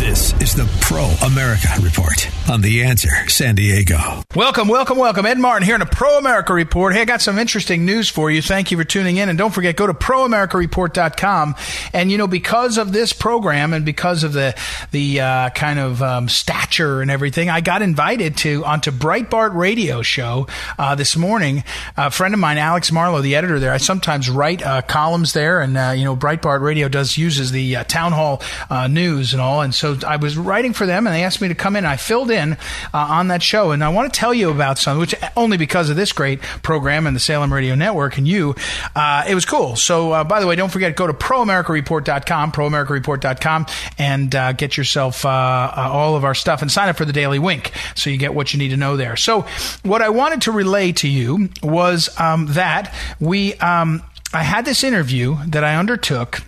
This 0.00 0.32
is 0.40 0.54
the 0.54 0.64
Pro 0.80 1.04
America 1.26 1.68
Report 1.82 2.26
on 2.48 2.62
The 2.62 2.84
Answer 2.84 3.28
San 3.28 3.54
Diego. 3.54 4.22
Welcome, 4.34 4.66
welcome, 4.66 4.96
welcome. 4.96 5.26
Ed 5.26 5.38
Martin 5.38 5.66
here 5.66 5.74
in 5.74 5.82
a 5.82 5.86
Pro 5.86 6.16
America 6.16 6.54
Report. 6.54 6.94
Hey, 6.94 7.02
I 7.02 7.04
got 7.04 7.20
some 7.20 7.38
interesting 7.38 7.84
news 7.84 8.08
for 8.08 8.30
you. 8.30 8.40
Thank 8.40 8.70
you 8.70 8.78
for 8.78 8.84
tuning 8.84 9.18
in. 9.18 9.28
And 9.28 9.36
don't 9.36 9.52
forget, 9.52 9.76
go 9.76 9.86
to 9.86 9.92
proamericareport.com. 9.92 11.54
And, 11.92 12.10
you 12.10 12.16
know, 12.16 12.26
because 12.26 12.78
of 12.78 12.92
this 12.92 13.12
program 13.12 13.74
and 13.74 13.84
because 13.84 14.24
of 14.24 14.32
the, 14.32 14.58
the 14.90 15.20
uh, 15.20 15.50
kind 15.50 15.78
of 15.78 16.02
um, 16.02 16.30
stature 16.30 17.02
and 17.02 17.10
everything, 17.10 17.50
I 17.50 17.60
got 17.60 17.82
invited 17.82 18.38
to 18.38 18.64
onto 18.64 18.92
Breitbart 18.92 19.54
radio 19.54 20.00
show 20.00 20.46
uh, 20.78 20.94
this 20.94 21.14
morning. 21.14 21.62
A 21.98 22.10
friend 22.10 22.32
of 22.32 22.40
mine, 22.40 22.56
Alex 22.56 22.90
Marlow, 22.90 23.20
the 23.20 23.36
editor 23.36 23.58
there, 23.58 23.72
I 23.72 23.76
sometimes 23.76 24.30
write 24.30 24.64
uh, 24.64 24.80
columns 24.80 25.34
there. 25.34 25.60
And, 25.60 25.76
uh, 25.76 25.92
you 25.94 26.04
know, 26.04 26.16
Breitbart 26.16 26.62
radio 26.62 26.88
does 26.88 27.18
uses 27.18 27.52
the 27.52 27.76
uh, 27.76 27.84
town 27.84 28.12
hall 28.12 28.40
uh, 28.70 28.88
news 28.88 29.34
and 29.34 29.42
all. 29.42 29.60
And 29.60 29.74
so 29.74 29.89
I 30.04 30.16
was 30.16 30.36
writing 30.36 30.72
for 30.72 30.86
them, 30.86 31.06
and 31.06 31.14
they 31.14 31.24
asked 31.24 31.40
me 31.40 31.48
to 31.48 31.54
come 31.54 31.76
in. 31.76 31.84
I 31.84 31.96
filled 31.96 32.30
in 32.30 32.52
uh, 32.52 32.56
on 32.94 33.28
that 33.28 33.42
show, 33.42 33.70
and 33.72 33.82
I 33.82 33.88
want 33.88 34.12
to 34.12 34.18
tell 34.18 34.34
you 34.34 34.50
about 34.50 34.78
some, 34.78 34.98
which 34.98 35.14
only 35.36 35.56
because 35.56 35.90
of 35.90 35.96
this 35.96 36.12
great 36.12 36.40
program 36.62 37.06
and 37.06 37.14
the 37.14 37.20
Salem 37.20 37.52
Radio 37.52 37.74
Network 37.74 38.18
and 38.18 38.26
you, 38.26 38.54
uh, 38.94 39.24
it 39.28 39.34
was 39.34 39.44
cool. 39.44 39.76
So, 39.76 40.12
uh, 40.12 40.24
by 40.24 40.40
the 40.40 40.46
way, 40.46 40.56
don't 40.56 40.70
forget 40.70 40.96
go 40.96 41.06
to 41.06 41.12
proamericareport.com, 41.12 42.52
proamericareport.com, 42.52 43.66
and 43.98 44.34
uh, 44.34 44.52
get 44.52 44.76
yourself 44.76 45.24
uh, 45.24 45.28
uh, 45.28 45.88
all 45.92 46.16
of 46.16 46.24
our 46.24 46.34
stuff 46.34 46.62
and 46.62 46.70
sign 46.70 46.88
up 46.88 46.96
for 46.96 47.04
the 47.04 47.12
Daily 47.12 47.38
Wink 47.38 47.72
so 47.94 48.10
you 48.10 48.16
get 48.16 48.34
what 48.34 48.52
you 48.52 48.58
need 48.58 48.70
to 48.70 48.76
know 48.76 48.96
there. 48.96 49.16
So, 49.16 49.46
what 49.82 50.02
I 50.02 50.08
wanted 50.08 50.42
to 50.42 50.52
relay 50.52 50.92
to 50.92 51.08
you 51.08 51.50
was 51.62 52.08
um, 52.18 52.46
that 52.50 52.94
we. 53.18 53.54
Um, 53.54 54.02
I 54.32 54.44
had 54.44 54.64
this 54.64 54.84
interview 54.84 55.38
that 55.48 55.64
I 55.64 55.74
undertook 55.74 56.42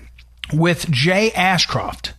with 0.53 0.89
Jay 0.91 1.33
Ashcroft. 1.33 2.15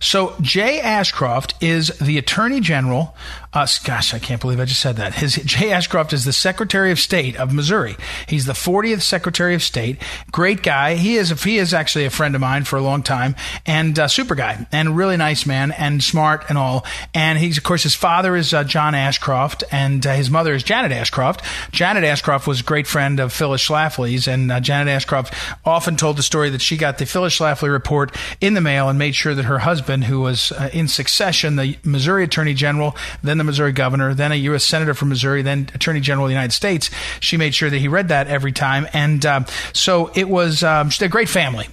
So 0.00 0.34
Jay 0.40 0.80
Ashcroft 0.80 1.54
is 1.60 1.88
the 1.98 2.18
Attorney 2.18 2.60
General 2.60 3.14
uh, 3.56 3.66
gosh, 3.84 4.12
I 4.12 4.18
can't 4.18 4.38
believe 4.38 4.60
I 4.60 4.66
just 4.66 4.82
said 4.82 4.96
that. 4.96 5.14
His 5.14 5.36
Jay 5.36 5.72
Ashcroft 5.72 6.12
is 6.12 6.26
the 6.26 6.32
Secretary 6.34 6.92
of 6.92 6.98
State 6.98 7.36
of 7.36 7.54
Missouri. 7.54 7.96
He's 8.28 8.44
the 8.44 8.52
40th 8.52 9.00
Secretary 9.00 9.54
of 9.54 9.62
State. 9.62 9.96
Great 10.30 10.62
guy. 10.62 10.96
He 10.96 11.16
is. 11.16 11.30
He 11.42 11.56
is 11.56 11.72
actually 11.72 12.04
a 12.04 12.10
friend 12.10 12.34
of 12.34 12.42
mine 12.42 12.64
for 12.64 12.76
a 12.76 12.82
long 12.82 13.02
time, 13.02 13.34
and 13.64 13.98
uh, 13.98 14.08
super 14.08 14.34
guy, 14.34 14.66
and 14.72 14.94
really 14.94 15.16
nice 15.16 15.46
man, 15.46 15.72
and 15.72 16.04
smart 16.04 16.44
and 16.50 16.58
all. 16.58 16.84
And 17.14 17.38
he's 17.38 17.56
of 17.56 17.64
course 17.64 17.82
his 17.82 17.94
father 17.94 18.36
is 18.36 18.52
uh, 18.52 18.62
John 18.64 18.94
Ashcroft, 18.94 19.64
and 19.72 20.06
uh, 20.06 20.12
his 20.14 20.30
mother 20.30 20.54
is 20.54 20.62
Janet 20.62 20.92
Ashcroft. 20.92 21.42
Janet 21.72 22.04
Ashcroft 22.04 22.46
was 22.46 22.60
a 22.60 22.64
great 22.64 22.86
friend 22.86 23.18
of 23.18 23.32
Phyllis 23.32 23.66
Schlafly's, 23.66 24.28
and 24.28 24.52
uh, 24.52 24.60
Janet 24.60 24.88
Ashcroft 24.88 25.32
often 25.64 25.96
told 25.96 26.18
the 26.18 26.22
story 26.22 26.50
that 26.50 26.60
she 26.60 26.76
got 26.76 26.98
the 26.98 27.06
Phyllis 27.06 27.38
Schlafly 27.38 27.72
report 27.72 28.14
in 28.42 28.52
the 28.52 28.60
mail 28.60 28.90
and 28.90 28.98
made 28.98 29.14
sure 29.14 29.34
that 29.34 29.46
her 29.46 29.60
husband, 29.60 30.04
who 30.04 30.20
was 30.20 30.52
uh, 30.52 30.68
in 30.74 30.88
succession 30.88 31.56
the 31.56 31.78
Missouri 31.84 32.24
Attorney 32.24 32.52
General, 32.52 32.94
then 33.22 33.38
the 33.38 33.45
Missouri 33.46 33.72
governor, 33.72 34.14
then 34.14 34.32
a 34.32 34.36
U.S. 34.36 34.64
senator 34.64 34.94
from 34.94 35.08
Missouri, 35.08 35.42
then 35.42 35.70
Attorney 35.74 36.00
General 36.00 36.26
of 36.26 36.28
the 36.28 36.34
United 36.34 36.52
States. 36.52 36.90
She 37.20 37.36
made 37.36 37.54
sure 37.54 37.70
that 37.70 37.78
he 37.78 37.88
read 37.88 38.08
that 38.08 38.26
every 38.28 38.52
time, 38.52 38.86
and 38.92 39.24
uh, 39.24 39.44
so 39.72 40.10
it 40.14 40.28
was 40.28 40.62
um, 40.62 40.90
a 41.00 41.08
great 41.08 41.28
family. 41.28 41.68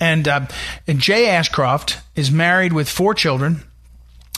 And, 0.00 0.28
uh, 0.28 0.46
and 0.86 1.00
Jay 1.00 1.28
Ashcroft 1.28 1.98
is 2.14 2.30
married 2.30 2.72
with 2.72 2.88
four 2.88 3.14
children 3.14 3.64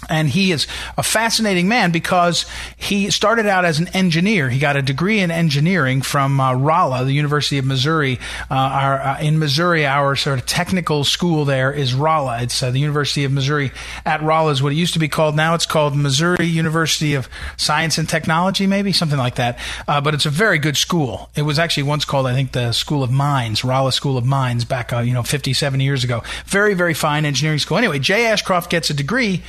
and 0.09 0.29
he 0.29 0.53
is 0.53 0.67
a 0.97 1.03
fascinating 1.03 1.69
man 1.69 1.91
because 1.93 2.47
he 2.77 3.11
started 3.11 3.47
out 3.47 3.65
as 3.65 3.79
an 3.79 3.89
engineer. 3.89 4.49
He 4.49 4.59
got 4.59 4.77
a 4.77 4.83
degree 4.83 5.21
in 5.21 5.31
engineering 5.31 6.03
from 6.03 6.41
uh, 6.41 6.55
Rolla, 6.55 7.05
the 7.05 7.13
University 7.13 7.59
of 7.59 7.65
Missouri. 7.65 8.19
Uh, 8.51 8.55
our, 8.55 9.01
uh, 9.01 9.21
in 9.21 9.39
Missouri, 9.39 9.87
our 9.87 10.17
sort 10.17 10.39
of 10.39 10.47
technical 10.47 11.05
school 11.05 11.45
there 11.45 11.73
is 11.73 11.95
Rolla. 11.95 12.43
It's 12.43 12.63
uh, 12.63 12.71
the 12.71 12.79
University 12.81 13.25
of 13.25 13.33
Missouri 13.33 13.73
at 14.07 14.23
Rolla 14.23 14.53
is 14.53 14.63
what 14.63 14.73
it 14.73 14.77
used 14.77 14.95
to 14.95 14.99
be 14.99 15.09
called. 15.09 15.37
Now 15.37 15.55
it's 15.55 15.67
called 15.67 15.97
Missouri 15.97 16.47
University 16.47 17.15
of 17.15 17.29
Science 17.57 17.99
and 17.99 18.09
Technology, 18.09 18.67
maybe 18.67 18.93
something 18.93 19.19
like 19.19 19.37
that. 19.37 19.59
Uh, 19.87 20.01
but 20.01 20.15
it's 20.15 20.27
a 20.27 20.31
very 20.31 20.59
good 20.59 20.77
school. 20.77 21.31
It 21.37 21.43
was 21.43 21.59
actually 21.59 21.85
once 21.85 22.05
called, 22.05 22.27
I 22.27 22.35
think, 22.35 22.53
the 22.53 22.73
School 22.73 23.03
of 23.03 23.11
Mines, 23.11 23.65
Rolla 23.65 23.93
School 23.93 24.17
of 24.17 24.25
Mines, 24.25 24.65
back 24.65 24.93
uh, 24.93 25.01
you 25.01 25.13
know 25.13 25.23
50, 25.23 25.53
70 25.53 25.85
years 25.85 26.05
ago. 26.05 26.23
Very, 26.47 26.75
very 26.75 26.95
fine 26.95 27.25
engineering 27.25 27.59
school. 27.59 27.79
Anyway, 27.79 27.99
Jay 27.99 28.27
Ashcroft 28.27 28.71
gets 28.71 28.91
a 28.91 28.95
degree 28.95 29.43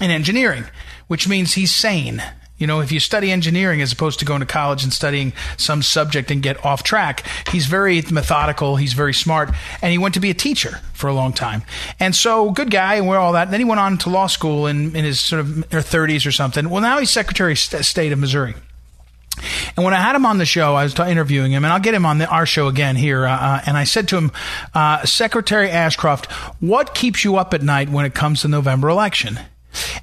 in 0.00 0.10
engineering, 0.10 0.64
which 1.06 1.28
means 1.28 1.54
he's 1.54 1.74
sane. 1.74 2.22
You 2.58 2.66
know, 2.66 2.80
if 2.80 2.90
you 2.90 3.00
study 3.00 3.30
engineering 3.30 3.82
as 3.82 3.92
opposed 3.92 4.20
to 4.20 4.24
going 4.24 4.40
to 4.40 4.46
college 4.46 4.82
and 4.82 4.90
studying 4.90 5.34
some 5.58 5.82
subject 5.82 6.30
and 6.30 6.42
get 6.42 6.64
off 6.64 6.82
track, 6.82 7.26
he's 7.50 7.66
very 7.66 8.00
methodical, 8.10 8.76
he's 8.76 8.94
very 8.94 9.12
smart, 9.12 9.50
and 9.82 9.92
he 9.92 9.98
went 9.98 10.14
to 10.14 10.20
be 10.20 10.30
a 10.30 10.34
teacher 10.34 10.80
for 10.94 11.08
a 11.08 11.12
long 11.12 11.34
time. 11.34 11.62
And 12.00 12.16
so, 12.16 12.50
good 12.50 12.70
guy, 12.70 12.94
and 12.94 13.06
we're 13.06 13.18
all 13.18 13.34
that. 13.34 13.50
Then 13.50 13.60
he 13.60 13.64
went 13.64 13.80
on 13.80 13.98
to 13.98 14.10
law 14.10 14.26
school 14.26 14.66
in, 14.66 14.96
in 14.96 15.04
his 15.04 15.20
sort 15.20 15.40
of 15.40 15.46
30s 15.46 16.26
or 16.26 16.32
something. 16.32 16.70
Well, 16.70 16.80
now 16.80 16.98
he's 16.98 17.10
Secretary 17.10 17.52
of 17.52 17.58
State 17.58 18.12
of 18.12 18.18
Missouri. 18.18 18.54
And 19.76 19.84
when 19.84 19.92
I 19.92 20.00
had 20.00 20.16
him 20.16 20.24
on 20.24 20.38
the 20.38 20.46
show, 20.46 20.74
I 20.74 20.84
was 20.84 20.98
interviewing 20.98 21.52
him, 21.52 21.64
and 21.64 21.72
I'll 21.72 21.80
get 21.80 21.92
him 21.92 22.06
on 22.06 22.18
the, 22.18 22.26
our 22.26 22.46
show 22.46 22.68
again 22.68 22.96
here. 22.96 23.26
Uh, 23.26 23.36
uh, 23.36 23.60
and 23.66 23.76
I 23.76 23.84
said 23.84 24.08
to 24.08 24.16
him, 24.16 24.32
uh, 24.72 25.04
Secretary 25.04 25.68
Ashcroft, 25.68 26.32
what 26.60 26.94
keeps 26.94 27.22
you 27.22 27.36
up 27.36 27.52
at 27.52 27.62
night 27.62 27.90
when 27.90 28.06
it 28.06 28.14
comes 28.14 28.42
to 28.42 28.48
November 28.48 28.88
election? 28.88 29.38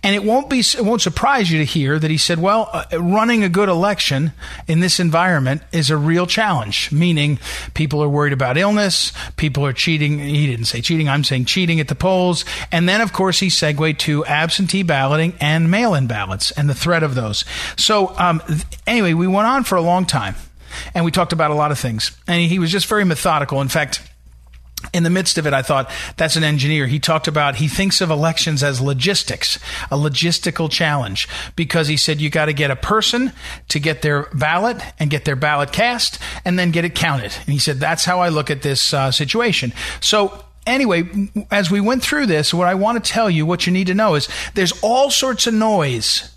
And 0.01 0.15
it 0.15 0.23
won't 0.23 0.49
be 0.49 0.59
it 0.59 0.83
won't 0.83 1.01
surprise 1.01 1.51
you 1.51 1.59
to 1.59 1.65
hear 1.65 1.99
that 1.99 2.11
he 2.11 2.17
said, 2.17 2.39
"Well, 2.39 2.69
uh, 2.73 2.85
running 2.99 3.43
a 3.43 3.49
good 3.49 3.69
election 3.69 4.33
in 4.67 4.79
this 4.79 4.99
environment 4.99 5.61
is 5.71 5.89
a 5.89 5.97
real 5.97 6.27
challenge. 6.27 6.91
Meaning, 6.91 7.39
people 7.73 8.03
are 8.03 8.09
worried 8.09 8.33
about 8.33 8.57
illness, 8.57 9.11
people 9.37 9.65
are 9.65 9.73
cheating. 9.73 10.19
He 10.19 10.47
didn't 10.47 10.65
say 10.65 10.81
cheating. 10.81 11.09
I'm 11.09 11.23
saying 11.23 11.45
cheating 11.45 11.79
at 11.79 11.87
the 11.87 11.95
polls. 11.95 12.45
And 12.71 12.87
then, 12.87 13.01
of 13.01 13.13
course, 13.13 13.39
he 13.39 13.49
segued 13.49 13.99
to 14.01 14.25
absentee 14.25 14.83
balloting 14.83 15.33
and 15.39 15.69
mail-in 15.69 16.07
ballots 16.07 16.51
and 16.51 16.69
the 16.69 16.75
threat 16.75 17.03
of 17.03 17.15
those. 17.15 17.45
So, 17.77 18.17
um, 18.17 18.41
anyway, 18.87 19.13
we 19.13 19.27
went 19.27 19.47
on 19.47 19.63
for 19.63 19.75
a 19.75 19.81
long 19.81 20.05
time, 20.05 20.35
and 20.93 21.05
we 21.05 21.11
talked 21.11 21.33
about 21.33 21.51
a 21.51 21.55
lot 21.55 21.71
of 21.71 21.79
things. 21.79 22.17
And 22.27 22.41
he 22.41 22.59
was 22.59 22.71
just 22.71 22.87
very 22.87 23.03
methodical. 23.03 23.61
In 23.61 23.67
fact 23.67 24.01
in 24.93 25.03
the 25.03 25.09
midst 25.09 25.37
of 25.37 25.47
it, 25.47 25.53
I 25.53 25.61
thought 25.61 25.89
that's 26.17 26.35
an 26.35 26.43
engineer. 26.43 26.87
He 26.87 26.99
talked 26.99 27.27
about 27.27 27.55
he 27.55 27.67
thinks 27.67 28.01
of 28.01 28.09
elections 28.09 28.63
as 28.63 28.81
logistics, 28.81 29.57
a 29.91 29.97
logistical 29.97 30.69
challenge, 30.69 31.27
because 31.55 31.87
he 31.87 31.97
said 31.97 32.19
you 32.19 32.29
got 32.29 32.45
to 32.45 32.53
get 32.53 32.71
a 32.71 32.75
person 32.75 33.31
to 33.69 33.79
get 33.79 34.01
their 34.01 34.23
ballot 34.33 34.81
and 34.99 35.09
get 35.09 35.25
their 35.25 35.35
ballot 35.35 35.71
cast 35.71 36.19
and 36.43 36.57
then 36.57 36.71
get 36.71 36.85
it 36.85 36.95
counted. 36.95 37.33
And 37.45 37.53
he 37.53 37.59
said 37.59 37.77
that's 37.77 38.05
how 38.05 38.19
I 38.19 38.29
look 38.29 38.49
at 38.49 38.61
this 38.61 38.93
uh, 38.93 39.11
situation. 39.11 39.73
So 40.01 40.43
anyway, 40.65 41.03
as 41.51 41.69
we 41.69 41.81
went 41.81 42.03
through 42.03 42.25
this, 42.25 42.53
what 42.53 42.67
I 42.67 42.75
want 42.75 43.03
to 43.03 43.11
tell 43.11 43.29
you, 43.29 43.45
what 43.45 43.65
you 43.65 43.73
need 43.73 43.87
to 43.87 43.93
know 43.93 44.15
is 44.15 44.27
there's 44.53 44.73
all 44.81 45.09
sorts 45.09 45.47
of 45.47 45.53
noise 45.53 46.32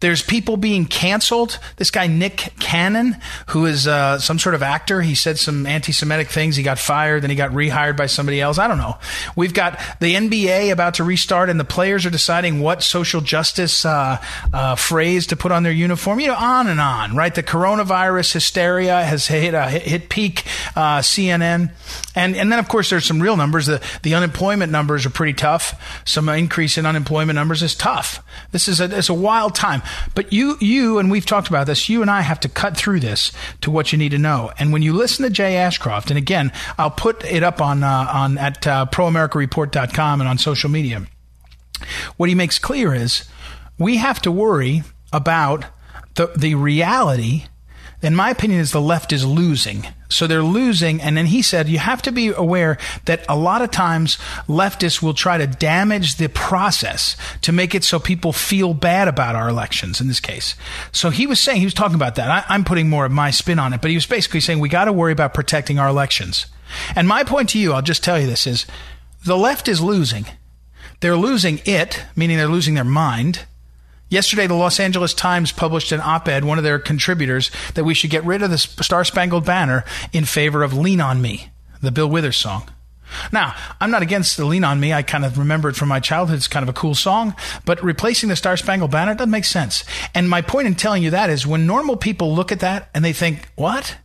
there's 0.00 0.22
people 0.22 0.56
being 0.56 0.86
canceled. 0.86 1.58
This 1.76 1.90
guy, 1.90 2.06
Nick 2.06 2.52
Cannon, 2.58 3.16
who 3.48 3.66
is 3.66 3.86
uh, 3.86 4.18
some 4.18 4.38
sort 4.38 4.54
of 4.54 4.62
actor, 4.62 5.02
he 5.02 5.14
said 5.14 5.38
some 5.38 5.66
anti 5.66 5.92
Semitic 5.92 6.28
things. 6.28 6.56
He 6.56 6.62
got 6.62 6.78
fired, 6.78 7.22
then 7.22 7.30
he 7.30 7.36
got 7.36 7.50
rehired 7.50 7.96
by 7.96 8.06
somebody 8.06 8.40
else. 8.40 8.58
I 8.58 8.68
don't 8.68 8.78
know. 8.78 8.98
We've 9.36 9.54
got 9.54 9.78
the 10.00 10.14
NBA 10.14 10.72
about 10.72 10.94
to 10.94 11.04
restart, 11.04 11.50
and 11.50 11.60
the 11.60 11.64
players 11.64 12.06
are 12.06 12.10
deciding 12.10 12.60
what 12.60 12.82
social 12.82 13.20
justice 13.20 13.84
uh, 13.84 14.22
uh, 14.52 14.74
phrase 14.74 15.28
to 15.28 15.36
put 15.36 15.52
on 15.52 15.62
their 15.62 15.72
uniform. 15.72 16.20
You 16.20 16.28
know, 16.28 16.36
on 16.36 16.66
and 16.66 16.80
on, 16.80 17.16
right? 17.16 17.34
The 17.34 17.42
coronavirus 17.42 18.32
hysteria 18.32 19.02
has 19.02 19.26
hit, 19.26 19.54
hit 19.82 20.08
peak, 20.08 20.44
uh, 20.76 20.98
CNN. 20.98 21.72
And, 22.14 22.36
and 22.36 22.50
then, 22.50 22.58
of 22.58 22.68
course, 22.68 22.90
there's 22.90 23.04
some 23.04 23.20
real 23.20 23.36
numbers. 23.36 23.66
The, 23.66 23.80
the 24.02 24.14
unemployment 24.14 24.72
numbers 24.72 25.06
are 25.06 25.10
pretty 25.10 25.34
tough. 25.34 26.02
Some 26.04 26.28
increase 26.28 26.76
in 26.76 26.86
unemployment 26.86 27.36
numbers 27.36 27.62
is 27.62 27.74
tough. 27.74 28.22
This 28.52 28.66
is 28.66 28.80
a, 28.80 28.96
it's 28.96 29.08
a 29.08 29.14
wild 29.14 29.54
time 29.54 29.69
time. 29.70 29.82
But 30.14 30.32
you, 30.32 30.56
you, 30.60 30.98
and 30.98 31.10
we've 31.10 31.26
talked 31.26 31.48
about 31.48 31.66
this, 31.66 31.88
you 31.88 32.02
and 32.02 32.10
I 32.10 32.22
have 32.22 32.40
to 32.40 32.48
cut 32.48 32.76
through 32.76 33.00
this 33.00 33.32
to 33.60 33.70
what 33.70 33.92
you 33.92 33.98
need 33.98 34.10
to 34.10 34.18
know. 34.18 34.52
And 34.58 34.72
when 34.72 34.82
you 34.82 34.92
listen 34.92 35.24
to 35.24 35.30
Jay 35.30 35.56
Ashcroft, 35.56 36.10
and 36.10 36.18
again, 36.18 36.52
I'll 36.78 36.90
put 36.90 37.24
it 37.24 37.42
up 37.42 37.60
on, 37.60 37.82
uh, 37.82 38.10
on 38.12 38.38
at 38.38 38.66
uh, 38.66 38.86
proamericareport.com 38.90 40.20
and 40.20 40.28
on 40.28 40.38
social 40.38 40.70
media. 40.70 41.06
What 42.16 42.28
he 42.28 42.34
makes 42.34 42.58
clear 42.58 42.94
is 42.94 43.24
we 43.78 43.96
have 43.96 44.20
to 44.22 44.30
worry 44.30 44.82
about 45.12 45.64
the, 46.14 46.32
the 46.36 46.54
reality 46.54 47.44
in 48.02 48.16
my 48.16 48.30
opinion, 48.30 48.60
is 48.60 48.72
the 48.72 48.80
left 48.80 49.12
is 49.12 49.24
losing. 49.24 49.86
So 50.10 50.26
they're 50.26 50.42
losing. 50.42 51.00
And 51.00 51.16
then 51.16 51.26
he 51.26 51.40
said, 51.40 51.68
you 51.68 51.78
have 51.78 52.02
to 52.02 52.12
be 52.12 52.28
aware 52.28 52.76
that 53.06 53.24
a 53.28 53.36
lot 53.36 53.62
of 53.62 53.70
times 53.70 54.18
leftists 54.46 55.00
will 55.00 55.14
try 55.14 55.38
to 55.38 55.46
damage 55.46 56.16
the 56.16 56.28
process 56.28 57.16
to 57.42 57.52
make 57.52 57.74
it 57.74 57.84
so 57.84 57.98
people 57.98 58.32
feel 58.32 58.74
bad 58.74 59.08
about 59.08 59.36
our 59.36 59.48
elections 59.48 60.00
in 60.00 60.08
this 60.08 60.20
case. 60.20 60.54
So 60.92 61.10
he 61.10 61.26
was 61.26 61.40
saying, 61.40 61.60
he 61.60 61.66
was 61.66 61.74
talking 61.74 61.94
about 61.94 62.16
that. 62.16 62.46
I, 62.50 62.54
am 62.54 62.64
putting 62.64 62.90
more 62.90 63.06
of 63.06 63.12
my 63.12 63.30
spin 63.30 63.58
on 63.58 63.72
it, 63.72 63.80
but 63.80 63.90
he 63.90 63.96
was 63.96 64.06
basically 64.06 64.40
saying 64.40 64.58
we 64.58 64.68
got 64.68 64.84
to 64.84 64.92
worry 64.92 65.12
about 65.12 65.32
protecting 65.32 65.78
our 65.78 65.88
elections. 65.88 66.46
And 66.94 67.08
my 67.08 67.24
point 67.24 67.48
to 67.50 67.58
you, 67.58 67.72
I'll 67.72 67.82
just 67.82 68.04
tell 68.04 68.20
you 68.20 68.26
this 68.26 68.46
is 68.46 68.66
the 69.24 69.38
left 69.38 69.68
is 69.68 69.80
losing. 69.80 70.26
They're 71.00 71.16
losing 71.16 71.60
it, 71.64 72.02
meaning 72.14 72.36
they're 72.36 72.48
losing 72.48 72.74
their 72.74 72.84
mind. 72.84 73.46
Yesterday, 74.10 74.48
the 74.48 74.54
Los 74.54 74.80
Angeles 74.80 75.14
Times 75.14 75.52
published 75.52 75.92
an 75.92 76.00
op 76.00 76.28
ed, 76.28 76.44
one 76.44 76.58
of 76.58 76.64
their 76.64 76.80
contributors, 76.80 77.50
that 77.74 77.84
we 77.84 77.94
should 77.94 78.10
get 78.10 78.24
rid 78.24 78.42
of 78.42 78.50
the 78.50 78.58
Star 78.58 79.04
Spangled 79.04 79.46
Banner 79.46 79.84
in 80.12 80.24
favor 80.24 80.64
of 80.64 80.76
Lean 80.76 81.00
on 81.00 81.22
Me, 81.22 81.50
the 81.80 81.92
Bill 81.92 82.10
Withers 82.10 82.36
song. 82.36 82.68
Now, 83.32 83.54
I'm 83.80 83.90
not 83.90 84.02
against 84.02 84.36
the 84.36 84.44
Lean 84.44 84.64
on 84.64 84.80
Me. 84.80 84.92
I 84.92 85.02
kind 85.02 85.24
of 85.24 85.38
remember 85.38 85.68
it 85.68 85.76
from 85.76 85.88
my 85.88 86.00
childhood. 86.00 86.38
It's 86.38 86.48
kind 86.48 86.62
of 86.62 86.68
a 86.68 86.78
cool 86.78 86.94
song, 86.94 87.34
but 87.64 87.82
replacing 87.82 88.28
the 88.28 88.36
Star 88.36 88.56
Spangled 88.56 88.90
Banner 88.90 89.14
doesn't 89.14 89.30
make 89.30 89.44
sense. 89.44 89.84
And 90.12 90.28
my 90.28 90.42
point 90.42 90.66
in 90.66 90.74
telling 90.74 91.02
you 91.02 91.10
that 91.10 91.30
is 91.30 91.46
when 91.46 91.66
normal 91.66 91.96
people 91.96 92.34
look 92.34 92.50
at 92.50 92.60
that 92.60 92.90
and 92.94 93.04
they 93.04 93.12
think, 93.12 93.48
what? 93.54 93.96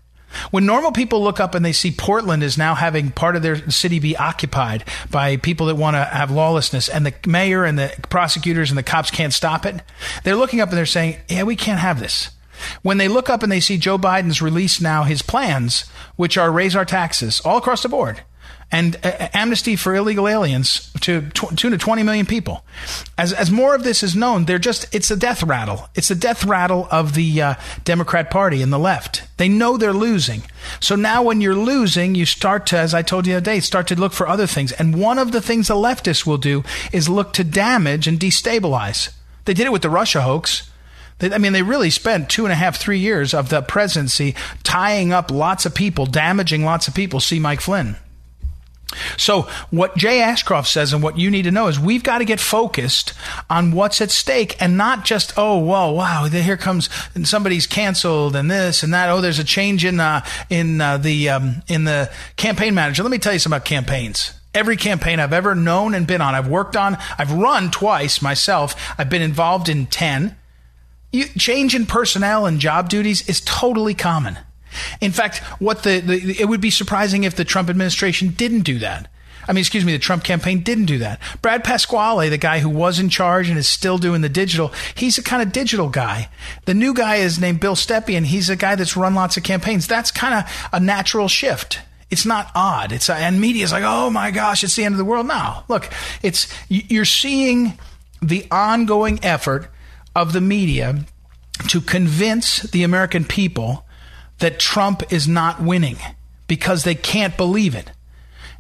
When 0.52 0.66
normal 0.66 0.92
people 0.92 1.24
look 1.24 1.40
up 1.40 1.56
and 1.56 1.66
they 1.66 1.72
see 1.72 1.92
Portland 1.92 2.44
is 2.44 2.58
now 2.58 2.76
having 2.76 3.12
part 3.12 3.36
of 3.36 3.42
their 3.42 3.70
city 3.70 4.00
be 4.00 4.18
occupied 4.18 4.84
by 5.10 5.38
people 5.38 5.68
that 5.68 5.76
want 5.76 5.96
to 5.96 6.04
have 6.04 6.32
lawlessness 6.32 6.90
and 6.90 7.06
the 7.06 7.14
mayor 7.26 7.64
and 7.64 7.78
the 7.78 7.94
prosecutors 8.10 8.70
and 8.70 8.78
the 8.78 8.84
cops 8.84 9.12
can't 9.12 9.34
stop 9.34 9.66
it, 9.66 9.82
they're 10.24 10.36
looking 10.36 10.62
up 10.62 10.70
and 10.70 10.78
they're 10.78 10.86
saying, 10.86 11.18
yeah, 11.28 11.44
we 11.44 11.56
can't 11.56 11.80
have 11.80 12.00
this. 12.00 12.32
When 12.82 12.98
they 12.98 13.08
look 13.08 13.30
up 13.30 13.44
and 13.44 13.52
they 13.52 13.60
see 13.60 13.78
Joe 13.78 13.98
Biden's 13.98 14.42
release 14.42 14.80
now 14.80 15.04
his 15.04 15.22
plans, 15.22 15.82
which 16.16 16.38
are 16.38 16.52
raise 16.52 16.76
our 16.76 16.86
taxes 16.86 17.42
all 17.42 17.58
across 17.58 17.84
the 17.84 17.90
board, 17.90 18.22
and 18.76 18.98
uh, 19.06 19.30
amnesty 19.34 19.78
for 19.78 19.96
illegal 19.96 20.28
aliens 20.28 20.92
to 21.00 21.22
tw- 21.30 21.58
to 21.58 21.78
20 21.78 22.04
million 22.04 22.26
people. 22.26 22.66
As 23.18 23.32
as 23.32 23.50
more 23.50 23.74
of 23.74 23.86
this 23.86 24.04
is 24.04 24.18
known, 24.18 24.44
they're 24.44 24.60
just 24.60 24.94
it's 24.94 25.10
a 25.10 25.16
death 25.16 25.44
rattle. 25.44 25.88
It's 25.96 26.12
a 26.12 26.16
death 26.16 26.44
rattle 26.44 26.90
of 26.92 27.14
the 27.14 27.42
uh, 27.42 27.54
Democrat 27.86 28.30
Party 28.30 28.62
and 28.62 28.74
the 28.74 28.78
left. 28.78 29.24
They 29.38 29.48
know 29.48 29.78
they're 29.78 29.94
losing. 29.94 30.44
So 30.82 30.98
now 30.98 31.24
when 31.24 31.40
you're 31.40 31.56
losing, 31.56 32.16
you 32.16 32.26
start 32.26 32.66
to, 32.68 32.78
as 32.78 32.94
I 32.94 33.02
told 33.02 33.26
you 33.26 33.34
the 33.34 33.38
other 33.38 33.46
day, 33.46 33.62
start 33.62 33.88
to 33.88 33.96
look 33.96 34.12
for 34.12 34.28
other 34.28 34.48
things. 34.48 34.74
And 34.74 35.00
one 35.00 35.20
of 35.20 35.32
the 35.32 35.42
things 35.42 35.70
the 35.70 35.76
leftists 35.76 36.26
will 36.26 36.38
do 36.38 36.64
is 36.92 37.08
look 37.08 37.32
to 37.34 37.46
damage 37.46 38.08
and 38.08 38.20
destabilize. 38.20 39.10
They 39.46 39.54
did 39.54 39.68
it 39.68 39.72
with 39.72 39.84
the 39.84 39.90
Russia 39.90 40.22
hoax. 40.22 40.70
I 41.22 41.38
mean, 41.38 41.54
they 41.54 41.64
really 41.64 41.92
spent 41.92 42.30
two 42.30 42.44
and 42.44 42.52
a 42.52 42.56
half, 42.56 42.76
three 42.76 43.00
years 43.00 43.34
of 43.34 43.48
the 43.48 43.62
presidency 43.62 44.36
tying 44.64 45.14
up 45.14 45.32
lots 45.32 45.66
of 45.66 45.74
people, 45.74 46.06
damaging 46.06 46.66
lots 46.66 46.90
of 46.90 46.94
people. 46.94 47.22
See 47.22 47.40
Mike 47.40 47.62
Flynn. 47.62 47.96
So, 49.18 49.44
what 49.70 49.96
Jay 49.96 50.22
Ashcroft 50.22 50.68
says 50.68 50.94
and 50.94 51.02
what 51.02 51.18
you 51.18 51.32
need 51.32 51.44
to 51.44 51.52
know 51.52 51.68
is 51.68 51.80
we've 51.80 52.04
got 52.04 52.20
to 52.20 52.26
get 52.26 52.40
focused 52.40 53.14
on 53.50 53.72
what's 53.72 54.02
at 54.02 54.12
stake 54.12 54.56
and 54.62 54.78
not 54.78 55.06
just, 55.06 55.34
oh, 55.38 55.58
well, 55.58 55.94
wow, 55.96 56.26
here 56.26 56.58
comes 56.58 56.90
and 57.14 57.28
somebody's 57.28 57.68
canceled 57.68 58.36
and 58.36 58.50
this 58.50 58.84
and 58.84 58.94
that. 58.94 59.10
Oh, 59.10 59.22
there's 59.22 59.40
a 59.40 59.44
change 59.44 59.86
in, 59.86 60.00
uh, 60.00 60.26
in, 60.50 60.82
uh, 60.82 60.98
the, 60.98 61.30
um, 61.30 61.64
in 61.68 61.84
the 61.84 62.12
campaign 62.36 62.74
manager. 62.74 63.04
Let 63.04 63.12
me 63.12 63.18
tell 63.18 63.34
you 63.34 63.40
something 63.40 63.58
about 63.58 63.66
campaigns. 63.66 64.34
Every 64.54 64.78
campaign 64.78 65.20
I've 65.20 65.34
ever 65.34 65.54
known 65.54 65.94
and 65.94 66.08
been 66.08 66.22
on, 66.22 66.34
I've 66.34 66.48
worked 66.48 66.78
on, 66.78 66.98
I've 67.18 67.32
run 67.34 67.72
twice 67.72 68.22
myself, 68.22 68.76
I've 68.98 69.10
been 69.10 69.22
involved 69.22 69.68
in 69.68 69.86
10. 69.86 70.36
You, 71.12 71.26
change 71.38 71.76
in 71.76 71.86
personnel 71.86 72.46
and 72.46 72.60
job 72.60 72.90
duties 72.90 73.28
is 73.28 73.42
totally 73.42 73.94
common. 73.94 74.38
In 75.02 75.12
fact, 75.12 75.40
what 75.60 75.84
the, 75.84 76.00
the 76.00 76.40
it 76.40 76.46
would 76.46 76.62
be 76.62 76.70
surprising 76.70 77.24
if 77.24 77.36
the 77.36 77.46
Trump 77.46 77.70
administration 77.70 78.30
didn't 78.30 78.62
do 78.62 78.80
that. 78.80 79.10
I 79.48 79.54
mean, 79.54 79.62
excuse 79.62 79.86
me, 79.86 79.92
the 79.92 80.00
Trump 80.00 80.24
campaign 80.24 80.62
didn't 80.62 80.86
do 80.86 80.98
that. 81.00 81.20
Brad 81.42 81.64
Parscale, 81.64 82.30
the 82.30 82.38
guy 82.38 82.60
who 82.60 82.70
was 82.70 83.00
in 83.00 83.10
charge 83.10 83.48
and 83.50 83.58
is 83.58 83.70
still 83.70 83.98
doing 83.98 84.22
the 84.22 84.30
digital, 84.30 84.74
he's 84.96 85.18
a 85.18 85.24
kind 85.24 85.42
of 85.42 85.52
digital 85.52 85.90
guy. 85.90 86.30
The 86.66 86.74
new 86.74 86.94
guy 86.94 87.18
is 87.18 87.40
named 87.40 87.60
Bill 87.60 87.76
Stepien. 87.76 88.26
He's 88.26 88.50
a 88.50 88.56
guy 88.56 88.76
that's 88.76 88.98
run 88.98 89.14
lots 89.14 89.38
of 89.38 89.44
campaigns. 89.44 89.88
That's 89.88 90.12
kind 90.12 90.34
of 90.34 90.70
a 90.74 90.80
natural 90.80 91.28
shift. 91.28 91.80
It's 92.10 92.26
not 92.26 92.52
odd. 92.56 92.92
It's 92.92 93.10
and 93.10 93.42
media's 93.42 93.72
like, 93.72 93.84
oh 93.86 94.10
my 94.10 94.32
gosh, 94.32 94.64
it's 94.64 94.76
the 94.76 94.84
end 94.84 94.94
of 94.94 94.98
the 94.98 95.06
world. 95.06 95.28
No, 95.28 95.64
look, 95.68 95.90
it's 96.22 96.48
you're 96.70 97.06
seeing 97.06 97.78
the 98.22 98.46
ongoing 98.52 99.20
effort 99.24 99.70
of 100.16 100.34
the 100.34 100.42
media 100.42 101.06
to 101.68 101.82
convince 101.82 102.62
the 102.62 102.84
American 102.84 103.26
people 103.26 103.85
that 104.40 104.60
Trump 104.60 105.12
is 105.12 105.28
not 105.28 105.62
winning 105.62 105.98
because 106.48 106.84
they 106.84 106.96
can't 106.96 107.38
believe 107.38 107.76
it. 107.76 107.92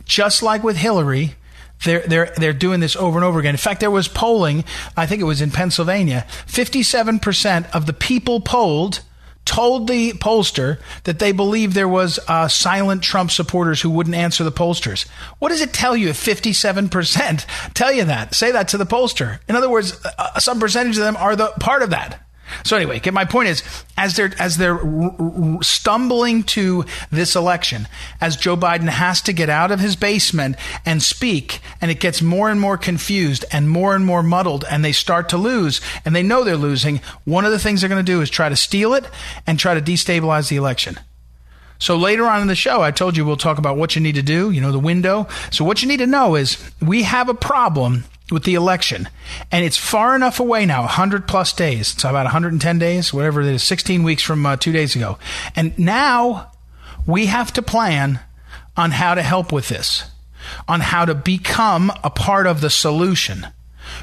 Just 0.05 0.43
like 0.43 0.63
with 0.63 0.77
Hillary, 0.77 1.35
they're, 1.83 2.01
they're, 2.01 2.33
they're 2.37 2.53
doing 2.53 2.79
this 2.79 2.95
over 2.95 3.17
and 3.17 3.25
over 3.25 3.39
again. 3.39 3.53
In 3.53 3.57
fact, 3.57 3.79
there 3.79 3.91
was 3.91 4.07
polling, 4.07 4.63
I 4.95 5.05
think 5.05 5.21
it 5.21 5.25
was 5.25 5.41
in 5.41 5.51
Pennsylvania, 5.51 6.25
57% 6.47 7.69
of 7.71 7.85
the 7.85 7.93
people 7.93 8.39
polled 8.39 9.01
told 9.45 9.87
the 9.87 10.11
pollster 10.13 10.79
that 11.03 11.19
they 11.19 11.31
believed 11.31 11.75
there 11.75 11.87
was 11.87 12.19
uh, 12.27 12.47
silent 12.47 13.03
Trump 13.03 13.29
supporters 13.29 13.79
who 13.79 13.91
wouldn't 13.91 14.15
answer 14.15 14.43
the 14.43 14.51
pollsters. 14.51 15.07
What 15.37 15.49
does 15.49 15.61
it 15.61 15.71
tell 15.71 15.95
you 15.95 16.09
if 16.09 16.23
57% 16.23 17.73
tell 17.73 17.91
you 17.91 18.05
that? 18.05 18.33
Say 18.33 18.51
that 18.51 18.67
to 18.69 18.77
the 18.77 18.85
pollster. 18.85 19.39
In 19.47 19.55
other 19.55 19.69
words, 19.69 20.03
uh, 20.17 20.39
some 20.39 20.59
percentage 20.59 20.97
of 20.97 21.03
them 21.03 21.15
are 21.15 21.35
the 21.35 21.49
part 21.59 21.83
of 21.83 21.91
that. 21.91 22.24
So 22.63 22.75
anyway, 22.75 23.01
my 23.11 23.25
point 23.25 23.49
is, 23.49 23.63
as 23.97 24.15
they're 24.15 24.31
as 24.39 24.57
they're 24.57 24.79
stumbling 25.61 26.43
to 26.43 26.85
this 27.11 27.35
election, 27.35 27.87
as 28.21 28.37
Joe 28.37 28.55
Biden 28.55 28.87
has 28.87 29.21
to 29.23 29.33
get 29.33 29.49
out 29.49 29.71
of 29.71 29.79
his 29.79 29.95
basement 29.95 30.55
and 30.85 31.01
speak, 31.01 31.59
and 31.81 31.89
it 31.89 31.99
gets 31.99 32.21
more 32.21 32.49
and 32.49 32.59
more 32.59 32.77
confused 32.77 33.45
and 33.51 33.69
more 33.69 33.95
and 33.95 34.05
more 34.05 34.23
muddled, 34.23 34.65
and 34.69 34.83
they 34.83 34.91
start 34.91 35.29
to 35.29 35.37
lose, 35.37 35.81
and 36.03 36.15
they 36.15 36.23
know 36.23 36.43
they're 36.43 36.57
losing. 36.57 37.01
One 37.23 37.45
of 37.45 37.51
the 37.51 37.59
things 37.59 37.81
they're 37.81 37.89
going 37.89 38.05
to 38.05 38.11
do 38.11 38.21
is 38.21 38.29
try 38.29 38.49
to 38.49 38.55
steal 38.55 38.93
it 38.93 39.05
and 39.47 39.57
try 39.57 39.73
to 39.73 39.81
destabilize 39.81 40.49
the 40.49 40.55
election. 40.55 40.99
So 41.77 41.97
later 41.97 42.25
on 42.25 42.41
in 42.41 42.47
the 42.47 42.55
show, 42.55 42.81
I 42.81 42.91
told 42.91 43.17
you 43.17 43.25
we'll 43.25 43.37
talk 43.37 43.57
about 43.57 43.77
what 43.77 43.95
you 43.95 44.01
need 44.01 44.15
to 44.15 44.21
do. 44.21 44.49
You 44.51 44.61
know, 44.61 44.71
the 44.71 44.79
window. 44.79 45.27
So 45.51 45.65
what 45.65 45.81
you 45.81 45.87
need 45.87 45.97
to 45.97 46.07
know 46.07 46.35
is 46.35 46.57
we 46.81 47.03
have 47.03 47.27
a 47.27 47.33
problem 47.33 48.05
with 48.31 48.43
the 48.43 48.55
election. 48.55 49.07
And 49.51 49.63
it's 49.63 49.77
far 49.77 50.15
enough 50.15 50.39
away 50.39 50.65
now, 50.65 50.81
100 50.81 51.27
plus 51.27 51.53
days. 51.53 51.93
It's 51.93 52.03
about 52.03 52.25
110 52.25 52.79
days, 52.79 53.13
whatever 53.13 53.41
it 53.41 53.47
is, 53.47 53.63
16 53.63 54.03
weeks 54.03 54.23
from 54.23 54.45
uh, 54.45 54.57
two 54.57 54.71
days 54.71 54.95
ago. 54.95 55.17
And 55.55 55.77
now 55.77 56.51
we 57.05 57.27
have 57.27 57.53
to 57.53 57.61
plan 57.61 58.19
on 58.75 58.91
how 58.91 59.15
to 59.15 59.21
help 59.21 59.51
with 59.51 59.69
this, 59.69 60.09
on 60.67 60.81
how 60.81 61.05
to 61.05 61.15
become 61.15 61.91
a 62.03 62.09
part 62.09 62.47
of 62.47 62.61
the 62.61 62.69
solution. 62.69 63.47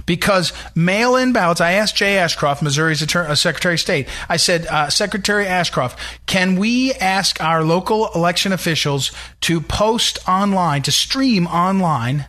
Because 0.06 0.52
mail 0.76 1.16
in 1.16 1.32
ballots, 1.32 1.60
I 1.60 1.72
asked 1.72 1.96
Jay 1.96 2.16
Ashcroft, 2.16 2.62
Missouri's 2.62 3.02
Attorney, 3.02 3.30
uh, 3.30 3.34
Secretary 3.34 3.74
of 3.74 3.80
State, 3.80 4.08
I 4.28 4.36
said, 4.36 4.66
uh, 4.66 4.88
Secretary 4.88 5.44
Ashcroft, 5.44 5.98
can 6.26 6.54
we 6.54 6.92
ask 6.94 7.40
our 7.40 7.64
local 7.64 8.08
election 8.14 8.52
officials 8.52 9.10
to 9.42 9.60
post 9.60 10.20
online, 10.28 10.82
to 10.82 10.92
stream 10.92 11.48
online 11.48 12.26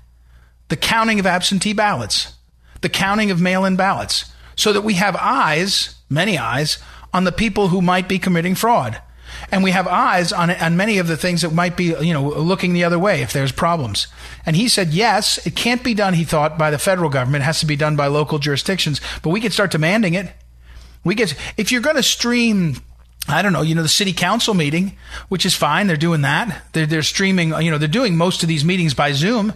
the 0.73 0.77
counting 0.77 1.19
of 1.19 1.27
absentee 1.27 1.71
ballots, 1.71 2.33
the 2.81 2.89
counting 2.89 3.29
of 3.29 3.39
mail 3.39 3.63
in 3.63 3.75
ballots, 3.75 4.33
so 4.55 4.73
that 4.73 4.81
we 4.81 4.95
have 4.95 5.15
eyes, 5.17 5.93
many 6.09 6.35
eyes, 6.35 6.79
on 7.13 7.25
the 7.25 7.31
people 7.31 7.67
who 7.67 7.79
might 7.79 8.09
be 8.09 8.17
committing 8.17 8.55
fraud. 8.55 8.99
And 9.51 9.63
we 9.63 9.69
have 9.69 9.87
eyes 9.87 10.33
on, 10.33 10.49
on 10.49 10.75
many 10.75 10.97
of 10.97 11.05
the 11.05 11.15
things 11.15 11.43
that 11.43 11.53
might 11.53 11.77
be, 11.77 11.93
you 12.01 12.11
know, 12.11 12.27
looking 12.27 12.73
the 12.73 12.85
other 12.85 12.97
way 12.97 13.21
if 13.21 13.33
there's 13.33 13.51
problems. 13.51 14.07
And 14.47 14.55
he 14.55 14.67
said, 14.67 14.87
yes, 14.89 15.45
it 15.45 15.55
can't 15.55 15.83
be 15.83 15.93
done, 15.93 16.15
he 16.15 16.23
thought, 16.23 16.57
by 16.57 16.71
the 16.71 16.79
federal 16.79 17.11
government. 17.11 17.43
It 17.43 17.45
has 17.45 17.59
to 17.59 17.67
be 17.67 17.75
done 17.75 17.95
by 17.95 18.07
local 18.07 18.39
jurisdictions. 18.39 18.99
But 19.21 19.29
we 19.29 19.41
could 19.41 19.53
start 19.53 19.69
demanding 19.69 20.15
it. 20.15 20.33
We 21.03 21.13
get, 21.13 21.35
if 21.55 21.71
you're 21.71 21.81
going 21.81 21.97
to 21.97 22.03
stream 22.03 22.77
I 23.27 23.41
don't 23.41 23.53
know, 23.53 23.61
you 23.61 23.73
know, 23.73 23.83
the 23.83 23.89
city 23.89 24.11
council 24.11 24.53
meeting, 24.53 24.97
which 25.29 25.45
is 25.45 25.55
fine. 25.55 25.87
They're 25.87 25.95
doing 25.95 26.23
that. 26.23 26.65
They're, 26.73 26.85
they're 26.85 27.03
streaming, 27.03 27.53
you 27.61 27.71
know, 27.71 27.77
they're 27.77 27.87
doing 27.87 28.17
most 28.17 28.43
of 28.43 28.49
these 28.49 28.65
meetings 28.65 28.93
by 28.93 29.13
Zoom. 29.13 29.53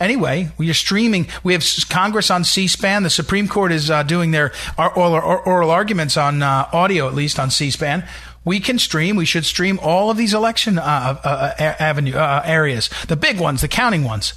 Anyway, 0.00 0.50
we 0.56 0.70
are 0.70 0.74
streaming. 0.74 1.26
We 1.42 1.54
have 1.54 1.64
Congress 1.88 2.30
on 2.30 2.44
C-SPAN. 2.44 3.02
The 3.02 3.10
Supreme 3.10 3.48
Court 3.48 3.72
is 3.72 3.90
uh, 3.90 4.04
doing 4.04 4.30
their 4.30 4.52
oral, 4.78 5.14
oral 5.14 5.70
arguments 5.70 6.16
on 6.16 6.42
uh, 6.42 6.68
audio, 6.72 7.08
at 7.08 7.14
least 7.14 7.40
on 7.40 7.50
C-SPAN. 7.50 8.04
We 8.44 8.60
can 8.60 8.78
stream. 8.78 9.16
We 9.16 9.24
should 9.24 9.44
stream 9.44 9.80
all 9.82 10.10
of 10.10 10.16
these 10.16 10.34
election 10.34 10.78
uh, 10.78 10.82
uh, 10.82 11.54
uh 11.58 11.74
avenue 11.80 12.14
uh, 12.14 12.42
areas, 12.44 12.88
the 13.08 13.16
big 13.16 13.40
ones, 13.40 13.60
the 13.60 13.68
counting 13.68 14.04
ones. 14.04 14.34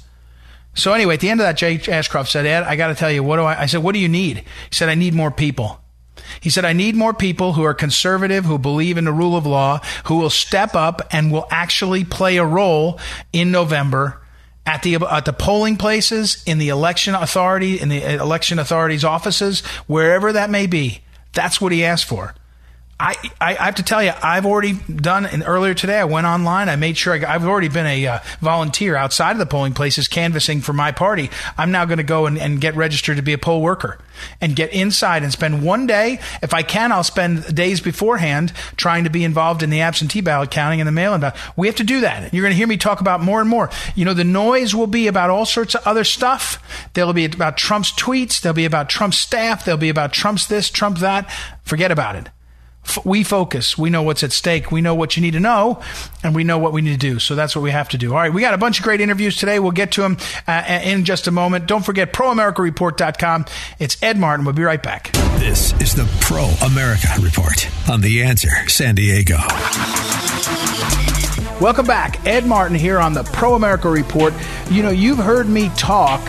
So 0.74 0.92
anyway, 0.92 1.14
at 1.14 1.20
the 1.20 1.30
end 1.30 1.40
of 1.40 1.46
that, 1.46 1.56
Jay 1.56 1.80
Ashcroft 1.88 2.30
said, 2.30 2.44
"Ed, 2.44 2.64
I 2.64 2.76
got 2.76 2.88
to 2.88 2.94
tell 2.94 3.10
you, 3.10 3.22
what 3.22 3.36
do 3.36 3.42
I?" 3.42 3.62
I 3.62 3.66
said, 3.66 3.82
"What 3.82 3.92
do 3.92 4.00
you 4.00 4.08
need?" 4.08 4.38
He 4.38 4.44
said, 4.72 4.88
"I 4.88 4.94
need 4.96 5.14
more 5.14 5.30
people." 5.30 5.78
He 6.40 6.50
said, 6.50 6.64
I 6.64 6.72
need 6.72 6.94
more 6.94 7.14
people 7.14 7.52
who 7.52 7.62
are 7.62 7.74
conservative, 7.74 8.44
who 8.44 8.58
believe 8.58 8.96
in 8.96 9.04
the 9.04 9.12
rule 9.12 9.36
of 9.36 9.46
law, 9.46 9.80
who 10.04 10.16
will 10.16 10.30
step 10.30 10.74
up 10.74 11.02
and 11.10 11.32
will 11.32 11.46
actually 11.50 12.04
play 12.04 12.36
a 12.36 12.44
role 12.44 12.98
in 13.32 13.50
November 13.50 14.21
at 14.64 14.82
the 14.82 14.94
at 14.94 15.24
the 15.24 15.32
polling 15.32 15.76
places, 15.76 16.42
in 16.46 16.58
the 16.58 16.68
election 16.68 17.14
authority, 17.14 17.80
in 17.80 17.88
the 17.88 18.14
election 18.14 18.58
authority's 18.58 19.04
offices, 19.04 19.60
wherever 19.86 20.32
that 20.32 20.50
may 20.50 20.66
be. 20.66 21.02
That's 21.32 21.60
what 21.60 21.72
he 21.72 21.84
asked 21.84 22.04
for. 22.04 22.34
I, 23.02 23.16
I, 23.40 23.56
I 23.56 23.64
have 23.64 23.74
to 23.74 23.82
tell 23.82 24.00
you, 24.00 24.12
I've 24.22 24.46
already 24.46 24.74
done. 24.74 25.26
And 25.26 25.42
earlier 25.44 25.74
today, 25.74 25.98
I 25.98 26.04
went 26.04 26.24
online. 26.24 26.68
I 26.68 26.76
made 26.76 26.96
sure 26.96 27.12
I, 27.12 27.32
have 27.32 27.44
already 27.44 27.66
been 27.68 27.84
a 27.84 28.06
uh, 28.06 28.18
volunteer 28.40 28.94
outside 28.94 29.32
of 29.32 29.38
the 29.38 29.46
polling 29.46 29.74
places, 29.74 30.06
canvassing 30.06 30.60
for 30.60 30.72
my 30.72 30.92
party. 30.92 31.28
I'm 31.58 31.72
now 31.72 31.84
going 31.84 31.98
to 31.98 32.04
go 32.04 32.26
and, 32.26 32.38
and 32.38 32.60
get 32.60 32.76
registered 32.76 33.16
to 33.16 33.22
be 33.22 33.32
a 33.32 33.38
poll 33.38 33.60
worker 33.60 33.98
and 34.40 34.54
get 34.54 34.72
inside 34.72 35.24
and 35.24 35.32
spend 35.32 35.64
one 35.64 35.88
day. 35.88 36.20
If 36.42 36.54
I 36.54 36.62
can, 36.62 36.92
I'll 36.92 37.02
spend 37.02 37.52
days 37.52 37.80
beforehand 37.80 38.52
trying 38.76 39.02
to 39.02 39.10
be 39.10 39.24
involved 39.24 39.64
in 39.64 39.70
the 39.70 39.80
absentee 39.80 40.20
ballot 40.20 40.52
counting 40.52 40.80
and 40.80 40.86
the 40.86 40.92
mail-in 40.92 41.22
ballot. 41.22 41.36
We 41.56 41.66
have 41.66 41.76
to 41.76 41.84
do 41.84 42.02
that. 42.02 42.32
You're 42.32 42.42
going 42.42 42.52
to 42.52 42.56
hear 42.56 42.68
me 42.68 42.76
talk 42.76 43.00
about 43.00 43.20
more 43.20 43.40
and 43.40 43.50
more. 43.50 43.68
You 43.96 44.04
know, 44.04 44.14
the 44.14 44.22
noise 44.22 44.76
will 44.76 44.86
be 44.86 45.08
about 45.08 45.28
all 45.28 45.44
sorts 45.44 45.74
of 45.74 45.84
other 45.84 46.04
stuff. 46.04 46.62
There'll 46.94 47.12
be 47.12 47.24
about 47.24 47.56
Trump's 47.56 47.90
tweets. 47.90 48.40
There'll 48.40 48.54
be 48.54 48.64
about 48.64 48.88
Trump's 48.88 49.18
staff. 49.18 49.64
There'll 49.64 49.76
be 49.76 49.88
about 49.88 50.12
Trump's 50.12 50.46
this, 50.46 50.70
Trump 50.70 50.98
that. 50.98 51.28
Forget 51.64 51.90
about 51.90 52.14
it 52.14 52.28
we 53.04 53.22
focus. 53.22 53.78
We 53.78 53.90
know 53.90 54.02
what's 54.02 54.22
at 54.22 54.32
stake. 54.32 54.70
We 54.70 54.80
know 54.80 54.94
what 54.94 55.16
you 55.16 55.22
need 55.22 55.32
to 55.32 55.40
know, 55.40 55.80
and 56.22 56.34
we 56.34 56.44
know 56.44 56.58
what 56.58 56.72
we 56.72 56.82
need 56.82 57.00
to 57.00 57.10
do. 57.10 57.18
So 57.18 57.34
that's 57.34 57.56
what 57.56 57.62
we 57.62 57.70
have 57.70 57.88
to 57.90 57.98
do. 57.98 58.12
All 58.12 58.18
right, 58.18 58.32
we 58.32 58.40
got 58.40 58.54
a 58.54 58.58
bunch 58.58 58.78
of 58.78 58.84
great 58.84 59.00
interviews 59.00 59.36
today. 59.36 59.58
We'll 59.58 59.72
get 59.72 59.92
to 59.92 60.02
them 60.02 60.16
uh, 60.46 60.80
in 60.84 61.04
just 61.04 61.26
a 61.26 61.30
moment. 61.30 61.66
Don't 61.66 61.84
forget 61.84 62.12
proamericareport.com. 62.12 63.46
It's 63.78 64.02
Ed 64.02 64.18
Martin. 64.18 64.44
We'll 64.44 64.54
be 64.54 64.62
right 64.62 64.82
back. 64.82 65.12
This 65.38 65.72
is 65.80 65.94
the 65.94 66.08
Pro 66.20 66.44
America 66.66 67.08
Report 67.20 67.68
on 67.88 68.00
The 68.00 68.22
Answer 68.22 68.50
San 68.68 68.94
Diego. 68.94 69.38
Welcome 71.60 71.86
back. 71.86 72.24
Ed 72.26 72.44
Martin 72.46 72.76
here 72.76 72.98
on 72.98 73.12
the 73.12 73.22
Pro 73.22 73.54
America 73.54 73.88
Report. 73.88 74.34
You 74.70 74.82
know, 74.82 74.90
you've 74.90 75.18
heard 75.18 75.48
me 75.48 75.70
talk 75.76 76.20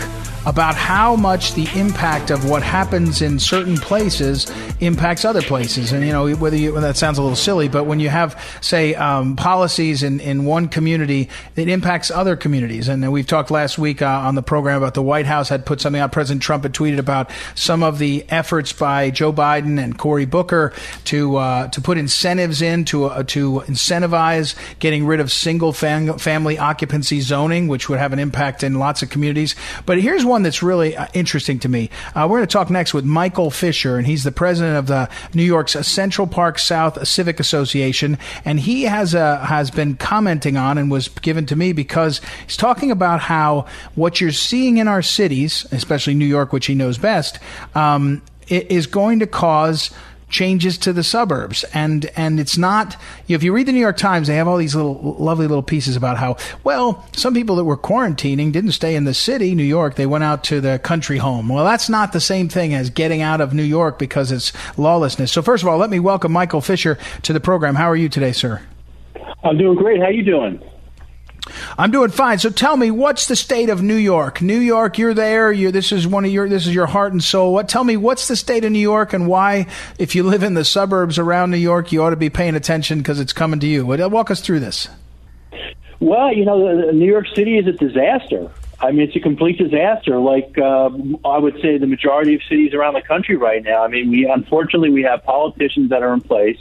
about 0.46 0.76
how 0.76 1.16
much 1.16 1.54
the 1.54 1.68
impact 1.76 2.30
of 2.30 2.50
what 2.50 2.62
happens 2.62 3.22
in 3.22 3.40
certain 3.40 3.78
places 3.78 4.52
impacts 4.80 5.24
other 5.24 5.42
places. 5.42 5.92
And, 5.92 6.06
you 6.06 6.12
know, 6.12 6.34
whether 6.36 6.58
you, 6.58 6.74
well, 6.74 6.82
that 6.82 6.98
sounds 6.98 7.18
a 7.18 7.22
little 7.22 7.36
silly, 7.36 7.70
but 7.70 7.86
when 7.86 8.00
you 8.00 8.10
have, 8.10 8.42
say, 8.62 8.94
um, 8.96 9.36
policies 9.36 10.04
in, 10.04 10.20
in 10.20 10.46
one 10.46 10.68
community, 10.68 11.30
it 11.56 11.70
impacts 11.70 12.12
other 12.12 12.36
communities. 12.36 12.88
And 12.88 13.10
we've 13.12 13.28
talked 13.28 13.52
last 13.52 13.78
week 13.78 14.02
uh, 14.02 14.08
on 14.08 14.36
the 14.36 14.42
program 14.42 14.78
about 14.78 14.96
the 14.96 15.02
White 15.02 15.26
House 15.26 15.48
had 15.48 15.66
put 15.66 15.80
something 15.80 16.02
out. 16.02 16.12
President 16.12 16.42
Trump 16.42 16.64
had 16.64 16.74
tweeted 16.74 16.98
about 16.98 17.32
some 17.56 17.84
of 17.84 18.00
the 18.00 18.26
efforts 18.30 18.74
by 18.74 19.12
Joe 19.12 19.32
Biden 19.32 19.82
and 19.82 19.98
Cory 19.98 20.26
Booker 20.26 20.74
to, 21.06 21.38
uh, 21.38 21.68
to 21.70 21.80
put 21.80 21.98
incentives 21.98 22.62
in 22.62 22.84
to, 22.86 23.06
uh, 23.06 23.24
to 23.24 23.64
incentivize 23.68 24.56
getting 24.80 25.06
rid 25.06 25.20
of 25.20 25.32
single 25.32 25.72
fam- 25.72 26.18
family 26.18 26.58
occupancy 26.58 27.22
zoning, 27.22 27.68
which 27.68 27.88
would 27.88 28.00
have 28.00 28.12
an 28.12 28.20
impact 28.20 28.64
in 28.64 28.80
lots 28.80 29.02
of 29.02 29.10
communities. 29.10 29.56
But 29.86 30.02
here's 30.02 30.26
one 30.26 30.33
one 30.34 30.42
that's 30.42 30.64
really 30.64 30.98
uh, 30.98 31.06
interesting 31.14 31.60
to 31.60 31.70
me. 31.70 31.92
Uh, 32.16 32.28
we're 32.30 32.40
going 32.40 32.48
to 32.48 32.52
talk 32.52 32.72
next 32.72 32.94
with 32.94 33.06
Michael 33.06 33.52
Fischer, 33.52 33.98
and 33.98 34.08
he's 34.08 34.24
the 34.24 34.32
president 34.32 34.78
of 34.78 34.88
the 34.88 35.08
New 35.36 35.44
York's 35.44 35.74
Central 35.88 36.26
Park 36.26 36.58
South 36.58 37.08
Civic 37.08 37.40
Association, 37.40 38.18
and 38.44 38.60
he 38.60 38.84
has 38.84 39.14
uh, 39.14 39.40
has 39.40 39.70
been 39.70 39.96
commenting 39.96 40.58
on 40.58 40.80
and 40.80 40.90
was 40.90 41.08
given 41.08 41.46
to 41.46 41.56
me 41.56 41.72
because 41.72 42.20
he's 42.48 42.58
talking 42.58 42.90
about 42.90 43.20
how 43.20 43.68
what 43.94 44.20
you're 44.20 44.32
seeing 44.32 44.78
in 44.78 44.88
our 44.88 45.04
cities, 45.04 45.68
especially 45.72 46.16
New 46.16 46.26
York, 46.26 46.52
which 46.52 46.66
he 46.66 46.74
knows 46.74 46.98
best, 46.98 47.38
um, 47.76 48.24
is 48.48 48.88
going 48.88 49.20
to 49.20 49.28
cause 49.28 49.92
changes 50.34 50.78
to 50.80 50.92
the 50.92 51.04
suburbs. 51.04 51.64
And, 51.74 52.08
and 52.18 52.40
it's 52.40 52.58
not, 52.58 52.98
you 53.28 53.34
know, 53.34 53.38
if 53.38 53.44
you 53.44 53.54
read 53.54 53.68
the 53.68 53.72
New 53.72 53.80
York 53.80 53.96
Times, 53.96 54.28
they 54.28 54.36
have 54.36 54.48
all 54.48 54.58
these 54.58 54.76
little, 54.76 55.16
lovely 55.18 55.48
little 55.48 55.64
pieces 55.64 55.96
about 55.96 56.18
how, 56.18 56.36
well, 56.66 57.08
some 57.14 57.34
people 57.34 57.56
that 57.56 57.64
were 57.64 57.78
quarantining 57.78 58.52
didn't 58.52 58.72
stay 58.74 58.96
in 58.96 59.06
the 59.06 59.14
city, 59.14 59.56
New 59.56 59.64
York. 59.64 59.96
They 59.96 60.08
went 60.08 60.26
out 60.26 60.44
to 60.46 60.60
the 60.60 60.80
country 60.80 61.20
home. 61.20 61.48
Well, 61.48 61.64
that's 61.64 61.88
not 61.88 62.12
the 62.12 62.20
same 62.20 62.50
thing 62.50 62.74
as 62.74 62.90
getting 62.90 63.22
out 63.22 63.40
of 63.40 63.54
New 63.54 63.64
York 63.64 63.98
because 64.00 64.32
it's 64.32 64.52
lawlessness. 64.78 65.32
So 65.32 65.42
first 65.42 65.64
of 65.64 65.70
all, 65.70 65.78
let 65.78 65.92
me 65.92 66.00
welcome 66.00 66.32
Michael 66.32 66.62
Fischer 66.62 66.98
to 67.22 67.32
the 67.32 67.40
program. 67.40 67.76
How 67.76 67.90
are 67.90 67.96
you 67.96 68.10
today, 68.10 68.34
sir? 68.34 68.62
I'm 69.44 69.58
doing 69.58 69.78
great. 69.78 70.00
How 70.00 70.08
are 70.08 70.12
you 70.12 70.24
doing? 70.24 70.60
I'm 71.78 71.92
doing 71.92 72.10
fine. 72.10 72.40
So 72.40 72.50
tell 72.50 72.78
me, 72.78 72.92
what's 72.92 73.28
the 73.28 73.36
state 73.36 73.70
of 73.70 73.82
New 73.82 73.96
York? 73.96 74.42
New 74.42 74.60
York, 74.60 74.98
you're 74.98 75.14
there. 75.14 75.52
You 75.52 75.72
this 75.72 75.92
is 75.92 76.08
one 76.08 76.24
of 76.26 76.32
your 76.32 76.48
this 76.48 76.68
is 76.68 76.74
your 76.74 76.86
heart 76.86 77.12
and 77.12 77.24
soul. 77.24 77.54
What? 77.54 77.68
Tell 77.68 77.84
me, 77.84 77.98
what's 77.98 78.28
the 78.28 78.36
state 78.36 78.64
of 78.64 78.72
New 78.72 78.80
York 78.80 79.14
and 79.14 79.28
why, 79.28 79.68
if 79.98 80.16
you 80.16 80.24
live 80.24 80.44
in 80.44 80.54
the 80.54 80.64
suburbs 80.64 81.20
around 81.20 81.52
New 81.52 81.58
York, 81.58 81.92
you 81.92 82.04
ought 82.04 82.12
to 82.12 82.16
be 82.16 82.30
paying 82.30 82.56
attention 82.56 83.00
because 83.00 83.20
it's 83.20 83.34
coming 83.34 83.60
to 83.60 83.68
you. 83.68 83.86
Walk 83.86 84.32
us 84.32 84.42
through 84.42 84.62
this. 84.62 84.88
Well, 86.00 86.34
you 86.34 86.46
know, 86.46 86.92
New 86.92 87.06
York 87.06 87.28
City 87.36 87.58
is 87.58 87.68
a 87.68 87.74
disaster. 87.74 88.52
I 88.80 88.92
mean, 88.92 89.02
it's 89.02 89.16
a 89.16 89.22
complete 89.22 89.58
disaster. 89.58 90.20
Like 90.20 90.58
uh, 90.58 90.90
I 91.26 91.38
would 91.38 91.60
say, 91.62 91.78
the 91.78 91.88
majority 91.88 92.36
of 92.36 92.42
cities 92.44 92.74
around 92.74 92.94
the 92.94 93.02
country 93.02 93.36
right 93.36 93.64
now. 93.64 93.84
I 93.84 93.88
mean, 93.88 94.10
we 94.10 94.30
unfortunately 94.30 94.90
we 94.92 95.04
have 95.04 95.24
politicians 95.24 95.90
that 95.90 96.04
are 96.04 96.14
in 96.14 96.22
place 96.22 96.58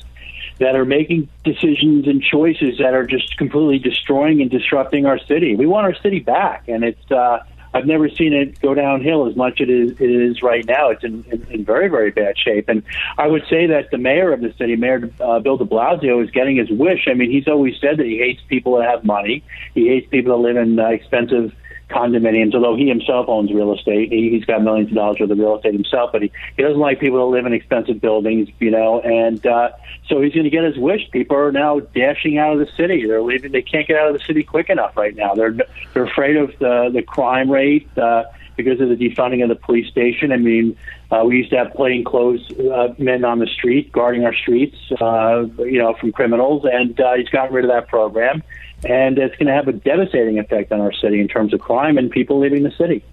that 0.62 0.76
are 0.76 0.85
making 0.85 1.28
decisions 1.45 2.07
and 2.07 2.23
choices 2.23 2.78
that 2.78 2.95
are 2.95 3.04
just 3.04 3.37
completely 3.37 3.78
destroying 3.78 4.40
and 4.40 4.50
disrupting 4.50 5.07
our 5.07 5.19
city. 5.19 5.57
We 5.57 5.66
want 5.66 5.87
our 5.87 5.95
city 5.95 6.21
back, 6.21 6.69
and 6.69 6.85
it's. 6.85 7.11
Uh, 7.11 7.40
I've 7.75 7.87
never 7.87 8.11
seen 8.11 8.35
it 8.35 8.61
go 8.61 8.75
downhill 8.75 9.26
as 9.26 9.35
much 9.35 9.62
as 9.62 9.69
it 9.69 9.99
is, 9.99 10.42
right 10.42 10.62
now. 10.66 10.90
It's 10.90 11.02
in, 11.04 11.25
in, 11.33 11.47
in 11.49 11.64
very, 11.64 11.88
very 11.88 12.11
bad 12.11 12.37
shape. 12.37 12.69
And 12.69 12.83
I 13.16 13.26
would 13.26 13.45
say 13.49 13.66
that 13.69 13.90
the 13.90 13.97
mayor 13.97 14.31
of 14.31 14.42
the 14.42 14.52
city, 14.59 14.76
Mayor 14.76 15.11
uh, 15.19 15.38
Bill 15.38 15.57
de 15.57 15.64
Blasio, 15.64 16.23
is 16.23 16.31
getting 16.31 16.57
his 16.57 16.71
wish. 16.71 17.09
I 17.09 17.14
mean, 17.14 17.31
he's 17.31 17.49
always 17.49 17.81
said 17.81 17.97
that 17.97 18.04
he 18.04 18.19
hates 18.19 18.42
people 18.47 18.76
that 18.76 18.90
have 18.90 19.07
money. 19.07 19.42
He 19.73 19.88
hates 19.88 20.07
people 20.11 20.37
that 20.37 20.42
live 20.47 20.59
in 20.59 20.78
uh, 20.78 20.88
expensive 20.88 21.54
condominiums, 21.92 22.54
although 22.54 22.76
he 22.76 22.88
himself 22.88 23.28
owns 23.28 23.52
real 23.52 23.72
estate. 23.72 24.11
He, 24.11 24.30
he's 24.30 24.44
got 24.44 24.62
millions 24.62 24.90
of 24.90 24.96
dollars 24.96 25.20
worth 25.20 25.30
of 25.30 25.38
real 25.38 25.56
estate 25.56 25.75
himself, 25.75 26.11
but 26.12 26.22
he, 26.22 26.32
he 26.56 26.62
doesn't 26.62 26.78
like 26.78 27.00
people 27.00 27.18
to 27.18 27.26
live 27.26 27.46
in 27.46 27.52
expensive 27.52 28.00
buildings, 28.00 28.49
you 28.58 28.70
know, 28.70 29.00
and 29.00 29.44
uh, 29.46 29.70
so 30.08 30.20
he's 30.20 30.32
going 30.32 30.44
to 30.44 30.50
get 30.50 30.64
his 30.64 30.78
wish. 30.78 31.11
People 31.11 31.37
are 31.37 31.52
now 31.52 31.80
dashing 31.80 32.38
out 32.38 32.54
of 32.54 32.58
the 32.58 32.72
city. 32.76 33.06
They're 33.06 33.22
leaving. 33.22 33.52
They 33.52 33.62
can't 33.62 33.87
get 33.87 33.99
out 33.99 34.08
of 34.08 34.14
the 34.14 34.25
city 34.25 34.42
quick 34.42 34.68
enough 34.70 34.96
right 34.96 35.14
now. 35.14 35.34
They're 35.34 35.56
they're 35.94 36.04
afraid 36.04 36.37
of 36.37 36.52
the 36.58 36.90
the 36.92 37.02
crime 37.02 37.50
rate. 37.50 37.87
Uh, 37.96 38.25
because 38.56 38.80
of 38.80 38.88
the 38.88 38.97
defunding 38.97 39.42
of 39.42 39.49
the 39.49 39.56
police 39.56 39.88
station. 39.90 40.32
I 40.32 40.37
mean, 40.37 40.76
uh, 41.11 41.23
we 41.25 41.38
used 41.38 41.50
to 41.50 41.59
have 41.59 41.73
plainclothes 41.75 42.50
uh, 42.59 42.94
men 42.99 43.25
on 43.25 43.38
the 43.38 43.47
street 43.47 43.92
guarding 43.92 44.25
our 44.25 44.35
streets, 44.35 44.76
uh, 45.00 45.47
you 45.59 45.78
know, 45.78 45.94
from 45.94 46.12
criminals, 46.12 46.64
and 46.71 46.99
uh, 47.00 47.14
he's 47.14 47.28
gotten 47.28 47.54
rid 47.54 47.64
of 47.64 47.71
that 47.71 47.88
program 47.88 48.42
and 48.85 49.18
it's 49.18 49.37
going 49.37 49.47
to 49.47 49.52
have 49.52 49.68
a 49.68 49.73
devastating 49.73 50.38
effect 50.38 50.73
on 50.73 50.80
our 50.80 50.92
city 50.92 51.21
in 51.21 51.28
terms 51.28 51.54
of 51.54 51.61
crime 51.61 51.99
and 51.99 52.11
people 52.11 52.40
leaving 52.40 52.64
the 52.64 52.73
city. 52.73 53.04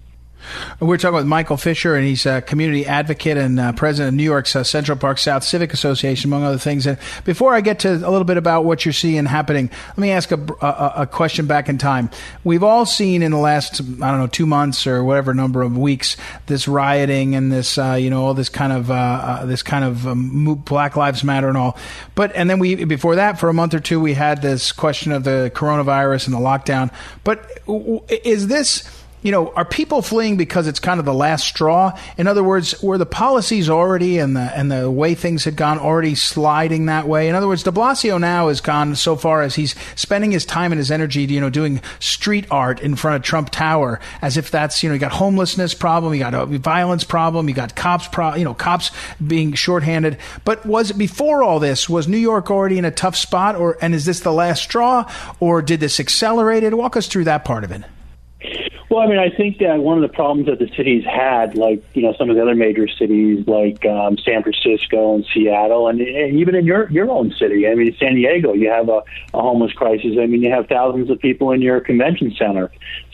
We're 0.80 0.96
talking 0.96 1.16
with 1.16 1.26
Michael 1.26 1.56
Fischer, 1.56 1.94
and 1.94 2.06
he's 2.06 2.26
a 2.26 2.40
community 2.42 2.86
advocate 2.86 3.36
and 3.36 3.60
uh, 3.60 3.72
president 3.72 4.08
of 4.08 4.14
New 4.14 4.24
York's 4.24 4.56
uh, 4.56 4.64
Central 4.64 4.96
Park 4.96 5.18
South 5.18 5.44
Civic 5.44 5.72
Association, 5.72 6.28
among 6.28 6.44
other 6.44 6.58
things. 6.58 6.86
And 6.86 6.98
before 7.24 7.54
I 7.54 7.60
get 7.60 7.80
to 7.80 7.90
a 7.90 8.10
little 8.10 8.24
bit 8.24 8.36
about 8.36 8.64
what 8.64 8.84
you're 8.84 8.92
seeing 8.92 9.26
happening, 9.26 9.70
let 9.88 9.98
me 9.98 10.10
ask 10.10 10.32
a, 10.32 10.40
a, 10.60 10.92
a, 11.02 11.06
question 11.06 11.46
back 11.46 11.68
in 11.68 11.78
time. 11.78 12.10
We've 12.44 12.62
all 12.62 12.86
seen 12.86 13.22
in 13.22 13.32
the 13.32 13.38
last, 13.38 13.80
I 13.80 14.10
don't 14.10 14.18
know, 14.18 14.26
two 14.26 14.46
months 14.46 14.86
or 14.86 15.04
whatever 15.04 15.34
number 15.34 15.62
of 15.62 15.76
weeks, 15.76 16.16
this 16.46 16.66
rioting 16.66 17.34
and 17.34 17.52
this, 17.52 17.76
uh, 17.78 17.98
you 18.00 18.10
know, 18.10 18.24
all 18.24 18.34
this 18.34 18.48
kind 18.48 18.72
of, 18.72 18.90
uh, 18.90 18.94
uh, 18.94 19.46
this 19.46 19.62
kind 19.62 19.84
of 19.84 20.06
um, 20.06 20.54
Black 20.64 20.96
Lives 20.96 21.22
Matter 21.24 21.48
and 21.48 21.56
all. 21.56 21.76
But 22.14 22.34
and 22.34 22.48
then 22.48 22.58
we 22.58 22.84
before 22.84 23.16
that, 23.16 23.38
for 23.38 23.48
a 23.48 23.54
month 23.54 23.74
or 23.74 23.80
two, 23.80 24.00
we 24.00 24.14
had 24.14 24.42
this 24.42 24.72
question 24.72 25.12
of 25.12 25.24
the 25.24 25.50
coronavirus 25.54 26.26
and 26.26 26.34
the 26.34 26.38
lockdown. 26.38 26.92
But 27.24 27.50
is 28.08 28.46
this 28.46 28.99
you 29.22 29.32
know, 29.32 29.48
are 29.52 29.64
people 29.64 30.00
fleeing 30.00 30.36
because 30.36 30.66
it's 30.66 30.80
kind 30.80 30.98
of 30.98 31.04
the 31.04 31.14
last 31.14 31.46
straw? 31.46 31.98
In 32.16 32.26
other 32.26 32.42
words, 32.42 32.82
were 32.82 32.96
the 32.96 33.06
policies 33.06 33.68
already 33.68 34.18
and 34.18 34.34
the 34.34 34.40
and 34.40 34.70
the 34.70 34.90
way 34.90 35.14
things 35.14 35.44
had 35.44 35.56
gone 35.56 35.78
already 35.78 36.14
sliding 36.14 36.86
that 36.86 37.06
way? 37.06 37.28
In 37.28 37.34
other 37.34 37.46
words, 37.46 37.62
De 37.62 37.70
Blasio 37.70 38.18
now 38.18 38.48
has 38.48 38.60
gone 38.60 38.96
so 38.96 39.16
far 39.16 39.42
as 39.42 39.56
he's 39.56 39.74
spending 39.94 40.30
his 40.30 40.46
time 40.46 40.72
and 40.72 40.78
his 40.78 40.90
energy, 40.90 41.22
you 41.24 41.40
know, 41.40 41.50
doing 41.50 41.82
street 41.98 42.46
art 42.50 42.80
in 42.80 42.96
front 42.96 43.16
of 43.16 43.22
Trump 43.22 43.50
Tower, 43.50 44.00
as 44.22 44.38
if 44.38 44.50
that's 44.50 44.82
you 44.82 44.88
know, 44.88 44.94
you 44.94 45.00
got 45.00 45.12
homelessness 45.12 45.74
problem, 45.74 46.14
you 46.14 46.20
got 46.20 46.34
a 46.34 46.46
violence 46.46 47.04
problem, 47.04 47.48
you 47.48 47.54
got 47.54 47.76
cops, 47.76 48.08
pro- 48.08 48.36
you 48.36 48.44
know, 48.44 48.54
cops 48.54 48.90
being 49.24 49.52
shorthanded. 49.52 50.16
But 50.46 50.64
was 50.64 50.90
it 50.92 50.98
before 50.98 51.42
all 51.42 51.60
this? 51.60 51.90
Was 51.90 52.08
New 52.08 52.16
York 52.16 52.50
already 52.50 52.78
in 52.78 52.86
a 52.86 52.90
tough 52.90 53.16
spot, 53.16 53.54
or 53.54 53.76
and 53.82 53.94
is 53.94 54.06
this 54.06 54.20
the 54.20 54.32
last 54.32 54.62
straw, 54.62 55.10
or 55.40 55.60
did 55.60 55.80
this 55.80 56.00
accelerate 56.00 56.62
it? 56.62 56.74
Walk 56.74 56.96
us 56.96 57.06
through 57.06 57.24
that 57.24 57.44
part 57.44 57.64
of 57.64 57.70
it. 57.70 57.82
Well, 58.90 58.98
I 58.98 59.06
mean, 59.06 59.20
I 59.20 59.30
think 59.30 59.58
that 59.58 59.78
one 59.78 60.02
of 60.02 60.02
the 60.02 60.12
problems 60.12 60.46
that 60.46 60.58
the 60.58 60.68
cities 60.76 61.04
had, 61.04 61.56
like 61.56 61.80
you 61.94 62.02
know, 62.02 62.12
some 62.18 62.28
of 62.28 62.34
the 62.34 62.42
other 62.42 62.56
major 62.56 62.88
cities 62.88 63.46
like 63.46 63.86
um, 63.86 64.18
San 64.18 64.42
Francisco 64.42 65.14
and 65.14 65.24
Seattle, 65.32 65.86
and, 65.86 66.00
and 66.00 66.36
even 66.40 66.56
in 66.56 66.66
your 66.66 66.90
your 66.90 67.08
own 67.08 67.30
city, 67.30 67.68
I 67.68 67.76
mean, 67.76 67.96
San 68.00 68.16
Diego, 68.16 68.52
you 68.52 68.68
have 68.68 68.88
a, 68.88 69.02
a 69.32 69.40
homeless 69.40 69.72
crisis. 69.74 70.16
I 70.18 70.26
mean, 70.26 70.42
you 70.42 70.50
have 70.50 70.66
thousands 70.66 71.08
of 71.08 71.20
people 71.20 71.52
in 71.52 71.62
your 71.62 71.80
convention 71.80 72.34
center, 72.36 72.72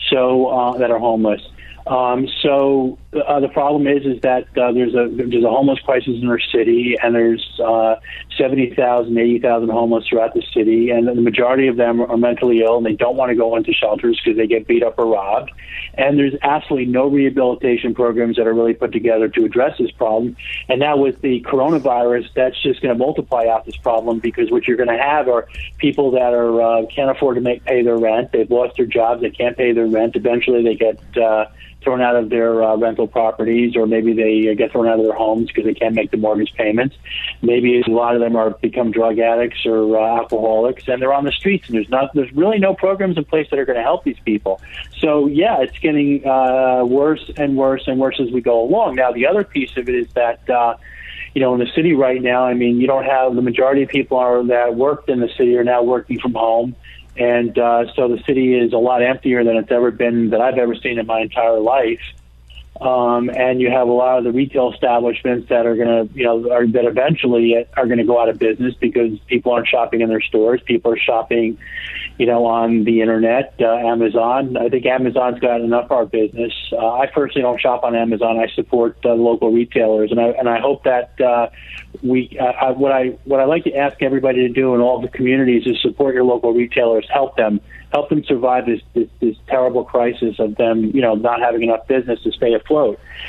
so 0.09 0.47
uh, 0.47 0.77
that 0.79 0.89
are 0.89 0.97
homeless. 0.97 1.47
Um, 1.85 2.27
so 2.41 2.97
uh, 3.13 3.39
the 3.39 3.47
problem 3.47 3.87
is 3.87 4.05
is 4.05 4.19
that 4.21 4.43
uh, 4.57 4.71
there's 4.73 4.93
a 4.93 5.07
there's 5.09 5.43
a 5.43 5.49
homeless 5.49 5.79
crisis 5.79 6.15
in 6.21 6.27
our 6.27 6.39
city, 6.39 6.97
and 7.01 7.15
there's 7.15 7.59
uh, 7.63 7.95
70,000, 8.37 9.17
80,000 9.17 9.69
homeless 9.69 10.07
throughout 10.07 10.33
the 10.33 10.43
city, 10.53 10.89
and 10.89 11.07
the 11.07 11.15
majority 11.15 11.67
of 11.67 11.77
them 11.77 12.01
are 12.01 12.17
mentally 12.17 12.61
ill, 12.61 12.77
and 12.77 12.85
they 12.85 12.93
don't 12.93 13.15
want 13.15 13.29
to 13.29 13.35
go 13.35 13.55
into 13.55 13.71
shelters 13.71 14.19
because 14.23 14.37
they 14.37 14.45
get 14.45 14.67
beat 14.67 14.83
up 14.83 14.99
or 14.99 15.05
robbed. 15.05 15.51
And 15.93 16.19
there's 16.19 16.35
absolutely 16.41 16.91
no 16.91 17.07
rehabilitation 17.07 17.95
programs 17.95 18.35
that 18.35 18.45
are 18.45 18.53
really 18.53 18.73
put 18.73 18.91
together 18.91 19.29
to 19.29 19.45
address 19.45 19.77
this 19.79 19.91
problem. 19.91 20.35
And 20.67 20.79
now 20.79 20.97
with 20.97 21.21
the 21.21 21.41
coronavirus, 21.47 22.27
that's 22.35 22.61
just 22.61 22.81
going 22.81 22.93
to 22.93 22.99
multiply 22.99 23.47
out 23.47 23.65
this 23.65 23.77
problem 23.77 24.19
because 24.19 24.51
what 24.51 24.67
you're 24.67 24.77
going 24.77 24.89
to 24.89 25.01
have 25.01 25.29
are 25.29 25.47
people 25.77 26.11
that 26.11 26.33
are 26.33 26.61
uh, 26.61 26.85
can't 26.87 27.09
afford 27.09 27.35
to 27.35 27.41
make 27.41 27.63
pay 27.63 27.83
their 27.83 27.97
rent, 27.97 28.33
they've 28.33 28.51
lost 28.51 28.75
their 28.75 28.85
jobs, 28.85 29.21
they 29.21 29.31
can't 29.31 29.55
pay 29.55 29.71
their 29.71 29.87
rent. 29.87 30.17
Eventually, 30.17 30.61
they 30.61 30.75
get 30.75 30.99
uh, 31.17 31.45
thrown 31.81 32.01
out 32.01 32.15
of 32.15 32.29
their 32.29 32.63
uh, 32.63 32.75
rental 32.75 33.06
properties, 33.07 33.75
or 33.75 33.87
maybe 33.87 34.13
they 34.13 34.53
get 34.55 34.71
thrown 34.71 34.87
out 34.87 34.99
of 34.99 35.05
their 35.05 35.15
homes 35.15 35.47
because 35.47 35.65
they 35.65 35.73
can't 35.73 35.95
make 35.95 36.11
the 36.11 36.17
mortgage 36.17 36.53
payments. 36.53 36.95
Maybe 37.41 37.81
a 37.81 37.89
lot 37.89 38.15
of 38.15 38.21
them 38.21 38.35
are 38.35 38.51
become 38.51 38.91
drug 38.91 39.19
addicts 39.19 39.65
or 39.65 39.97
uh, 39.97 40.17
alcoholics, 40.17 40.87
and 40.87 41.01
they're 41.01 41.13
on 41.13 41.25
the 41.25 41.31
streets. 41.31 41.67
And 41.67 41.75
there's 41.75 41.89
not, 41.89 42.13
there's 42.13 42.31
really 42.33 42.59
no 42.59 42.73
programs 42.73 43.17
in 43.17 43.25
place 43.25 43.47
that 43.49 43.59
are 43.59 43.65
going 43.65 43.77
to 43.77 43.83
help 43.83 44.03
these 44.03 44.19
people. 44.25 44.61
So 44.99 45.27
yeah, 45.27 45.61
it's 45.61 45.77
getting 45.79 46.25
uh, 46.27 46.83
worse 46.85 47.29
and 47.37 47.57
worse 47.57 47.87
and 47.87 47.99
worse 47.99 48.19
as 48.19 48.31
we 48.31 48.41
go 48.41 48.61
along. 48.61 48.95
Now 48.95 49.11
the 49.11 49.27
other 49.27 49.43
piece 49.43 49.75
of 49.77 49.89
it 49.89 49.95
is 49.95 50.07
that. 50.13 50.49
Uh, 50.49 50.75
you 51.33 51.41
know, 51.41 51.53
in 51.53 51.59
the 51.59 51.71
city 51.75 51.93
right 51.93 52.19
now, 52.19 52.45
I 52.45 52.55
mean, 52.55 52.81
you 52.81 52.87
don't 52.87 53.03
have 53.03 53.35
the 53.35 53.43
majority 53.43 53.83
of 53.83 53.89
people 53.89 54.17
are 54.17 54.43
that 54.45 54.73
worked 54.73 55.07
in 55.07 55.19
the 55.19 55.29
city 55.37 55.55
are 55.55 55.63
now 55.63 55.83
working 55.83 56.19
from 56.19 56.33
home 56.33 56.75
and 57.17 57.57
uh, 57.57 57.85
so 57.95 58.07
the 58.07 58.21
city 58.25 58.53
is 58.53 58.73
a 58.73 58.77
lot 58.77 59.01
emptier 59.01 59.43
than 59.43 59.57
it's 59.57 59.71
ever 59.71 59.89
been 59.91 60.29
that 60.29 60.41
I've 60.41 60.57
ever 60.57 60.75
seen 60.75 60.99
in 60.99 61.07
my 61.07 61.21
entire 61.21 61.59
life. 61.59 61.99
Um, 62.79 63.29
and 63.29 63.59
you 63.59 63.71
have 63.71 63.87
a 63.87 63.91
lot 63.91 64.19
of 64.19 64.23
the 64.23 64.31
retail 64.31 64.71
establishments 64.71 65.49
that 65.49 65.65
are 65.65 65.75
going 65.75 65.87
to, 66.07 66.13
you 66.13 66.25
know, 66.25 66.51
are, 66.51 66.67
that 66.67 66.85
eventually 66.85 67.55
are 67.75 67.85
going 67.85 67.97
to 67.97 68.03
go 68.03 68.21
out 68.21 68.29
of 68.29 68.37
business 68.37 68.75
because 68.79 69.17
people 69.27 69.51
aren't 69.51 69.67
shopping 69.67 70.01
in 70.01 70.09
their 70.09 70.21
stores. 70.21 70.61
People 70.63 70.91
are 70.91 70.97
shopping, 70.97 71.57
you 72.19 72.27
know, 72.27 72.45
on 72.45 72.83
the 72.83 73.01
internet, 73.01 73.55
uh, 73.59 73.65
Amazon. 73.65 74.57
I 74.57 74.69
think 74.69 74.85
Amazon's 74.85 75.39
got 75.39 75.61
enough 75.61 75.85
of 75.85 75.91
our 75.91 76.05
business. 76.05 76.53
Uh, 76.71 76.93
I 76.93 77.07
personally 77.07 77.41
don't 77.41 77.59
shop 77.59 77.83
on 77.83 77.95
Amazon. 77.95 78.37
I 78.37 78.47
support 78.53 78.97
uh, 79.03 79.13
local 79.13 79.51
retailers, 79.51 80.11
and 80.11 80.19
I 80.19 80.27
and 80.29 80.47
I 80.47 80.59
hope 80.59 80.83
that 80.83 81.19
uh, 81.19 81.49
we. 82.03 82.37
Uh, 82.39 82.43
I, 82.43 82.71
what 82.71 82.91
I 82.91 83.17
what 83.23 83.39
I 83.39 83.45
like 83.45 83.63
to 83.63 83.75
ask 83.75 84.01
everybody 84.03 84.47
to 84.47 84.53
do 84.53 84.75
in 84.75 84.81
all 84.81 85.01
the 85.01 85.07
communities 85.07 85.65
is 85.65 85.81
support 85.81 86.13
your 86.13 86.25
local 86.25 86.53
retailers, 86.53 87.07
help 87.11 87.37
them 87.37 87.59
help 87.91 88.09
them 88.09 88.23
survive 88.25 88.65
this, 88.65 88.81
this, 88.93 89.07
this 89.19 89.35
terrible 89.47 89.83
crisis 89.83 90.35
of 90.39 90.55
them, 90.55 90.91
you 90.93 91.01
know, 91.01 91.15
not 91.15 91.39
having 91.39 91.63
enough 91.63 91.87
business 91.87 92.21
to 92.21 92.31
stay 92.31 92.53
afloat. 92.53 92.66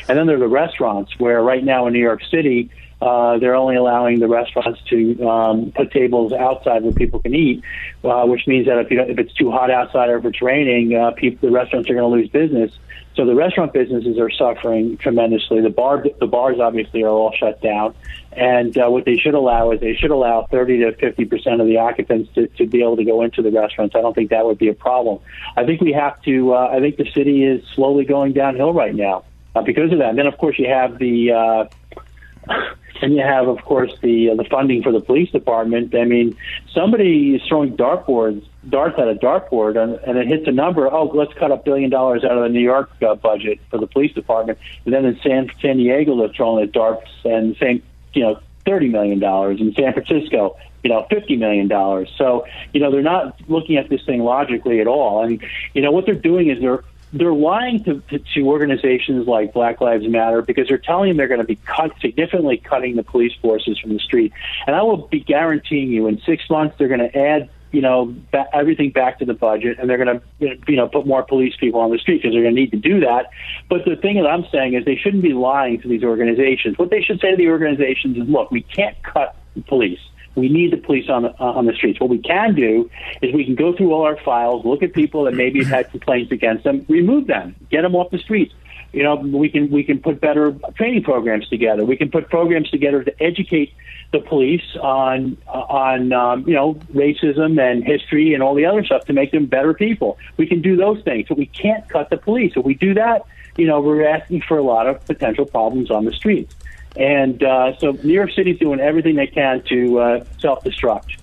And 0.08 0.18
then 0.18 0.26
there 0.26 0.36
are 0.36 0.40
the 0.40 0.48
restaurants 0.48 1.18
where 1.18 1.42
right 1.42 1.62
now 1.62 1.86
in 1.86 1.92
New 1.92 2.00
York 2.00 2.22
City, 2.30 2.70
uh, 3.00 3.38
they're 3.38 3.54
only 3.54 3.76
allowing 3.76 4.18
the 4.18 4.26
restaurants 4.26 4.80
to 4.88 5.28
um, 5.28 5.72
put 5.72 5.92
tables 5.92 6.32
outside 6.32 6.82
where 6.82 6.92
people 6.92 7.20
can 7.20 7.34
eat, 7.34 7.62
uh, 8.04 8.24
which 8.24 8.46
means 8.46 8.66
that 8.66 8.78
if, 8.78 8.90
you 8.90 9.00
if 9.00 9.18
it's 9.18 9.32
too 9.34 9.50
hot 9.50 9.70
outside 9.70 10.08
or 10.10 10.18
if 10.18 10.24
it's 10.24 10.42
raining, 10.42 10.94
uh, 10.94 11.12
people, 11.12 11.48
the 11.48 11.54
restaurants 11.54 11.88
are 11.88 11.94
going 11.94 12.10
to 12.10 12.16
lose 12.16 12.28
business. 12.28 12.72
So 13.18 13.24
the 13.24 13.34
restaurant 13.34 13.72
businesses 13.72 14.16
are 14.16 14.30
suffering 14.30 14.96
tremendously. 14.96 15.60
The 15.60 15.70
bar, 15.70 16.04
the 16.20 16.26
bars 16.28 16.60
obviously 16.60 17.02
are 17.02 17.08
all 17.08 17.32
shut 17.32 17.60
down, 17.60 17.96
and 18.30 18.78
uh, 18.78 18.88
what 18.90 19.06
they 19.06 19.16
should 19.16 19.34
allow 19.34 19.72
is 19.72 19.80
they 19.80 19.96
should 19.96 20.12
allow 20.12 20.46
30 20.52 20.78
to 20.84 20.92
50 20.92 21.24
percent 21.24 21.60
of 21.60 21.66
the 21.66 21.78
occupants 21.78 22.32
to, 22.36 22.46
to 22.46 22.64
be 22.64 22.80
able 22.80 22.96
to 22.96 23.04
go 23.04 23.22
into 23.22 23.42
the 23.42 23.50
restaurants. 23.50 23.96
I 23.96 24.02
don't 24.02 24.14
think 24.14 24.30
that 24.30 24.46
would 24.46 24.58
be 24.58 24.68
a 24.68 24.72
problem. 24.72 25.18
I 25.56 25.64
think 25.66 25.80
we 25.80 25.92
have 25.94 26.22
to. 26.22 26.54
Uh, 26.54 26.68
I 26.68 26.78
think 26.78 26.96
the 26.96 27.10
city 27.10 27.42
is 27.42 27.60
slowly 27.74 28.04
going 28.04 28.34
downhill 28.34 28.72
right 28.72 28.94
now 28.94 29.24
uh, 29.56 29.62
because 29.62 29.90
of 29.90 29.98
that. 29.98 30.10
And 30.10 30.18
then 30.18 30.28
of 30.28 30.38
course 30.38 30.56
you 30.56 30.68
have 30.68 31.00
the. 31.00 31.32
Uh, 31.32 32.54
and 33.02 33.14
you 33.14 33.22
have, 33.22 33.48
of 33.48 33.64
course, 33.64 33.92
the 34.02 34.30
uh, 34.30 34.34
the 34.34 34.44
funding 34.44 34.82
for 34.82 34.92
the 34.92 35.00
police 35.00 35.30
department. 35.30 35.94
I 35.94 36.04
mean, 36.04 36.36
somebody 36.72 37.34
is 37.34 37.42
throwing 37.48 37.76
dartboards, 37.76 38.44
darts 38.68 38.98
at 38.98 39.08
a 39.08 39.14
dartboard, 39.14 39.76
and, 39.82 39.94
and 40.06 40.18
it 40.18 40.26
hits 40.26 40.46
a 40.46 40.52
number. 40.52 40.92
Oh, 40.92 41.04
let's 41.04 41.32
cut 41.34 41.50
a 41.50 41.56
billion 41.56 41.90
dollars 41.90 42.24
out 42.24 42.36
of 42.36 42.42
the 42.42 42.48
New 42.48 42.60
York 42.60 42.90
uh, 43.02 43.14
budget 43.14 43.60
for 43.70 43.78
the 43.78 43.86
police 43.86 44.12
department. 44.14 44.58
And 44.84 44.94
then 44.94 45.04
in 45.04 45.18
San 45.22 45.50
San 45.60 45.76
Diego, 45.76 46.16
they're 46.18 46.28
throwing 46.28 46.64
the 46.64 46.70
darts 46.70 47.10
and 47.24 47.56
saying, 47.58 47.82
you 48.14 48.22
know, 48.22 48.40
thirty 48.64 48.88
million 48.88 49.18
dollars. 49.18 49.60
In 49.60 49.72
San 49.74 49.92
Francisco, 49.92 50.56
you 50.82 50.90
know, 50.90 51.06
fifty 51.10 51.36
million 51.36 51.68
dollars. 51.68 52.12
So, 52.16 52.46
you 52.72 52.80
know, 52.80 52.90
they're 52.90 53.02
not 53.02 53.40
looking 53.48 53.76
at 53.76 53.88
this 53.88 54.04
thing 54.04 54.20
logically 54.20 54.80
at 54.80 54.86
all. 54.86 55.24
And 55.24 55.42
you 55.74 55.82
know, 55.82 55.90
what 55.90 56.06
they're 56.06 56.14
doing 56.14 56.50
is 56.50 56.60
they're 56.60 56.84
they're 57.12 57.32
lying 57.32 57.84
to, 57.84 58.00
to, 58.10 58.18
to 58.18 58.42
organizations 58.42 59.26
like 59.26 59.52
Black 59.52 59.80
Lives 59.80 60.06
Matter 60.06 60.42
because 60.42 60.68
they're 60.68 60.78
telling 60.78 61.10
them 61.10 61.16
they're 61.16 61.28
going 61.28 61.40
to 61.40 61.46
be 61.46 61.56
cut, 61.56 61.92
significantly 62.00 62.58
cutting 62.58 62.96
the 62.96 63.02
police 63.02 63.32
forces 63.40 63.78
from 63.78 63.94
the 63.94 63.98
street. 63.98 64.32
And 64.66 64.76
I 64.76 64.82
will 64.82 65.08
be 65.08 65.20
guaranteeing 65.20 65.90
you 65.90 66.06
in 66.06 66.20
six 66.20 66.48
months 66.50 66.76
they're 66.78 66.88
going 66.88 67.00
to 67.00 67.18
add 67.18 67.50
you 67.70 67.82
know 67.82 68.14
ba- 68.30 68.46
everything 68.52 68.90
back 68.90 69.18
to 69.18 69.26
the 69.26 69.34
budget 69.34 69.78
and 69.78 69.90
they're 69.90 70.02
going 70.02 70.20
to 70.40 70.58
you 70.66 70.76
know 70.76 70.88
put 70.88 71.06
more 71.06 71.22
police 71.22 71.54
people 71.56 71.80
on 71.80 71.90
the 71.90 71.98
street 71.98 72.22
because 72.22 72.32
they're 72.34 72.42
going 72.42 72.54
to 72.54 72.60
need 72.60 72.70
to 72.70 72.78
do 72.78 73.00
that. 73.00 73.30
But 73.68 73.84
the 73.84 73.96
thing 73.96 74.16
that 74.16 74.26
i'm 74.26 74.46
saying 74.50 74.74
is 74.74 74.84
they 74.84 74.96
shouldn't 74.96 75.22
be 75.22 75.34
lying 75.34 75.80
to 75.82 75.88
these 75.88 76.02
organizations. 76.02 76.78
What 76.78 76.90
they 76.90 77.02
should 77.02 77.20
say 77.20 77.32
to 77.32 77.36
the 77.36 77.48
organizations 77.48 78.16
is 78.16 78.28
look 78.28 78.50
we 78.50 78.62
can't 78.62 78.96
cut 79.02 79.36
police 79.66 80.00
we 80.34 80.48
need 80.48 80.72
the 80.72 80.76
police 80.76 81.08
on 81.08 81.22
the, 81.22 81.30
uh, 81.40 81.52
on 81.52 81.66
the 81.66 81.72
streets. 81.72 82.00
What 82.00 82.10
we 82.10 82.18
can 82.18 82.54
do 82.54 82.90
is 83.22 83.34
we 83.34 83.44
can 83.44 83.54
go 83.54 83.74
through 83.74 83.92
all 83.92 84.02
our 84.02 84.16
files, 84.16 84.64
look 84.64 84.82
at 84.82 84.92
people 84.92 85.24
that 85.24 85.34
maybe 85.34 85.58
have 85.60 85.68
had 85.68 85.90
complaints 85.90 86.32
against 86.32 86.64
them, 86.64 86.84
remove 86.88 87.26
them, 87.26 87.56
get 87.70 87.82
them 87.82 87.94
off 87.94 88.10
the 88.10 88.18
streets. 88.18 88.54
You 88.92 89.02
know, 89.02 89.16
we 89.16 89.50
can 89.50 89.70
we 89.70 89.84
can 89.84 89.98
put 89.98 90.18
better 90.18 90.56
training 90.76 91.02
programs 91.02 91.46
together. 91.48 91.84
We 91.84 91.96
can 91.96 92.10
put 92.10 92.30
programs 92.30 92.70
together 92.70 93.04
to 93.04 93.22
educate 93.22 93.74
the 94.12 94.20
police 94.20 94.64
on 94.80 95.36
on 95.46 96.12
um, 96.14 96.48
you 96.48 96.54
know 96.54 96.74
racism 96.94 97.60
and 97.60 97.84
history 97.84 98.32
and 98.32 98.42
all 98.42 98.54
the 98.54 98.64
other 98.64 98.82
stuff 98.82 99.04
to 99.06 99.12
make 99.12 99.30
them 99.30 99.44
better 99.44 99.74
people. 99.74 100.16
We 100.38 100.46
can 100.46 100.62
do 100.62 100.74
those 100.74 101.02
things, 101.02 101.26
but 101.28 101.36
we 101.36 101.46
can't 101.46 101.86
cut 101.90 102.08
the 102.08 102.16
police. 102.16 102.54
If 102.56 102.64
we 102.64 102.74
do 102.74 102.94
that, 102.94 103.26
you 103.58 103.66
know, 103.66 103.80
we're 103.80 104.06
asking 104.06 104.42
for 104.42 104.56
a 104.56 104.62
lot 104.62 104.86
of 104.86 105.04
potential 105.04 105.44
problems 105.44 105.90
on 105.90 106.06
the 106.06 106.12
streets. 106.12 106.54
And 106.96 107.42
uh, 107.42 107.78
so 107.78 107.92
New 107.92 108.12
York 108.12 108.32
City's 108.32 108.58
doing 108.58 108.80
everything 108.80 109.16
they 109.16 109.26
can 109.26 109.62
to 109.68 109.98
uh, 110.00 110.24
self 110.40 110.64
destruct. 110.64 111.18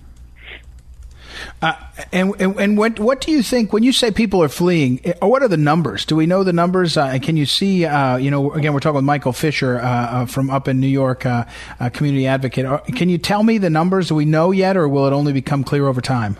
Uh, 1.62 1.73
and 2.12 2.34
and, 2.39 2.60
and 2.60 2.78
what, 2.78 2.99
what 2.99 3.21
do 3.21 3.32
you 3.32 3.41
think 3.41 3.73
when 3.73 3.84
you 3.84 3.91
say 3.91 4.12
people 4.12 4.41
are 4.43 4.49
fleeing? 4.49 4.99
Eh, 5.04 5.13
what 5.21 5.41
are 5.41 5.47
the 5.47 5.58
numbers? 5.58 6.06
Do 6.06 6.15
we 6.15 6.25
know 6.25 6.43
the 6.43 6.54
numbers? 6.54 6.97
Uh, 6.97 7.17
can 7.21 7.38
you 7.38 7.45
see? 7.45 7.86
Uh, 7.86 8.17
you 8.17 8.32
know, 8.32 8.51
again, 8.54 8.73
we're 8.73 8.80
talking 8.80 8.95
with 8.95 9.06
Michael 9.06 9.34
Fischer 9.34 9.80
uh, 9.80 9.84
uh, 9.84 10.25
from 10.25 10.49
up 10.49 10.67
in 10.67 10.80
New 10.80 10.88
York, 10.88 11.25
uh, 11.25 11.45
community 11.93 12.28
advocate. 12.28 12.65
Can 12.95 13.10
you 13.10 13.17
tell 13.17 13.43
me 13.43 13.58
the 13.58 13.69
numbers? 13.69 14.10
Do 14.10 14.15
we 14.15 14.25
know 14.25 14.51
yet, 14.51 14.78
or 14.78 14.88
will 14.88 15.08
it 15.08 15.13
only 15.13 15.34
become 15.34 15.63
clear 15.63 15.88
over 15.88 16.01
time? 16.01 16.38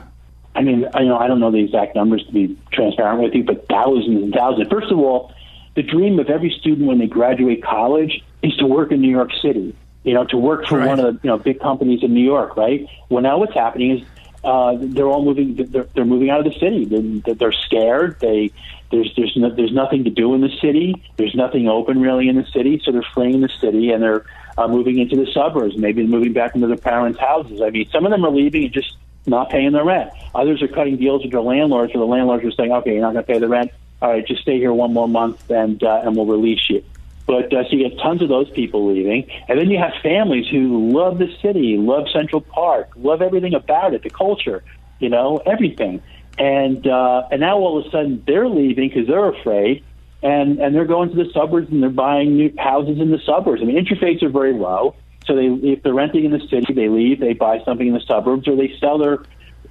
I 0.56 0.62
mean, 0.62 0.88
you 0.98 1.06
know, 1.06 1.18
I 1.18 1.28
don't 1.28 1.40
know 1.40 1.52
the 1.52 1.64
exact 1.64 1.96
numbers 1.96 2.26
to 2.26 2.32
be 2.32 2.58
transparent 2.72 3.22
with 3.22 3.34
you, 3.34 3.44
but 3.44 3.68
thousands 3.68 4.24
and 4.24 4.34
thousands. 4.34 4.70
First 4.70 4.92
of 4.92 5.00
all, 5.00 5.34
the 5.76 5.84
dream 5.84 6.18
of 6.20 6.30
every 6.30 6.50
student 6.50 6.88
when 6.88 6.98
they 7.00 7.08
graduate 7.08 7.62
college 7.62 8.24
is 8.46 8.56
to 8.58 8.66
work 8.66 8.92
in 8.92 9.02
New 9.02 9.12
York 9.12 9.32
City. 9.42 9.76
You 10.04 10.14
know, 10.14 10.26
to 10.26 10.38
work 10.38 10.68
for 10.68 10.78
right. 10.78 10.88
one 10.88 11.00
of 11.00 11.06
the 11.06 11.20
you 11.24 11.30
know 11.30 11.38
big 11.38 11.60
companies 11.60 12.04
in 12.04 12.14
New 12.14 12.24
York, 12.24 12.56
right? 12.56 12.88
Well, 13.10 13.24
now 13.24 13.40
what's 13.40 13.56
happening 13.56 13.98
is 13.98 14.08
uh, 14.44 14.78
they're 14.80 15.08
all 15.08 15.26
moving. 15.26 15.56
They're, 15.56 15.88
they're 15.96 16.06
moving 16.06 16.30
out 16.30 16.46
of 16.46 16.54
the 16.54 16.60
city. 16.60 16.86
They're, 16.86 17.34
they're 17.34 17.52
scared. 17.52 18.20
They 18.20 18.52
there's 18.92 19.12
there's 19.16 19.36
no, 19.36 19.50
there's 19.50 19.74
nothing 19.74 20.04
to 20.04 20.12
do 20.12 20.36
in 20.36 20.42
the 20.42 20.56
city. 20.62 21.02
There's 21.18 21.34
nothing 21.34 21.68
open 21.68 22.00
really 22.00 22.30
in 22.30 22.36
the 22.36 22.46
city, 22.46 22.80
so 22.84 22.92
they're 22.92 23.06
fleeing 23.14 23.42
the 23.42 23.50
city 23.50 23.92
and 23.92 24.04
they're 24.04 24.26
uh, 24.58 24.68
moving 24.68 25.00
into 25.00 25.16
the 25.16 25.26
suburbs. 25.34 25.76
Maybe 25.78 26.06
moving 26.06 26.34
back 26.34 26.54
into 26.54 26.68
their 26.68 26.78
parents' 26.78 27.20
houses. 27.20 27.62
I 27.62 27.72
mean, 27.72 27.90
some 27.90 28.06
of 28.06 28.12
them 28.12 28.24
are 28.24 28.32
leaving 28.32 28.66
and 28.66 28.74
just 28.74 28.96
not 29.26 29.50
paying 29.50 29.72
their 29.72 29.84
rent. 29.84 30.12
Others 30.36 30.62
are 30.62 30.68
cutting 30.68 30.98
deals 30.98 31.24
with 31.24 31.32
their 31.32 31.42
landlords, 31.42 31.94
where 31.94 32.00
the 32.02 32.06
landlords 32.06 32.46
are 32.46 32.52
saying, 32.52 32.72
"Okay, 32.72 32.94
you're 32.94 33.02
not 33.02 33.14
going 33.14 33.26
to 33.26 33.34
pay 33.34 33.40
the 33.40 33.48
rent. 33.48 33.72
All 34.02 34.12
right, 34.12 34.26
just 34.26 34.44
stay 34.44 34.60
here 34.60 34.74
one 34.74 34.94
more 34.94 35.08
month, 35.08 35.50
and 35.50 35.82
uh, 35.84 36.02
and 36.04 36.16
we'll 36.16 36.28
release 36.28 36.70
you." 36.70 36.84
But 37.26 37.52
uh, 37.52 37.64
so 37.64 37.76
you 37.76 37.90
get 37.90 37.98
tons 38.00 38.22
of 38.22 38.30
those 38.30 38.50
people 38.52 38.94
leaving, 38.94 39.30
and 39.48 39.60
then 39.60 39.70
you 39.72 39.80
have 39.80 39.94
families 40.04 40.48
who 40.48 40.92
love 40.92 41.18
the 41.18 41.34
city, 41.42 41.78
love 41.78 42.08
Central 42.14 42.42
Park, 42.42 42.92
love 42.96 43.22
everything 43.22 43.56
about 43.56 43.94
it, 43.96 44.04
the 44.04 44.12
culture, 44.12 44.64
you 45.00 45.10
know, 45.10 45.38
everything. 45.38 46.04
And 46.38 46.86
uh, 46.86 47.28
and 47.32 47.42
now 47.42 47.58
all 47.58 47.80
of 47.80 47.86
a 47.88 47.90
sudden 47.90 48.24
they're 48.28 48.48
leaving 48.48 48.90
because 48.90 49.08
they're 49.08 49.30
afraid, 49.30 49.84
and 50.22 50.60
and 50.60 50.76
they're 50.76 50.86
going 50.86 51.10
to 51.10 51.16
the 51.16 51.32
suburbs 51.32 51.70
and 51.72 51.82
they're 51.82 51.90
buying 51.90 52.36
new 52.36 52.54
houses 52.60 53.00
in 53.00 53.10
the 53.10 53.20
suburbs. 53.26 53.62
I 53.62 53.66
mean, 53.66 53.78
interest 53.78 54.04
rates 54.04 54.22
are 54.22 54.30
very 54.30 54.54
low, 54.54 54.96
so 55.26 55.36
they 55.36 55.48
if 55.48 55.82
they're 55.82 55.94
renting 55.94 56.26
in 56.26 56.32
the 56.32 56.46
city, 56.48 56.74
they 56.74 56.90
leave, 56.90 57.20
they 57.20 57.34
buy 57.34 57.64
something 57.64 57.88
in 57.88 57.94
the 57.94 58.02
suburbs, 58.02 58.48
or 58.48 58.56
they 58.56 58.76
sell 58.80 58.98
their 59.00 59.20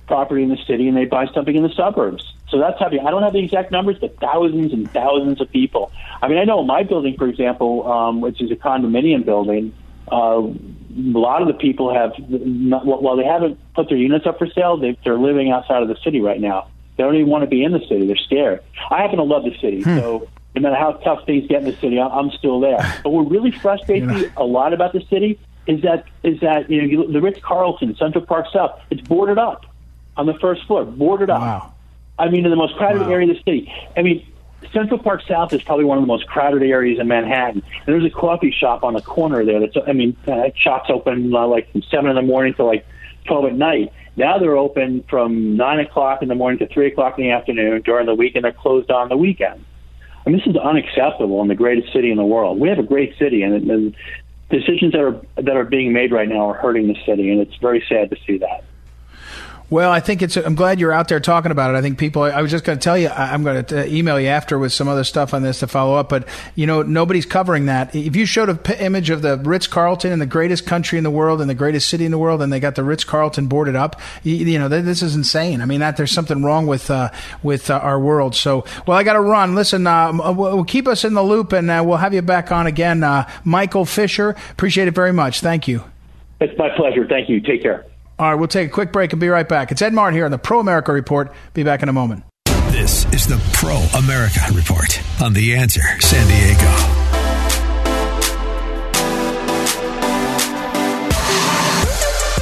property 0.07 0.43
in 0.43 0.49
the 0.49 0.59
city 0.67 0.89
and 0.89 0.97
they 0.97 1.05
buy 1.05 1.27
something 1.35 1.55
in 1.55 1.63
the 1.63 1.73
suburbs. 1.75 2.35
So 2.49 2.59
that's 2.59 2.79
happening. 2.79 3.07
I 3.07 3.11
don't 3.11 3.23
have 3.23 3.33
the 3.33 3.43
exact 3.43 3.71
numbers, 3.73 3.97
but 4.01 4.19
thousands 4.21 4.73
and 4.73 4.91
thousands 4.93 5.41
of 5.41 5.51
people. 5.51 5.91
I 6.23 6.29
mean, 6.29 6.39
I 6.39 6.45
know 6.45 6.63
my 6.63 6.83
building, 6.83 7.17
for 7.17 7.27
example, 7.27 7.91
um, 7.91 8.21
which 8.21 8.41
is 8.41 8.51
a 8.51 8.57
condominium 8.57 9.25
building, 9.25 9.75
uh, 10.13 10.43
a 10.43 11.19
lot 11.19 11.43
of 11.43 11.49
the 11.49 11.55
people 11.55 11.93
have, 11.93 12.13
not, 12.29 12.87
while 12.87 13.17
they 13.17 13.25
haven't 13.25 13.59
put 13.75 13.89
their 13.89 13.99
units 13.99 14.27
up 14.27 14.39
for 14.39 14.47
sale, 14.47 14.77
they, 14.77 14.97
they're 15.05 15.19
living 15.19 15.51
outside 15.51 15.83
of 15.83 15.89
the 15.89 15.97
city 16.05 16.21
right 16.21 16.41
now. 16.41 16.69
They 16.97 17.03
don't 17.03 17.17
even 17.17 17.29
want 17.29 17.43
to 17.43 17.51
be 17.51 17.65
in 17.65 17.73
the 17.73 17.81
city. 17.89 18.07
They're 18.07 18.17
scared. 18.17 18.61
I 18.91 19.03
happen 19.03 19.17
to 19.17 19.25
love 19.25 19.45
the 19.45 19.59
city, 19.59 19.83
hmm. 19.83 19.99
so 19.99 20.29
no 20.55 20.61
matter 20.63 20.77
how 20.77 20.93
tough 20.93 21.27
things 21.27 21.49
get 21.49 21.63
in 21.63 21.65
the 21.65 21.77
city, 21.81 22.01
I'm 22.01 22.31
still 22.31 22.61
there. 22.61 22.79
But 23.03 23.11
what 23.11 23.31
really 23.31 23.51
frustrates 23.51 24.07
me 24.07 24.27
a 24.37 24.45
lot 24.45 24.73
about 24.73 24.93
the 24.93 25.05
city 25.11 25.41
is 25.67 25.83
that 25.83 26.05
is 26.23 26.41
that 26.41 26.71
you 26.71 26.81
know 26.81 26.87
you, 26.87 27.13
the 27.13 27.21
Ritz 27.21 27.41
Carlton, 27.43 27.97
Central 27.97 28.25
Park 28.25 28.47
South, 28.53 28.79
it's 28.91 29.01
boarded 29.01 29.39
up 29.39 29.65
on 30.17 30.27
the 30.27 30.35
first 30.35 30.65
floor, 30.67 30.85
boarded 30.85 31.31
up. 31.31 31.41
Wow. 31.41 31.75
I 32.19 32.29
mean, 32.29 32.45
in 32.45 32.51
the 32.51 32.57
most 32.57 32.77
crowded 32.77 33.03
wow. 33.03 33.11
area 33.11 33.29
of 33.29 33.37
the 33.37 33.43
city. 33.43 33.73
I 33.97 34.03
mean, 34.03 34.27
Central 34.73 34.99
Park 34.99 35.23
South 35.29 35.53
is 35.53 35.63
probably 35.63 35.85
one 35.85 35.99
of 35.99 36.03
the 36.03 36.09
most 36.09 36.27
crowded 36.27 36.63
areas 36.63 36.99
in 37.01 37.09
Manhattan. 37.09 37.63
And 37.87 37.87
there's 37.87 38.05
a 38.05 38.15
coffee 38.15 38.53
shop 38.53 38.83
on 38.85 38.95
the 38.95 39.03
corner 39.03 39.45
there. 39.45 39.61
That's 39.61 39.77
I 39.87 39.93
mean, 39.93 40.17
uh, 40.27 40.51
shops 40.57 40.91
open 40.91 41.35
uh, 41.35 41.47
like 41.47 41.71
from 41.73 41.83
seven 41.83 42.11
in 42.11 42.17
the 42.17 42.23
morning 42.23 42.55
to 42.55 42.65
like 42.65 42.87
twelve 43.27 43.47
at 43.47 43.55
night. 43.55 43.93
Now 44.17 44.39
they're 44.39 44.57
open 44.57 45.05
from 45.09 45.57
nine 45.57 45.81
o'clock 45.81 46.23
in 46.23 46.29
the 46.29 46.35
morning 46.35 46.59
to 46.61 46.73
three 46.73 46.87
o'clock 46.87 47.19
in 47.19 47.25
the 47.25 47.31
afternoon 47.33 47.83
during 47.83 48.07
the 48.07 48.15
week, 48.15 48.37
and 48.37 48.45
they're 48.45 48.53
closed 48.53 48.91
on 48.91 49.09
the 49.09 49.17
weekend. 49.17 49.65
I 50.25 50.31
mean, 50.31 50.39
this 50.39 50.47
is 50.47 50.57
unacceptable 50.57 51.43
in 51.43 51.49
the 51.49 51.55
greatest 51.55 51.93
city 51.93 52.11
in 52.11 52.17
the 52.17 52.25
world. 52.25 52.59
We 52.59 52.69
have 52.69 52.79
a 52.79 52.85
great 52.85 53.19
city, 53.19 53.43
and, 53.43 53.71
and 53.71 53.97
decisions 54.51 54.93
that 54.93 55.01
are 55.01 55.21
that 55.37 55.57
are 55.57 55.65
being 55.65 55.93
made 55.93 56.13
right 56.13 56.29
now 56.29 56.51
are 56.51 56.55
hurting 56.55 56.87
the 56.87 56.97
city, 57.05 57.31
and 57.31 57.41
it's 57.41 57.57
very 57.57 57.85
sad 57.89 58.11
to 58.11 58.17
see 58.27 58.39
that. 58.39 58.65
Well, 59.71 59.91
I 59.91 60.01
think 60.01 60.21
it's. 60.21 60.37
I'm 60.37 60.55
glad 60.55 60.79
you're 60.79 60.93
out 60.93 61.09
there 61.09 61.21
talking 61.21 61.51
about 61.51 61.75
it. 61.75 61.79
I 61.79 61.81
think 61.81 61.99
people. 61.99 62.23
I 62.23 62.43
was 62.43 62.51
just 62.51 62.65
going 62.65 62.79
to 62.79 62.85
tell 62.85 62.99
you. 62.99 63.09
I'm 63.09 63.43
going 63.43 63.65
to 63.65 63.83
uh, 63.83 63.87
email 63.87 64.21
you 64.21 64.29
after 64.29 64.59
with 64.59 64.75
some 64.75 64.89
other 64.89 65.05
stuff 65.05 65.33
on 65.33 65.43
this 65.43 65.61
to 65.61 65.67
follow 65.67 65.97
up. 65.97 66.11
But 66.11 66.29
you 66.55 66.67
know, 66.67 66.83
nobody's 66.83 67.25
covering 67.25 67.67
that. 67.67 67.95
If 67.95 68.15
you 68.15 68.27
showed 68.27 68.51
a 68.51 68.57
p- 68.57 68.75
image 68.75 69.09
of 69.09 69.23
the 69.23 69.39
Ritz 69.39 69.67
Carlton 69.67 70.13
in 70.13 70.19
the 70.19 70.27
greatest 70.27 70.67
country 70.67 70.99
in 70.99 71.05
the 71.05 71.11
world 71.11 71.41
and 71.41 71.49
the 71.49 71.55
greatest 71.55 71.89
city 71.89 72.05
in 72.05 72.11
the 72.11 72.19
world, 72.19 72.43
and 72.43 72.53
they 72.53 72.61
got 72.61 72.75
the 72.75 72.85
Ritz 72.85 73.05
Carlton 73.05 73.47
boarded 73.47 73.75
up, 73.75 74.01
you, 74.23 74.35
you, 74.35 74.59
know, 74.59 74.69
this 74.69 75.03
is 75.03 75.17
insane. 75.17 75.63
I 75.63 75.65
mean, 75.65 75.81
that 75.81 75.97
there's 75.97 76.13
something 76.13 76.43
wrong 76.43 76.67
with 76.67 76.91
uh, 76.91 77.11
with 77.43 77.71
uh, 77.71 77.79
our 77.79 77.99
world. 77.99 78.35
So, 78.35 78.67
well, 78.87 78.99
I 78.99 79.03
got 79.03 79.15
to 79.15 79.21
run. 79.21 79.55
Listen, 79.55 79.87
uh, 79.87 80.13
we'll 80.33 80.65
keep 80.65 80.87
us 80.87 81.05
in 81.05 81.15
the 81.15 81.23
loop, 81.23 81.53
and 81.53 81.71
uh, 81.71 81.83
we'll 81.85 81.97
have 81.97 82.13
you 82.13 82.21
back 82.21 82.53
on 82.53 82.67
again, 82.67 83.03
uh, 83.03 83.29
Michael 83.45 83.87
Fischer. 83.87 84.37
Appreciate 84.51 84.89
it 84.89 84.95
very 84.95 85.13
much. 85.13 85.41
Thank 85.41 85.69
you. 85.69 85.83
It's 86.41 86.57
my 86.59 86.69
pleasure. 86.77 87.07
Thank 87.09 87.31
you. 87.31 87.41
Take 87.41 87.63
care. 87.63 87.87
All 88.19 88.31
right, 88.31 88.35
we'll 88.35 88.49
take 88.49 88.69
a 88.69 88.73
quick 88.73 88.93
break 88.93 89.13
and 89.13 89.21
be 89.21 89.29
right 89.29 89.49
back. 89.49 89.73
It's 89.73 89.83
Ed 89.83 89.93
Martin 89.93 90.17
here 90.17 90.25
on 90.25 90.31
the 90.31 90.39
Pro 90.39 90.61
America 90.61 90.93
Report. 90.93 91.33
Be 91.53 91.65
back 91.65 91.83
in 91.83 91.89
a 91.89 91.93
moment. 91.93 92.25
This 92.71 93.05
is 93.13 93.27
the 93.27 93.41
Pro 93.53 93.77
America 93.99 94.41
Report 94.53 95.01
on 95.21 95.33
The 95.33 95.55
Answer 95.55 95.83
San 96.01 96.27
Diego. 96.27 97.04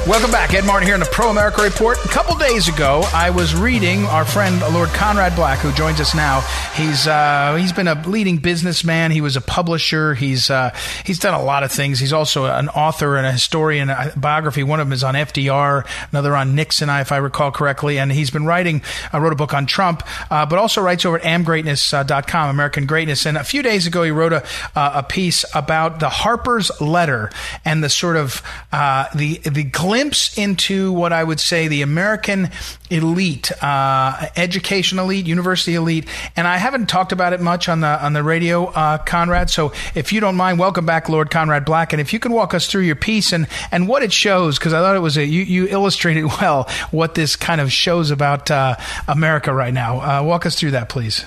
Welcome 0.05 0.33
back. 0.33 0.53
Ed 0.53 0.67
Martin 0.67 0.85
here 0.85 0.95
in 0.95 1.01
the 1.01 1.07
Pro 1.07 1.31
America 1.31 1.63
Report. 1.63 1.97
A 2.05 2.09
couple 2.09 2.35
days 2.35 2.67
ago, 2.67 3.05
I 3.15 3.31
was 3.31 3.55
reading 3.55 4.05
our 4.07 4.25
friend 4.25 4.61
Lord 4.75 4.89
Conrad 4.89 5.37
Black, 5.37 5.61
who 5.61 5.71
joins 5.73 6.01
us 6.01 6.13
now. 6.13 6.41
He's 6.75 7.07
uh, 7.07 7.55
he's 7.55 7.73
been 7.73 7.87
a 7.87 7.95
leading 8.09 8.39
businessman. 8.39 9.13
He 9.13 9.21
was 9.21 9.37
a 9.37 9.41
publisher. 9.41 10.15
He's 10.15 10.51
uh, 10.51 10.75
he's 11.07 11.21
done 11.21 11.35
a 11.35 11.43
lot 11.43 11.63
of 11.63 11.71
things. 11.71 12.01
He's 12.01 12.13
also 12.13 12.47
an 12.47 12.69
author 12.71 13.17
and 13.17 13.25
a 13.25 13.31
historian. 13.31 13.91
A 13.91 14.13
biography. 14.17 14.65
One 14.65 14.81
of 14.81 14.89
them 14.89 14.93
is 14.93 15.05
on 15.05 15.15
FDR, 15.15 15.87
another 16.11 16.35
on 16.35 16.57
Nixon, 16.57 16.91
if 16.91 17.13
I 17.13 17.19
recall 17.19 17.53
correctly. 17.53 18.01
And 18.01 18.11
he's 18.11 18.31
been 18.31 18.45
writing. 18.45 18.83
I 19.13 19.19
uh, 19.19 19.21
wrote 19.21 19.33
a 19.33 19.37
book 19.37 19.55
on 19.55 19.67
Trump, 19.67 20.03
uh, 20.33 20.45
but 20.47 20.59
also 20.59 20.83
writes 20.83 21.07
over 21.07 21.21
at 21.21 21.23
amgreatness.com, 21.23 22.51
American 22.51 22.87
Greatness. 22.87 23.25
And 23.25 23.39
a 23.39 23.45
few 23.45 23.63
days 23.63 23.87
ago, 23.87 24.03
he 24.03 24.11
wrote 24.11 24.33
a 24.33 24.45
uh, 24.75 24.95
a 24.97 25.03
piece 25.05 25.45
about 25.55 26.01
the 26.01 26.09
Harper's 26.09 26.73
letter 26.81 27.31
and 27.65 27.85
the 27.85 27.89
sort 27.89 28.17
of 28.17 28.43
uh, 28.73 29.07
the 29.15 29.39
the 29.39 29.63
glimpse 29.63 29.93
into 30.37 30.93
what 30.93 31.13
I 31.13 31.23
would 31.23 31.41
say 31.41 31.69
the 31.69 31.83
American 31.83 32.51
elite, 32.91 33.51
uh, 33.63 34.27
education 34.37 34.99
elite, 34.99 35.27
university 35.27 35.75
elite, 35.75 36.07
and 36.37 36.47
I 36.47 36.57
haven't 36.57 36.87
talked 36.89 37.13
about 37.13 37.33
it 37.33 37.41
much 37.41 37.69
on 37.69 37.81
the 37.81 38.05
on 38.05 38.13
the 38.13 38.23
radio, 38.23 38.67
uh, 38.67 38.99
Conrad. 38.99 39.51
So 39.51 39.73
if 39.95 40.13
you 40.13 40.21
don't 40.21 40.37
mind, 40.37 40.59
welcome 40.59 40.87
back, 40.87 41.09
Lord 41.09 41.31
Conrad 41.31 41.65
Black, 41.65 41.93
and 41.93 42.01
if 42.01 42.13
you 42.13 42.19
can 42.19 42.33
walk 42.33 42.55
us 42.55 42.67
through 42.67 42.83
your 42.83 42.97
piece 42.97 43.33
and 43.33 43.47
and 43.71 43.89
what 43.89 44.03
it 44.03 44.13
shows, 44.13 44.59
because 44.59 44.73
I 44.73 44.81
thought 44.81 44.97
it 44.97 45.01
was 45.01 45.17
a 45.17 45.25
you 45.25 45.43
you 45.43 45.69
illustrated 45.69 46.25
well 46.41 46.69
what 46.91 47.15
this 47.15 47.37
kind 47.37 47.61
of 47.61 47.73
shows 47.73 48.11
about 48.11 48.51
uh, 48.51 48.77
America 49.09 49.53
right 49.53 49.75
now. 49.75 50.01
Uh, 50.01 50.23
walk 50.23 50.47
us 50.47 50.59
through 50.59 50.73
that, 50.73 50.89
please. 50.89 51.25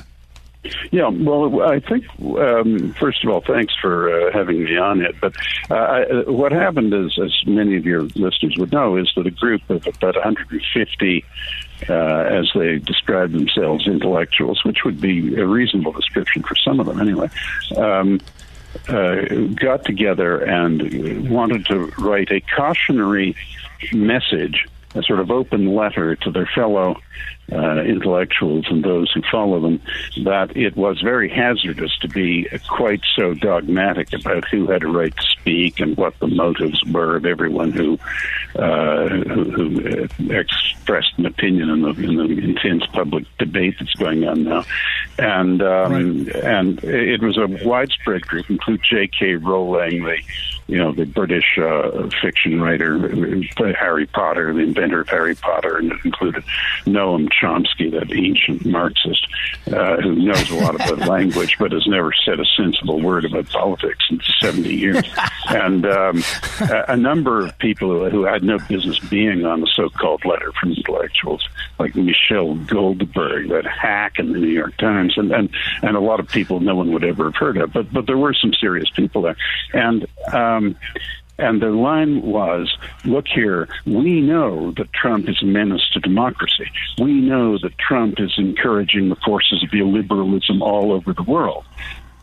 Yeah, 0.92 1.10
well, 1.10 1.62
I 1.62 1.80
think 1.80 2.06
um, 2.20 2.94
first 2.94 3.24
of 3.24 3.30
all, 3.30 3.42
thanks 3.42 3.74
for 3.82 4.10
uh, 4.10 4.32
having 4.32 4.64
me 4.64 4.78
on 4.78 5.02
it. 5.02 5.16
But 5.20 5.36
uh, 5.70 5.76
I, 5.76 6.30
what 6.30 6.52
happened 6.52 6.94
is, 6.94 7.18
as 7.20 7.34
many 7.46 7.76
of 7.76 7.86
your 7.86 8.04
listeners 8.16 8.56
would 8.58 8.72
know, 8.72 8.98
is 8.98 9.12
that 9.16 9.28
a 9.28 9.32
group 9.32 9.62
of 9.70 9.86
about 9.88 10.16
150, 10.16 11.26
uh, 11.90 11.94
as 11.94 12.50
they 12.56 12.80
describe 12.80 13.32
themselves, 13.32 13.88
intellectuals, 13.88 14.64
which 14.64 14.84
would 14.84 15.02
be 15.02 15.36
a 15.40 15.46
reasonable 15.46 15.92
description 15.92 16.44
for 16.44 16.56
some 16.56 16.80
of 16.80 16.86
them, 16.86 17.00
anyway. 17.00 17.30
Um, 17.78 18.20
uh, 18.90 19.22
got 19.56 19.86
together 19.86 20.40
and 20.44 21.30
wanted 21.30 21.66
to 21.66 21.86
write 21.98 22.30
a 22.32 22.42
cautionary 22.42 23.36
message, 23.94 24.68
a 24.96 25.04
sort 25.04 25.20
of 25.20 25.32
open 25.32 25.74
letter 25.74 26.16
to 26.16 26.32
their 26.32 26.46
fellow 26.46 27.00
uh, 27.52 27.82
intellectuals 27.82 28.66
and 28.70 28.84
those 28.84 29.12
who 29.12 29.22
follow 29.32 29.60
them 29.60 29.80
that 30.24 30.56
it 30.58 30.76
was 30.76 31.02
very 31.02 31.30
hazardous 31.30 31.96
to 32.00 32.08
be 32.08 32.48
quite 32.70 33.02
so 33.16 33.34
dogmatic 33.36 34.14
about 34.14 34.48
who 34.50 34.66
had 34.68 34.84
a 34.84 34.88
right 34.88 35.16
to 35.16 35.24
speak 35.24 35.80
and 35.80 35.96
what 35.96 36.18
the 36.20 36.28
motives 36.28 36.84
were 36.86 37.16
of 37.16 37.26
everyone 37.26 37.72
who 37.72 38.00
uh, 38.58 39.10
who, 39.10 39.44
who, 39.52 40.32
expressed 40.32 41.14
an 41.18 41.26
opinion 41.26 41.70
in 41.70 41.82
the, 41.82 41.90
in 41.90 42.16
the 42.16 42.44
intense 42.44 42.86
public 42.94 43.26
debate 43.38 43.76
that's 43.80 43.94
going 43.96 44.26
on 44.26 44.44
now, 44.46 44.64
and 45.20 45.62
um, 45.62 45.92
right. 45.92 46.36
and 46.38 46.84
it 46.84 47.22
was 47.22 47.38
a 47.38 47.48
widespread 47.68 48.22
group, 48.22 48.50
include 48.50 48.82
J.K. 48.90 49.36
Rowling, 49.36 50.04
the 50.04 50.18
you 50.68 50.78
know 50.78 50.94
the 50.94 51.06
British 51.06 51.58
uh, 51.58 52.10
fiction 52.22 52.62
writer, 52.62 52.98
Harry 53.74 54.08
Potter, 54.08 54.54
the 54.54 54.62
inventor 54.62 55.02
of 55.02 55.10
Harry 55.10 55.36
Potter, 55.36 55.78
and 55.78 55.92
it 55.92 56.00
included 56.06 56.44
Noam 56.86 57.30
Chomsky, 57.42 57.92
that 57.92 58.12
ancient 58.14 58.66
Marxist 58.66 59.28
uh, 59.68 59.98
who 60.02 60.16
knows 60.16 60.50
a 60.52 60.56
lot 60.56 60.76
about 60.76 61.08
language 61.08 61.58
but 61.60 61.72
has 61.72 61.86
never 61.88 62.12
said 62.26 62.40
a 62.40 62.46
sensible 62.58 63.02
word 63.02 63.26
about 63.26 63.50
politics 63.50 64.06
in 64.10 64.20
70 64.42 64.74
years. 64.74 65.04
and 65.50 65.86
um, 65.86 66.24
a, 66.62 66.86
a, 66.90 66.98
number 66.98 67.46
of 67.46 67.58
people 67.60 67.90
who, 67.90 68.10
who, 68.10 68.24
had 68.24 68.44
no 68.44 68.58
business 68.58 69.00
being 69.10 69.46
on 69.46 69.62
the 69.62 69.68
so-called 69.68 70.24
letter 70.26 70.52
from 70.60 70.72
intellectuals, 70.72 71.48
like 71.80 71.96
Michelle 71.96 72.56
Goldberg, 72.56 73.50
that 73.50 73.66
hack 73.66 74.20
in 74.20 74.32
the 74.32 74.40
New 74.40 74.48
York 74.48 74.76
Times, 74.78 75.18
and, 75.18 75.32
and, 75.32 75.50
and 75.82 75.96
a 75.96 76.00
lot 76.00 76.20
of 76.20 76.28
people 76.30 76.60
no 76.60 76.76
one 76.76 76.92
would 76.94 77.04
ever 77.04 77.26
have 77.26 77.36
heard 77.36 77.58
of. 77.58 77.74
But, 77.74 77.92
but 77.92 78.08
there 78.08 78.18
were 78.18 78.34
some 78.34 78.54
serious 78.54 78.90
people 78.90 79.22
there. 79.22 79.38
And 79.74 80.08
um, 80.34 80.76
and 81.38 81.62
the 81.62 81.70
line 81.70 82.22
was, 82.22 82.78
look 83.04 83.28
here, 83.28 83.68
we 83.86 84.22
know 84.22 84.72
that 84.72 84.94
Trump 84.94 85.28
is 85.28 85.42
a 85.42 85.46
menace 85.46 85.88
to 85.94 86.00
democracy. 86.00 86.72
We 87.00 87.14
know 87.14 87.58
that 87.58 87.78
Trump 87.78 88.20
is 88.20 88.34
encouraging 88.38 89.10
the 89.10 89.18
forces 89.18 89.64
of 89.64 89.70
illiberalism 89.70 90.62
all 90.62 90.94
over 90.94 91.14
the 91.14 91.24
world. 91.24 91.66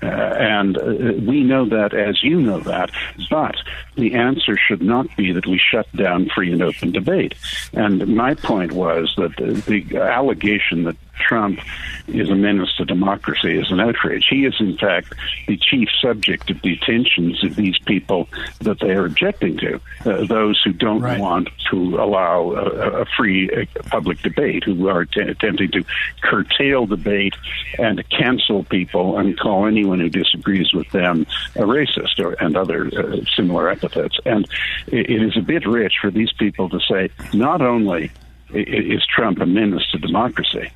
Uh, 0.02 0.06
and 0.06 0.78
uh, 0.78 1.12
we 1.30 1.44
know 1.44 1.64
that 1.64 1.94
as 1.94 2.24
you 2.24 2.40
know 2.40 2.58
that, 2.58 2.90
but 3.30 3.54
the 3.94 4.14
answer 4.14 4.56
should 4.56 4.82
not 4.82 5.06
be 5.16 5.30
that 5.30 5.46
we 5.46 5.58
shut 5.58 5.86
down 5.94 6.28
free 6.28 6.52
and 6.52 6.60
open 6.60 6.90
debate. 6.90 7.34
And 7.72 8.16
my 8.16 8.34
point 8.34 8.72
was 8.72 9.14
that 9.16 9.36
the, 9.36 9.52
the 9.52 9.98
allegation 9.98 10.82
that 10.84 10.96
Trump 11.14 11.60
is 12.08 12.30
a 12.30 12.34
menace 12.34 12.74
to 12.76 12.84
democracy 12.84 13.58
is 13.58 13.70
an 13.70 13.80
outrage. 13.80 14.26
He 14.28 14.44
is, 14.44 14.54
in 14.60 14.76
fact, 14.76 15.14
the 15.46 15.56
chief 15.56 15.88
subject 16.00 16.50
of 16.50 16.60
the 16.62 16.74
attentions 16.74 17.42
of 17.44 17.56
these 17.56 17.78
people 17.78 18.28
that 18.60 18.80
they 18.80 18.90
are 18.90 19.06
objecting 19.06 19.56
to, 19.58 19.80
uh, 20.04 20.24
those 20.24 20.60
who 20.62 20.72
don't 20.72 21.00
right. 21.00 21.20
want 21.20 21.48
to 21.70 21.96
allow 21.96 22.52
a, 22.52 23.02
a 23.02 23.06
free 23.16 23.50
uh, 23.50 23.64
public 23.88 24.20
debate, 24.22 24.64
who 24.64 24.88
are 24.88 25.04
t- 25.04 25.20
attempting 25.20 25.70
to 25.72 25.84
curtail 26.22 26.86
debate 26.86 27.34
and 27.78 28.02
cancel 28.10 28.64
people 28.64 29.18
and 29.18 29.38
call 29.38 29.66
anyone 29.66 30.00
who 30.00 30.08
disagrees 30.08 30.72
with 30.72 30.90
them 30.90 31.26
a 31.56 31.60
racist 31.60 32.18
or, 32.18 32.32
and 32.34 32.56
other 32.56 32.86
uh, 32.86 33.16
similar 33.36 33.68
epithets. 33.68 34.18
And 34.24 34.46
it, 34.88 35.10
it 35.10 35.22
is 35.22 35.36
a 35.36 35.42
bit 35.42 35.66
rich 35.66 35.94
for 36.00 36.10
these 36.10 36.32
people 36.32 36.68
to 36.70 36.80
say 36.80 37.10
not 37.32 37.62
only 37.62 38.10
is 38.54 39.04
Trump 39.06 39.40
a 39.40 39.46
menace 39.46 39.84
to 39.92 39.98
democracy, 39.98 40.70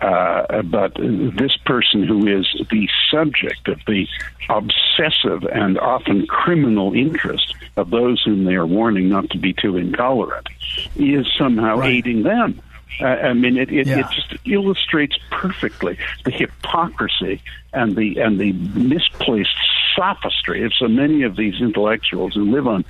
uh, 0.00 0.62
but 0.62 0.94
this 0.94 1.56
person 1.64 2.06
who 2.06 2.26
is 2.26 2.46
the 2.70 2.88
subject 3.10 3.68
of 3.68 3.80
the 3.86 4.06
obsessive 4.48 5.42
and 5.52 5.78
often 5.78 6.26
criminal 6.26 6.92
interest 6.92 7.54
of 7.76 7.90
those 7.90 8.22
whom 8.24 8.44
they 8.44 8.54
are 8.54 8.66
warning 8.66 9.08
not 9.08 9.28
to 9.30 9.38
be 9.38 9.52
too 9.52 9.76
intolerant 9.76 10.48
is 10.96 11.26
somehow 11.38 11.78
right. 11.78 11.94
aiding 11.94 12.22
them. 12.22 12.60
Uh, 13.00 13.04
I 13.04 13.32
mean, 13.34 13.56
it, 13.56 13.70
it, 13.70 13.86
yeah. 13.86 14.00
it, 14.00 14.06
just 14.10 14.34
illustrates 14.46 15.16
perfectly 15.30 15.98
the 16.24 16.30
hypocrisy 16.30 17.42
and 17.72 17.94
the 17.94 18.18
and 18.20 18.38
the 18.40 18.52
misplaced 18.52 19.54
sophistry 19.94 20.64
of 20.64 20.72
so 20.78 20.88
many 20.88 21.22
of 21.22 21.36
these 21.36 21.60
intellectuals 21.60 22.34
who 22.34 22.50
live 22.50 22.66
on 22.66 22.84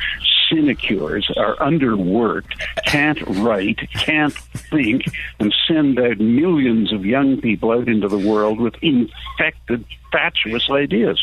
sinecures, 0.48 1.28
are 1.36 1.56
underworked, 1.56 2.58
can't 2.84 3.20
write, 3.38 3.90
can't 3.94 4.34
think, 4.34 5.04
and 5.40 5.54
send 5.66 5.98
out 5.98 6.18
millions 6.18 6.92
of 6.92 7.04
young 7.04 7.40
people 7.40 7.72
out 7.72 7.88
into 7.88 8.08
the 8.08 8.18
world 8.18 8.60
with 8.60 8.74
infected, 8.82 9.84
fatuous 10.12 10.70
ideas. 10.70 11.22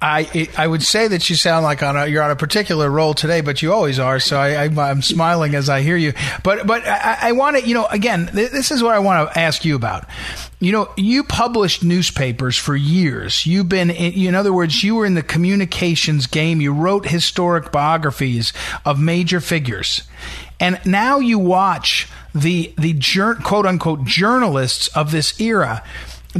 I 0.00 0.48
I 0.58 0.66
would 0.66 0.82
say 0.82 1.08
that 1.08 1.30
you 1.30 1.36
sound 1.36 1.64
like 1.64 1.82
on 1.82 1.96
a, 1.96 2.06
you're 2.06 2.22
on 2.22 2.30
a 2.30 2.36
particular 2.36 2.90
roll 2.90 3.14
today, 3.14 3.40
but 3.40 3.62
you 3.62 3.72
always 3.72 3.98
are. 3.98 4.20
So 4.20 4.38
I, 4.38 4.66
am 4.66 5.00
smiling 5.00 5.54
as 5.54 5.70
I 5.70 5.80
hear 5.80 5.96
you. 5.96 6.12
But 6.42 6.66
but 6.66 6.86
I, 6.86 7.18
I 7.22 7.32
want 7.32 7.56
to 7.56 7.66
you 7.66 7.72
know 7.72 7.86
again 7.86 8.28
this 8.32 8.70
is 8.70 8.82
what 8.82 8.94
I 8.94 8.98
want 8.98 9.32
to 9.32 9.38
ask 9.38 9.64
you 9.64 9.74
about. 9.74 10.06
You 10.60 10.72
know 10.72 10.92
you 10.98 11.24
published 11.24 11.82
newspapers 11.82 12.58
for 12.58 12.76
years. 12.76 13.46
You've 13.46 13.70
been 13.70 13.88
in, 13.88 14.12
in 14.12 14.34
other 14.34 14.52
words 14.52 14.84
you 14.84 14.96
were 14.96 15.06
in 15.06 15.14
the 15.14 15.22
communications 15.22 16.26
game. 16.26 16.60
You 16.60 16.74
wrote 16.74 17.06
historic 17.06 17.72
biographies 17.72 18.52
of 18.84 19.00
major 19.00 19.40
figures, 19.40 20.02
and 20.60 20.78
now 20.84 21.20
you 21.20 21.38
watch 21.38 22.06
the 22.34 22.74
the 22.76 22.92
quote 23.42 23.64
unquote 23.64 24.04
journalists 24.04 24.88
of 24.88 25.10
this 25.10 25.40
era 25.40 25.82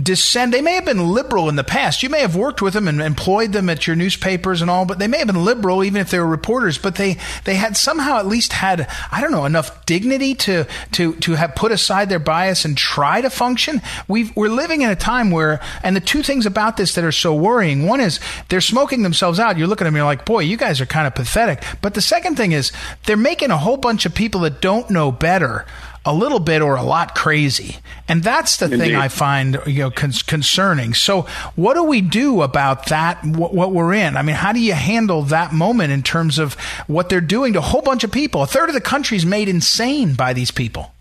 descend. 0.03 0.53
They 0.53 0.63
may 0.63 0.75
have 0.75 0.85
been 0.85 1.11
liberal 1.11 1.49
in 1.49 1.57
the 1.57 1.65
past. 1.65 2.03
You 2.03 2.09
may 2.09 2.21
have 2.21 2.37
worked 2.37 2.63
with 2.63 2.75
them 2.75 2.89
and 2.89 3.01
employed 3.01 3.53
them 3.53 3.69
at 3.69 3.87
your 3.87 3.97
newspapers 3.97 4.61
and 4.61 4.71
all, 4.71 4.85
but 4.85 4.99
they 4.99 5.09
may 5.09 5.19
have 5.19 5.27
been 5.27 5.45
liberal 5.45 5.85
even 5.85 6.01
if 6.01 6.11
they 6.11 6.19
were 6.19 6.27
reporters. 6.27 6.79
But 6.79 6.97
they 6.97 7.17
they 7.45 7.55
had 7.57 7.77
somehow 7.77 8.19
at 8.19 8.27
least 8.27 8.53
had 8.53 8.89
I 9.11 9.21
don't 9.21 9.33
know 9.33 9.45
enough 9.45 9.85
dignity 9.87 10.35
to 10.37 10.67
to 10.93 11.15
to 11.17 11.33
have 11.33 11.55
put 11.55 11.73
aside 11.73 12.09
their 12.09 12.19
bias 12.19 12.65
and 12.65 12.77
try 12.77 13.21
to 13.21 13.31
function. 13.31 13.83
we 14.09 14.33
we're 14.35 14.49
living 14.49 14.83
in 14.83 14.91
a 14.91 14.97
time 14.97 15.31
where, 15.31 15.61
and 15.83 15.97
the 15.97 16.01
two 16.01 16.23
things 16.23 16.47
about 16.47 16.77
this 16.77 16.95
that 16.95 17.05
are 17.05 17.13
so 17.13 17.35
worrying. 17.35 17.87
One 17.87 18.01
is 18.01 18.21
they're 18.49 18.61
smoking 18.61 19.03
themselves 19.03 19.39
out. 19.39 19.59
You 19.59 19.67
look 19.67 19.81
at 19.81 19.85
them, 19.85 19.97
you're 19.97 20.05
like, 20.05 20.25
boy, 20.25 20.41
you 20.41 20.57
guys 20.57 20.81
are 20.81 20.87
kind 20.87 21.07
of 21.07 21.15
pathetic. 21.15 21.63
But 21.81 21.95
the 21.95 22.01
second 22.01 22.37
thing 22.37 22.53
is 22.53 22.73
they're 23.05 23.17
making 23.17 23.51
a 23.51 23.59
whole 23.59 23.77
bunch 23.77 24.07
of 24.07 24.15
people 24.15 24.43
that 24.43 24.61
don't 24.61 24.91
know 24.91 25.11
better 25.13 25.67
a 26.07 26.15
little 26.15 26.39
bit 26.39 26.63
or 26.63 26.77
a 26.77 26.83
lot 26.83 27.15
crazy. 27.15 27.77
And 28.09 28.23
that's 28.23 28.57
the 28.57 28.67
Indeed. 28.67 28.79
thing 28.79 28.95
I 28.95 29.09
find 29.09 29.59
you 29.67 29.81
know 29.81 29.91
con- 29.91 30.13
concerning. 30.27 30.95
So, 30.95 31.23
what 31.57 31.75
do 31.75 31.83
we 31.83 32.01
do 32.01 32.43
about 32.43 32.87
that? 32.87 33.19
Wh- 33.19 33.53
what 33.53 33.73
we're 33.73 33.93
in? 33.93 34.17
I 34.17 34.23
mean, 34.23 34.37
how 34.37 34.53
do 34.53 34.61
you 34.61 34.75
handle 34.75 35.23
that 35.23 35.53
moment 35.53 35.93
in 35.93 36.03
terms 36.03 36.39
of 36.39 36.55
what 36.87 37.09
they're 37.09 37.21
doing 37.21 37.53
to 37.55 37.59
a 37.59 37.63
whole 37.63 37.83
bunch 37.83 38.05
of 38.05 38.13
people? 38.13 38.43
A 38.43 38.47
third 38.47 38.69
of 38.69 38.75
the 38.75 38.81
country 38.81 39.17
is 39.17 39.27
made 39.27 39.49
insane 39.49 40.15
by 40.15 40.33
these 40.33 40.51
people. 40.51 40.93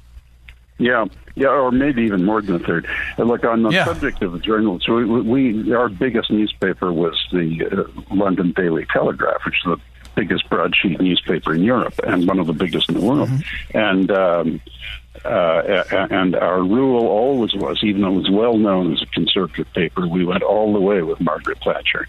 Yeah, 0.77 1.05
yeah, 1.35 1.47
or 1.47 1.71
maybe 1.71 2.03
even 2.03 2.25
more 2.25 2.41
than 2.41 2.55
a 2.55 2.59
third. 2.59 2.87
look, 3.17 3.45
on 3.45 3.63
the 3.63 3.69
yeah. 3.69 3.85
subject 3.85 4.21
of 4.21 4.33
the 4.33 4.39
journalists, 4.39 4.89
we, 4.89 5.05
we, 5.05 5.73
our 5.73 5.87
biggest 5.87 6.31
newspaper 6.31 6.91
was 6.91 7.13
the 7.31 7.65
uh, 7.65 8.15
London 8.15 8.51
Daily 8.55 8.85
Telegraph, 8.91 9.45
which 9.45 9.55
is 9.55 9.77
the 9.77 9.77
biggest 10.15 10.49
broadsheet 10.49 10.99
newspaper 10.99 11.53
in 11.53 11.63
Europe 11.63 11.99
and 12.05 12.27
one 12.27 12.39
of 12.39 12.47
the 12.47 12.53
biggest 12.53 12.89
in 12.89 12.95
the 12.95 13.01
world. 13.01 13.29
Mm-hmm. 13.29 13.77
And 13.77 14.11
um, 14.11 14.61
uh, 15.23 15.83
and 16.11 16.35
our 16.35 16.61
rule 16.61 17.07
always 17.07 17.53
was, 17.53 17.83
even 17.83 18.01
though 18.01 18.13
it 18.13 18.17
was 18.17 18.29
well 18.29 18.57
known 18.57 18.93
as 18.93 19.01
a 19.01 19.05
conservative 19.07 19.71
paper, 19.73 20.07
we 20.07 20.25
went 20.25 20.43
all 20.43 20.73
the 20.73 20.79
way 20.79 21.01
with 21.01 21.19
Margaret 21.21 21.59
Thatcher 21.63 22.07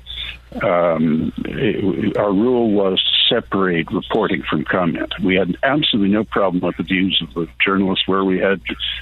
um, 0.62 1.32
it, 1.44 2.16
our 2.16 2.32
rule 2.32 2.70
was 2.70 3.02
to 3.02 3.35
separate 3.35 3.90
reporting 3.90 4.42
from 4.48 4.64
comment. 4.64 5.12
We 5.22 5.37
had 5.37 5.56
absolutely 5.62 6.12
no 6.12 6.24
problem 6.24 6.62
with 6.62 6.76
the 6.76 6.82
views 6.82 7.20
of 7.22 7.35
the 7.35 7.48
journalists 7.64 8.06
where 8.06 8.24
we 8.24 8.38
had 8.38 8.61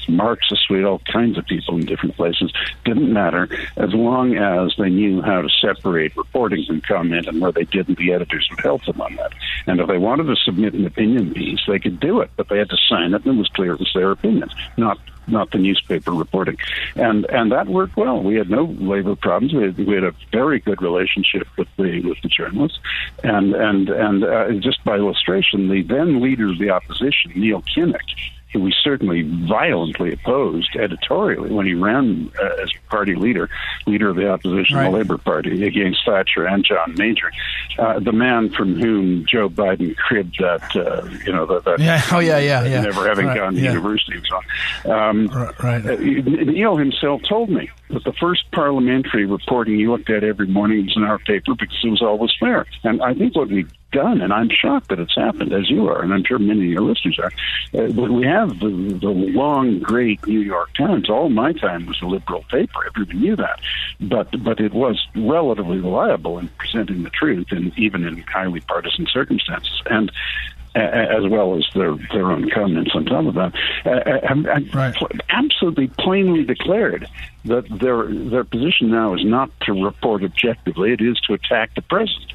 Marxists, 0.08 0.68
we 0.68 0.78
had 0.78 0.86
all 0.86 1.00
kinds 1.12 1.38
of 1.38 1.46
people 1.46 1.76
in 1.76 1.86
different 1.86 2.16
places. 2.16 2.52
Didn't 2.84 3.12
matter 3.12 3.48
as 3.76 3.92
long 3.92 4.36
as 4.36 4.74
they 4.78 4.90
knew 4.90 5.22
how 5.22 5.42
to 5.42 5.48
separate 5.48 6.16
reporting 6.16 6.64
from 6.66 6.80
comment 6.80 7.26
and 7.26 7.40
where 7.40 7.52
they 7.52 7.64
didn't, 7.64 7.98
the 7.98 8.12
editors 8.12 8.48
would 8.50 8.60
help 8.60 8.84
them 8.84 9.00
on 9.00 9.14
that. 9.16 9.32
And 9.66 9.80
if 9.80 9.88
they 9.88 9.98
wanted 9.98 10.24
to 10.24 10.36
submit 10.36 10.74
an 10.74 10.86
opinion 10.86 11.34
piece, 11.34 11.60
they 11.66 11.78
could 11.78 12.00
do 12.00 12.20
it, 12.20 12.30
but 12.36 12.48
they 12.48 12.58
had 12.58 12.70
to 12.70 12.78
sign 12.88 13.14
it 13.14 13.24
and 13.24 13.36
it 13.36 13.38
was 13.38 13.48
clear 13.48 13.72
it 13.72 13.80
was 13.80 13.92
their 13.94 14.10
opinion, 14.10 14.48
not 14.76 14.98
not 15.26 15.50
the 15.50 15.58
newspaper 15.58 16.12
reporting, 16.12 16.58
and 16.96 17.24
and 17.26 17.52
that 17.52 17.66
worked 17.66 17.96
well. 17.96 18.22
We 18.22 18.36
had 18.36 18.50
no 18.50 18.64
labor 18.64 19.16
problems. 19.16 19.52
We 19.54 19.64
had, 19.64 19.78
we 19.78 19.94
had 19.94 20.04
a 20.04 20.14
very 20.32 20.60
good 20.60 20.82
relationship 20.82 21.46
with 21.56 21.68
the 21.76 22.00
with 22.02 22.20
the 22.22 22.28
journalists, 22.28 22.78
and 23.22 23.54
and 23.54 23.88
and 23.88 24.24
uh, 24.24 24.52
just 24.52 24.84
by 24.84 24.96
illustration, 24.96 25.68
the 25.68 25.82
then 25.82 26.20
leader 26.20 26.50
of 26.50 26.58
the 26.58 26.70
opposition, 26.70 27.32
Neil 27.34 27.62
Kinnock, 27.62 28.00
who 28.54 28.60
we 28.60 28.74
certainly 28.82 29.22
violently 29.48 30.12
opposed 30.12 30.74
editorially 30.76 31.50
when 31.50 31.66
he 31.66 31.74
ran 31.74 32.30
uh, 32.40 32.62
as 32.62 32.70
party 32.88 33.14
leader, 33.14 33.50
leader 33.86 34.08
of 34.08 34.16
the 34.16 34.30
opposition, 34.30 34.76
right. 34.76 34.84
the 34.84 34.96
Labour 34.96 35.18
Party, 35.18 35.66
against 35.66 36.00
Thatcher 36.06 36.46
and 36.46 36.64
John 36.64 36.94
Major, 36.96 37.30
uh, 37.78 37.98
the 37.98 38.12
man 38.12 38.50
from 38.50 38.80
whom 38.80 39.26
Joe 39.26 39.48
Biden 39.48 39.96
cribbed 39.96 40.36
that, 40.38 40.76
uh, 40.76 41.06
you 41.26 41.32
know, 41.32 41.44
that, 41.46 41.64
that 41.64 41.80
yeah, 41.80 42.00
oh 42.12 42.20
yeah, 42.20 42.38
yeah, 42.38 42.64
yeah, 42.64 42.82
never 42.82 43.06
having 43.08 43.26
right. 43.26 43.36
gone 43.36 43.54
to 43.54 43.60
yeah. 43.60 43.72
university 43.72 44.16
and 44.16 44.26
so 44.26 44.90
on. 44.90 45.08
Um, 45.10 45.26
right. 45.26 45.62
right. 45.62 45.86
Uh, 45.86 45.96
Neil 45.96 46.76
himself 46.76 47.22
told 47.28 47.50
me 47.50 47.70
that 47.90 48.04
the 48.04 48.12
first 48.12 48.50
parliamentary 48.52 49.26
reporting 49.26 49.76
he 49.78 49.88
looked 49.88 50.10
at 50.10 50.22
every 50.22 50.46
morning 50.46 50.84
was 50.84 50.96
in 50.96 51.02
our 51.02 51.18
paper 51.18 51.54
because 51.54 51.78
it 51.82 51.88
was 51.88 52.02
always 52.02 52.30
fair. 52.38 52.66
And 52.84 53.02
I 53.02 53.14
think 53.14 53.34
what 53.34 53.48
we 53.48 53.66
done, 53.94 54.20
and 54.20 54.32
I'm 54.32 54.50
shocked 54.50 54.88
that 54.88 54.98
it's 54.98 55.14
happened, 55.14 55.52
as 55.52 55.70
you 55.70 55.88
are, 55.88 56.02
and 56.02 56.12
I'm 56.12 56.24
sure 56.24 56.38
many 56.38 56.60
of 56.60 56.66
your 56.66 56.82
listeners 56.82 57.18
are. 57.18 57.32
Uh, 57.72 57.92
but 57.92 58.10
we 58.10 58.26
have 58.26 58.58
the, 58.58 58.98
the 59.00 59.08
long, 59.08 59.78
great 59.78 60.26
New 60.26 60.40
York 60.40 60.74
Times. 60.74 61.08
All 61.08 61.30
my 61.30 61.52
time 61.52 61.86
was 61.86 62.02
a 62.02 62.06
liberal 62.06 62.44
paper. 62.50 62.84
Everybody 62.86 63.18
knew 63.18 63.36
that, 63.36 63.60
but 64.00 64.42
but 64.42 64.60
it 64.60 64.74
was 64.74 65.06
relatively 65.14 65.78
reliable 65.78 66.38
in 66.38 66.48
presenting 66.58 67.04
the 67.04 67.10
truth, 67.10 67.46
and 67.50 67.72
even 67.78 68.04
in 68.04 68.18
highly 68.22 68.60
partisan 68.60 69.06
circumstances. 69.06 69.80
And 69.86 70.10
as 70.74 71.24
well 71.28 71.56
as 71.56 71.64
their 71.74 71.94
their 72.12 72.32
own 72.32 72.50
comments 72.50 72.90
on 72.94 73.04
top 73.04 73.26
of 73.26 73.34
that, 73.34 73.54
uh, 73.86 74.76
right. 74.76 74.96
absolutely 75.30 75.86
plainly 75.86 76.42
declared 76.42 77.06
that 77.44 77.64
their 77.78 78.12
their 78.12 78.44
position 78.44 78.90
now 78.90 79.14
is 79.14 79.24
not 79.24 79.50
to 79.60 79.72
report 79.72 80.24
objectively; 80.24 80.92
it 80.92 81.00
is 81.00 81.20
to 81.20 81.34
attack 81.34 81.74
the 81.76 81.82
president. 81.82 82.32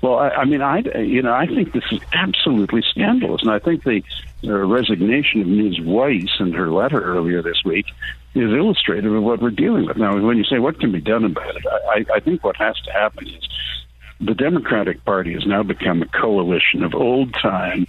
Well, 0.00 0.18
I, 0.18 0.28
I 0.30 0.44
mean, 0.44 0.62
I 0.62 0.78
you 0.98 1.22
know 1.22 1.32
I 1.32 1.46
think 1.46 1.72
this 1.72 1.84
is 1.90 2.00
absolutely 2.12 2.82
scandalous, 2.82 3.42
and 3.42 3.50
I 3.50 3.58
think 3.58 3.84
the 3.84 4.02
uh, 4.44 4.52
resignation 4.66 5.42
of 5.42 5.46
Ms. 5.46 5.80
Weiss 5.80 6.30
and 6.38 6.54
her 6.54 6.70
letter 6.70 7.02
earlier 7.02 7.42
this 7.42 7.62
week 7.64 7.86
is 8.34 8.50
illustrative 8.50 9.12
of 9.12 9.22
what 9.22 9.40
we're 9.40 9.50
dealing 9.50 9.86
with 9.86 9.96
now. 9.96 10.18
When 10.18 10.36
you 10.36 10.44
say 10.44 10.58
what 10.58 10.80
can 10.80 10.92
be 10.92 11.00
done 11.00 11.24
about 11.24 11.54
it, 11.56 11.64
I, 11.66 12.04
I 12.14 12.20
think 12.20 12.42
what 12.42 12.56
has 12.56 12.76
to 12.82 12.92
happen 12.92 13.28
is 13.28 13.48
the 14.20 14.34
Democratic 14.34 15.04
Party 15.04 15.34
has 15.34 15.46
now 15.46 15.62
become 15.62 16.02
a 16.02 16.06
coalition 16.06 16.82
of 16.82 16.94
old 16.94 17.34
time 17.34 17.86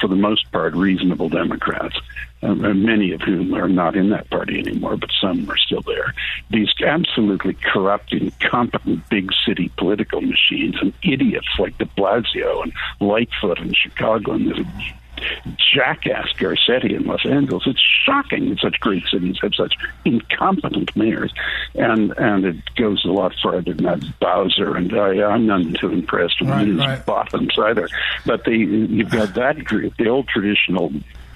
for 0.00 0.08
the 0.08 0.16
most 0.16 0.50
part, 0.50 0.74
reasonable 0.74 1.28
Democrats, 1.28 1.96
uh, 2.44 2.54
many 2.54 3.12
of 3.12 3.20
whom 3.22 3.54
are 3.54 3.68
not 3.68 3.96
in 3.96 4.10
that 4.10 4.28
party 4.30 4.58
anymore, 4.58 4.96
but 4.96 5.10
some 5.20 5.48
are 5.50 5.56
still 5.56 5.82
there. 5.82 6.14
These 6.50 6.68
absolutely 6.84 7.54
corrupt, 7.54 8.12
incompetent 8.12 9.08
big 9.08 9.30
city 9.46 9.70
political 9.76 10.20
machines 10.20 10.76
and 10.80 10.92
idiots 11.02 11.48
like 11.58 11.78
de 11.78 11.86
Blasio 11.86 12.62
and 12.62 12.72
Lightfoot 13.00 13.58
in 13.58 13.72
Chicago 13.72 14.32
and 14.32 14.66
jackass 15.74 16.32
Garcetti 16.34 16.94
in 16.94 17.06
Los 17.06 17.24
Angeles. 17.24 17.64
It's 17.66 17.82
shocking 18.04 18.50
that 18.50 18.58
such 18.60 18.80
great 18.80 19.04
cities 19.10 19.38
have 19.42 19.54
such 19.54 19.74
incompetent 20.04 20.94
mayors, 20.96 21.32
and 21.74 22.12
and 22.18 22.44
it 22.44 22.56
goes 22.76 23.04
a 23.04 23.08
lot 23.08 23.32
farther 23.42 23.72
than 23.72 23.84
that. 23.84 24.18
Bowser 24.20 24.76
and 24.76 24.92
I, 24.92 25.22
I'm 25.22 25.46
none 25.46 25.74
too 25.74 25.90
impressed 25.90 26.40
with 26.40 26.50
right, 26.50 26.66
his 26.66 26.78
right. 26.78 27.06
bottoms 27.06 27.54
either. 27.58 27.88
But 28.26 28.44
the 28.44 28.56
you've 28.56 29.10
got 29.10 29.34
that 29.34 29.64
group, 29.64 29.96
the 29.96 30.08
old 30.08 30.28
traditional 30.28 30.92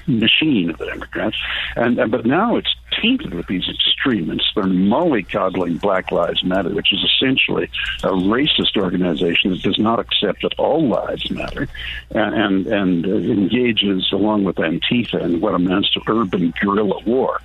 machine 0.08 0.70
of 0.70 0.78
the 0.78 0.86
Democrats, 0.86 1.36
and, 1.76 1.98
and 1.98 2.10
but 2.10 2.26
now 2.26 2.56
it's 2.56 2.74
tainted 3.00 3.34
with 3.34 3.46
these 3.46 3.68
extremists. 3.68 4.50
They're 4.54 4.64
mollycoddling 4.64 5.80
Black 5.80 6.10
Lives 6.10 6.42
Matter, 6.42 6.70
which 6.70 6.92
is 6.92 7.04
essentially 7.04 7.70
a 8.02 8.08
racist 8.08 8.76
organization 8.76 9.50
that 9.50 9.62
does 9.62 9.78
not 9.78 10.00
accept 10.00 10.42
that 10.42 10.54
all 10.58 10.88
lives 10.88 11.30
matter, 11.30 11.68
and 12.10 12.34
and, 12.34 12.66
and 12.66 13.06
engages 13.06 14.10
along 14.12 14.44
with 14.44 14.56
Antifa 14.56 15.20
in 15.22 15.40
what 15.40 15.54
amounts 15.54 15.92
to 15.92 16.00
urban 16.08 16.52
guerrilla 16.60 17.00
war, 17.04 17.40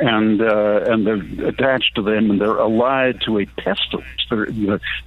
and 0.00 0.40
uh, 0.40 0.80
and 0.86 1.06
they're 1.06 1.48
attached 1.48 1.94
to 1.96 2.02
them, 2.02 2.30
and 2.30 2.40
they're 2.40 2.58
allied 2.58 3.20
to 3.22 3.38
a 3.38 3.46
pestilence. 3.46 4.06
They're, 4.30 4.46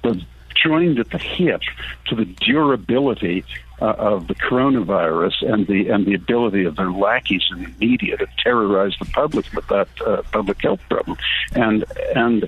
they're 0.02 0.14
joined 0.54 0.98
at 0.98 1.10
the 1.10 1.18
hip 1.18 1.62
to 2.06 2.14
the 2.14 2.24
durability 2.24 3.44
uh, 3.80 3.94
of 3.98 4.28
the 4.28 4.34
coronavirus 4.34 5.50
and 5.50 5.66
the 5.66 5.88
and 5.88 6.06
the 6.06 6.14
ability 6.14 6.64
of 6.64 6.76
their 6.76 6.90
lackeys 6.90 7.42
in 7.50 7.62
the 7.62 7.70
media 7.78 8.16
to 8.16 8.26
terrorize 8.42 8.94
the 8.98 9.06
public 9.06 9.46
with 9.54 9.66
that 9.68 9.88
uh, 10.06 10.22
public 10.32 10.60
health 10.62 10.80
problem, 10.88 11.16
and 11.54 11.84
and 12.14 12.44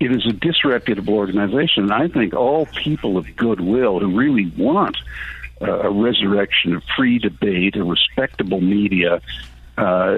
it 0.00 0.10
is 0.10 0.26
a 0.26 0.32
disreputable 0.32 1.14
organization. 1.14 1.84
And 1.84 1.92
I 1.92 2.08
think 2.08 2.34
all 2.34 2.66
people 2.66 3.16
of 3.16 3.36
goodwill 3.36 4.00
who 4.00 4.16
really 4.16 4.52
want 4.56 4.96
uh, 5.60 5.80
a 5.80 5.90
resurrection 5.90 6.74
of 6.74 6.82
free 6.96 7.18
debate, 7.18 7.76
a 7.76 7.84
respectable 7.84 8.60
media, 8.60 9.20
uh, 9.78 10.16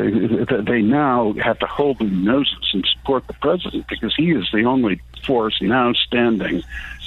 they 0.63 0.83
now 0.83 1.33
have 1.35 1.59
to 1.59 1.67
hold 1.67 1.99
their 1.99 2.09
noses 2.09 2.71
and 2.73 2.87
support 2.87 3.27
the 3.27 3.35
president 3.35 3.87
because 3.89 4.15
he 4.17 4.33
is 4.33 4.49
the 4.53 4.65
only 4.65 5.01
force 5.25 5.61
now 5.61 5.93
standing 5.93 6.63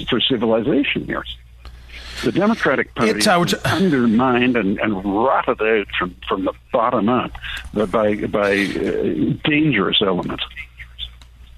for 0.08 0.20
civilization 0.20 1.04
here. 1.04 1.24
The 2.24 2.32
Democratic 2.32 2.94
Party 2.94 3.12
uh, 3.12 3.42
is 3.42 3.54
undermined 3.64 4.56
and, 4.56 4.78
and 4.80 5.04
rotted 5.04 5.60
out 5.62 5.86
from, 5.98 6.16
from 6.28 6.44
the 6.44 6.52
bottom 6.72 7.08
up 7.08 7.32
by, 7.72 8.16
by 8.26 8.52
uh, 8.52 9.34
dangerous 9.44 10.02
elements. 10.02 10.44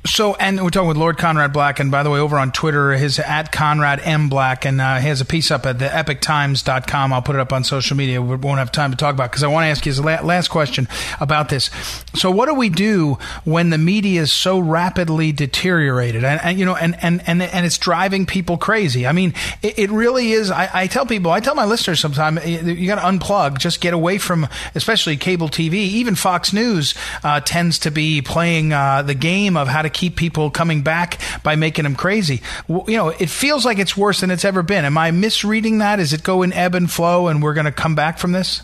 So, 0.06 0.34
and 0.34 0.62
we're 0.62 0.70
talking 0.70 0.88
with 0.88 0.96
Lord 0.96 1.18
Conrad 1.18 1.52
Black, 1.52 1.78
and 1.78 1.90
by 1.90 2.02
the 2.02 2.08
way, 2.08 2.20
over 2.20 2.38
on 2.38 2.52
Twitter, 2.52 2.92
his 2.92 3.18
at 3.18 3.52
Conrad 3.52 4.00
M 4.02 4.30
Black, 4.30 4.64
and 4.64 4.80
uh, 4.80 4.96
he 4.96 5.08
has 5.08 5.20
a 5.20 5.26
piece 5.26 5.50
up 5.50 5.66
at 5.66 5.78
the 5.78 5.88
epochtimes.com. 5.88 7.12
I'll 7.12 7.20
put 7.20 7.36
it 7.36 7.40
up 7.40 7.52
on 7.52 7.64
social 7.64 7.98
media. 7.98 8.22
We 8.22 8.36
won't 8.36 8.60
have 8.60 8.72
time 8.72 8.92
to 8.92 8.96
talk 8.96 9.12
about 9.12 9.30
because 9.30 9.42
I 9.42 9.48
want 9.48 9.64
to 9.64 9.68
ask 9.68 9.84
you 9.84 9.90
his 9.90 10.00
last 10.00 10.48
question 10.48 10.88
about 11.20 11.50
this. 11.50 11.68
So, 12.14 12.30
what 12.30 12.46
do 12.46 12.54
we 12.54 12.70
do 12.70 13.18
when 13.44 13.68
the 13.68 13.76
media 13.76 14.22
is 14.22 14.32
so 14.32 14.58
rapidly 14.58 15.32
deteriorated, 15.32 16.24
and, 16.24 16.40
and 16.42 16.58
you 16.58 16.64
know, 16.64 16.76
and, 16.76 16.96
and 17.02 17.22
and 17.26 17.42
and 17.42 17.66
it's 17.66 17.76
driving 17.76 18.24
people 18.24 18.56
crazy? 18.56 19.06
I 19.06 19.12
mean, 19.12 19.34
it, 19.60 19.78
it 19.78 19.90
really 19.90 20.32
is. 20.32 20.50
I, 20.50 20.70
I, 20.72 20.86
tell 20.86 21.04
people, 21.04 21.30
I 21.30 21.40
tell 21.40 21.54
my 21.54 21.66
listeners 21.66 22.00
sometimes, 22.00 22.42
you 22.46 22.86
got 22.86 22.94
to 22.94 23.18
unplug, 23.18 23.58
just 23.58 23.82
get 23.82 23.92
away 23.92 24.16
from, 24.16 24.48
especially 24.74 25.18
cable 25.18 25.50
TV. 25.50 25.74
Even 25.74 26.14
Fox 26.14 26.54
News 26.54 26.94
uh, 27.22 27.40
tends 27.40 27.80
to 27.80 27.90
be 27.90 28.22
playing 28.22 28.72
uh, 28.72 29.02
the 29.02 29.14
game 29.14 29.58
of 29.58 29.68
how 29.68 29.82
to 29.82 29.89
keep 29.90 30.16
people 30.16 30.50
coming 30.50 30.82
back 30.82 31.20
by 31.42 31.56
making 31.56 31.84
them 31.84 31.94
crazy. 31.94 32.42
You 32.68 32.96
know, 32.96 33.08
it 33.08 33.28
feels 33.28 33.64
like 33.64 33.78
it's 33.78 33.96
worse 33.96 34.20
than 34.20 34.30
it's 34.30 34.44
ever 34.44 34.62
been. 34.62 34.84
Am 34.84 34.96
I 34.96 35.10
misreading 35.10 35.78
that? 35.78 36.00
Is 36.00 36.12
it 36.12 36.22
go 36.22 36.42
in 36.42 36.52
ebb 36.52 36.74
and 36.74 36.90
flow, 36.90 37.28
and 37.28 37.42
we're 37.42 37.54
going 37.54 37.66
to 37.66 37.72
come 37.72 37.94
back 37.94 38.18
from 38.18 38.32
this? 38.32 38.62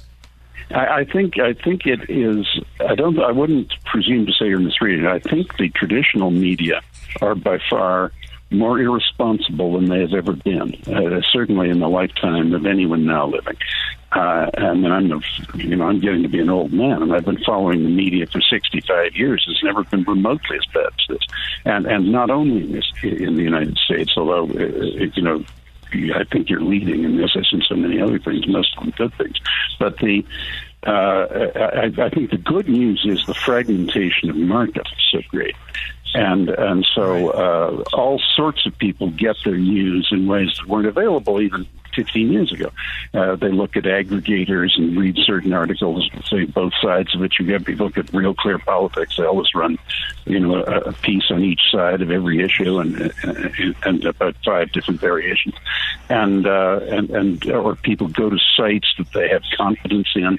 I, 0.70 0.86
I 0.86 1.04
think 1.04 1.38
I 1.38 1.52
think 1.52 1.86
it 1.86 2.10
is. 2.10 2.46
I 2.80 2.94
don't. 2.94 3.18
I 3.20 3.32
wouldn't 3.32 3.72
presume 3.84 4.26
to 4.26 4.32
say 4.32 4.46
you're 4.46 4.58
misreading. 4.58 5.06
I 5.06 5.20
think 5.20 5.56
the 5.58 5.68
traditional 5.70 6.30
media 6.30 6.80
are 7.20 7.34
by 7.34 7.58
far 7.70 8.12
more 8.50 8.78
irresponsible 8.78 9.72
than 9.72 9.86
they 9.86 10.00
have 10.00 10.12
ever 10.12 10.32
been, 10.32 10.74
uh, 10.86 11.20
certainly 11.32 11.68
in 11.68 11.80
the 11.80 11.88
lifetime 11.88 12.52
of 12.52 12.64
anyone 12.64 13.04
now 13.04 13.26
living. 13.26 13.56
Uh, 14.12 14.48
and 14.54 14.86
I'm, 14.86 15.22
you 15.54 15.76
know, 15.76 15.86
I'm 15.86 16.00
getting 16.00 16.22
to 16.22 16.28
be 16.28 16.40
an 16.40 16.48
old 16.48 16.72
man, 16.72 17.02
and 17.02 17.12
I've 17.12 17.24
been 17.24 17.42
following 17.44 17.82
the 17.82 17.90
media 17.90 18.26
for 18.26 18.40
65 18.40 19.16
years. 19.16 19.44
It's 19.48 19.64
never 19.64 19.82
been 19.84 20.04
remotely 20.04 20.56
as 20.56 20.66
bad 20.72 20.86
as 20.86 21.06
this, 21.08 21.22
and 21.64 21.86
and 21.86 22.12
not 22.12 22.30
only 22.30 22.64
in, 22.64 22.72
this, 22.72 22.90
in 23.02 23.34
the 23.34 23.42
United 23.42 23.76
States, 23.78 24.12
although 24.16 24.44
uh, 24.44 25.08
you 25.14 25.22
know 25.22 25.44
I 25.92 26.24
think 26.24 26.48
you're 26.48 26.62
leading 26.62 27.04
in 27.04 27.16
this, 27.16 27.36
as 27.36 27.48
in 27.52 27.62
so 27.62 27.74
many 27.74 28.00
other 28.00 28.18
things, 28.18 28.46
most 28.46 28.76
of 28.76 28.84
them 28.84 28.94
good 28.96 29.14
things. 29.14 29.36
But 29.78 29.98
the 29.98 30.24
uh, 30.86 31.50
I, 31.56 32.04
I, 32.04 32.08
think 32.10 32.30
the 32.30 32.38
good 32.38 32.68
news 32.68 33.04
is 33.04 33.26
the 33.26 33.34
fragmentation 33.34 34.30
of 34.30 34.36
market 34.36 34.86
is 34.86 35.04
so 35.10 35.20
great 35.30 35.56
and 36.16 36.48
and 36.48 36.86
so 36.94 37.28
uh, 37.30 37.84
all 37.92 38.20
sorts 38.34 38.64
of 38.66 38.76
people 38.78 39.10
get 39.10 39.36
their 39.44 39.56
news 39.56 40.08
in 40.10 40.26
ways 40.26 40.56
that 40.58 40.66
weren't 40.66 40.86
available 40.86 41.40
even 41.40 41.66
15 41.96 42.32
years 42.32 42.52
ago. 42.52 42.70
Uh, 43.14 43.34
they 43.36 43.50
look 43.50 43.76
at 43.76 43.84
aggregators 43.84 44.76
and 44.76 44.96
read 44.96 45.16
certain 45.24 45.52
articles, 45.52 46.08
say 46.26 46.44
both 46.44 46.72
sides 46.80 47.14
of 47.14 47.22
it. 47.22 47.32
You 47.38 47.46
get 47.46 47.64
people 47.64 47.86
look 47.86 47.98
at 47.98 48.12
Real 48.12 48.34
Clear 48.34 48.58
Politics. 48.58 49.16
They 49.16 49.24
always 49.24 49.52
run, 49.54 49.78
you 50.26 50.38
know, 50.38 50.62
a, 50.62 50.80
a 50.80 50.92
piece 50.92 51.30
on 51.30 51.42
each 51.42 51.60
side 51.72 52.02
of 52.02 52.10
every 52.10 52.42
issue, 52.42 52.78
and 52.78 53.12
and, 53.22 53.74
and 53.84 54.04
about 54.04 54.36
five 54.44 54.70
different 54.72 55.00
variations. 55.00 55.54
And 56.08 56.46
uh, 56.46 56.80
and 56.88 57.10
and 57.10 57.50
or 57.50 57.74
people 57.74 58.08
go 58.08 58.30
to 58.30 58.38
sites 58.56 58.88
that 58.98 59.12
they 59.12 59.28
have 59.28 59.42
confidence 59.56 60.08
in, 60.14 60.38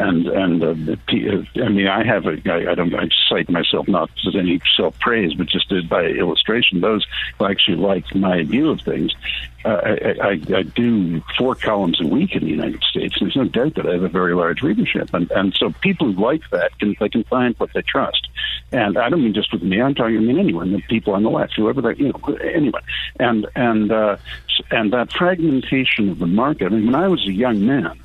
and 0.00 0.26
and 0.26 0.62
uh, 0.64 0.96
I 1.62 1.68
mean, 1.68 1.86
I 1.86 2.04
have 2.04 2.26
a 2.26 2.36
I, 2.46 2.72
I 2.72 2.74
don't 2.74 2.94
I 2.94 3.08
cite 3.28 3.48
myself 3.48 3.86
not 3.88 4.10
with 4.24 4.34
any 4.34 4.60
self 4.76 4.98
praise, 4.98 5.34
but 5.34 5.46
just 5.46 5.72
by 5.88 6.04
illustration. 6.04 6.80
Those 6.80 7.06
who 7.38 7.46
actually 7.46 7.76
like 7.76 8.14
my 8.14 8.42
view 8.42 8.70
of 8.70 8.80
things 8.80 9.14
uh, 9.64 9.68
I, 9.68 10.16
I, 10.22 10.40
I, 10.54 10.62
do 10.62 11.20
four 11.36 11.54
columns 11.54 12.00
a 12.00 12.06
week 12.06 12.34
in 12.34 12.44
the 12.44 12.50
United 12.50 12.82
States. 12.84 13.16
There's 13.18 13.36
no 13.36 13.44
doubt 13.44 13.74
that 13.74 13.86
I 13.86 13.92
have 13.92 14.02
a 14.02 14.08
very 14.08 14.34
large 14.34 14.62
readership, 14.62 15.12
and 15.12 15.30
and 15.32 15.54
so 15.54 15.70
people 15.80 16.12
who 16.12 16.22
like 16.22 16.42
that 16.50 16.78
can 16.78 16.96
they 17.00 17.08
can 17.08 17.24
find 17.24 17.54
what 17.58 17.72
they 17.72 17.82
trust. 17.82 18.28
And 18.72 18.98
I 18.98 19.08
don't 19.08 19.22
mean 19.22 19.34
just 19.34 19.52
with 19.52 19.62
me. 19.62 19.80
I'm 19.80 19.94
talking. 19.94 20.16
I 20.16 20.20
mean 20.20 20.38
anyone, 20.38 20.72
the 20.72 20.82
people 20.82 21.14
on 21.14 21.22
the 21.22 21.30
left, 21.30 21.54
whoever 21.56 21.80
they, 21.80 21.94
you 21.96 22.12
know, 22.12 22.34
anyone. 22.36 22.82
And 23.18 23.46
and 23.56 23.90
uh, 23.90 24.16
and 24.70 24.92
that 24.92 25.12
fragmentation 25.12 26.10
of 26.10 26.18
the 26.18 26.26
market. 26.26 26.66
I 26.66 26.68
mean, 26.70 26.86
when 26.86 26.94
I 26.94 27.08
was 27.08 27.26
a 27.26 27.32
young 27.32 27.64
man, 27.66 27.98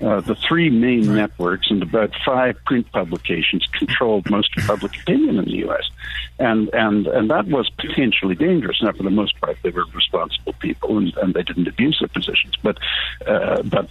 uh, 0.00 0.20
the 0.20 0.34
three 0.34 0.70
main 0.70 1.14
networks 1.14 1.70
and 1.70 1.82
about 1.82 2.12
five 2.24 2.56
print 2.64 2.90
publications 2.92 3.66
controlled 3.72 4.30
most 4.30 4.56
of 4.56 4.64
public 4.64 4.96
opinion 5.00 5.38
in 5.38 5.44
the 5.44 5.56
U.S. 5.58 5.90
and 6.38 6.68
and 6.72 7.06
and 7.06 7.30
that 7.30 7.46
was 7.48 7.68
potentially 7.70 8.34
dangerous. 8.34 8.80
Now, 8.82 8.92
for 8.92 9.02
the 9.02 9.10
most 9.10 9.40
part, 9.40 9.56
they 9.62 9.70
were 9.70 9.84
responsible 9.94 10.52
people 10.54 10.98
and, 10.98 11.16
and 11.18 11.34
they 11.34 11.42
didn't 11.42 11.68
abuse 11.68 11.98
their 12.00 12.08
positions. 12.08 12.54
But 12.62 12.78
uh, 13.26 13.62
but 13.62 13.88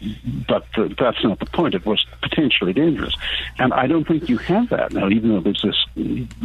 but 0.47 0.65
the, 0.75 0.95
that's 0.99 1.23
not 1.23 1.39
the 1.39 1.45
point. 1.45 1.75
It 1.75 1.85
was 1.85 2.05
potentially 2.21 2.73
dangerous, 2.73 3.15
and 3.59 3.73
I 3.73 3.87
don't 3.87 4.07
think 4.07 4.29
you 4.29 4.37
have 4.37 4.69
that 4.69 4.93
now. 4.93 5.09
Even 5.09 5.29
though 5.29 5.41
there's 5.41 5.61
this 5.61 5.85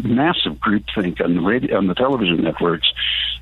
massive 0.03 0.55
groupthink 0.55 1.21
on 1.21 1.35
the 1.37 1.43
radio 1.43 1.79
on 1.79 1.87
the 1.87 1.95
television 1.95 2.43
networks, 2.43 2.93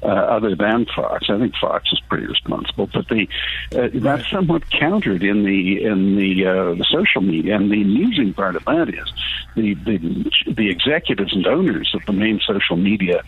uh, 0.02 0.06
other 0.06 0.54
than 0.54 0.86
Fox, 0.86 1.28
I 1.28 1.38
think 1.38 1.54
Fox 1.56 1.92
is 1.92 2.00
pretty 2.08 2.26
responsible. 2.26 2.88
But 2.92 3.08
the 3.08 3.28
uh, 3.76 3.88
that's 3.94 4.28
somewhat 4.30 4.68
countered 4.70 5.22
in 5.22 5.44
the 5.44 5.84
in 5.84 6.16
the, 6.16 6.46
uh, 6.46 6.74
the 6.74 6.86
social 6.90 7.22
media. 7.22 7.56
And 7.56 7.70
the 7.70 7.82
amusing 7.82 8.32
part 8.34 8.56
of 8.56 8.64
that 8.64 8.88
is 8.88 9.12
the, 9.54 9.74
the 9.74 10.52
the 10.52 10.70
executives 10.70 11.34
and 11.34 11.46
owners 11.46 11.92
of 11.94 12.04
the 12.06 12.12
main 12.12 12.40
social 12.52 12.76
media 12.76 13.22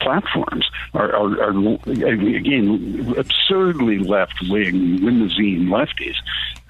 platforms 0.00 0.66
are, 0.94 1.14
are, 1.14 1.42
are 1.42 1.74
again 1.90 3.14
absurdly 3.18 3.98
left 3.98 4.34
wing 4.48 4.98
limousine 5.02 5.68
lefties 5.68 6.16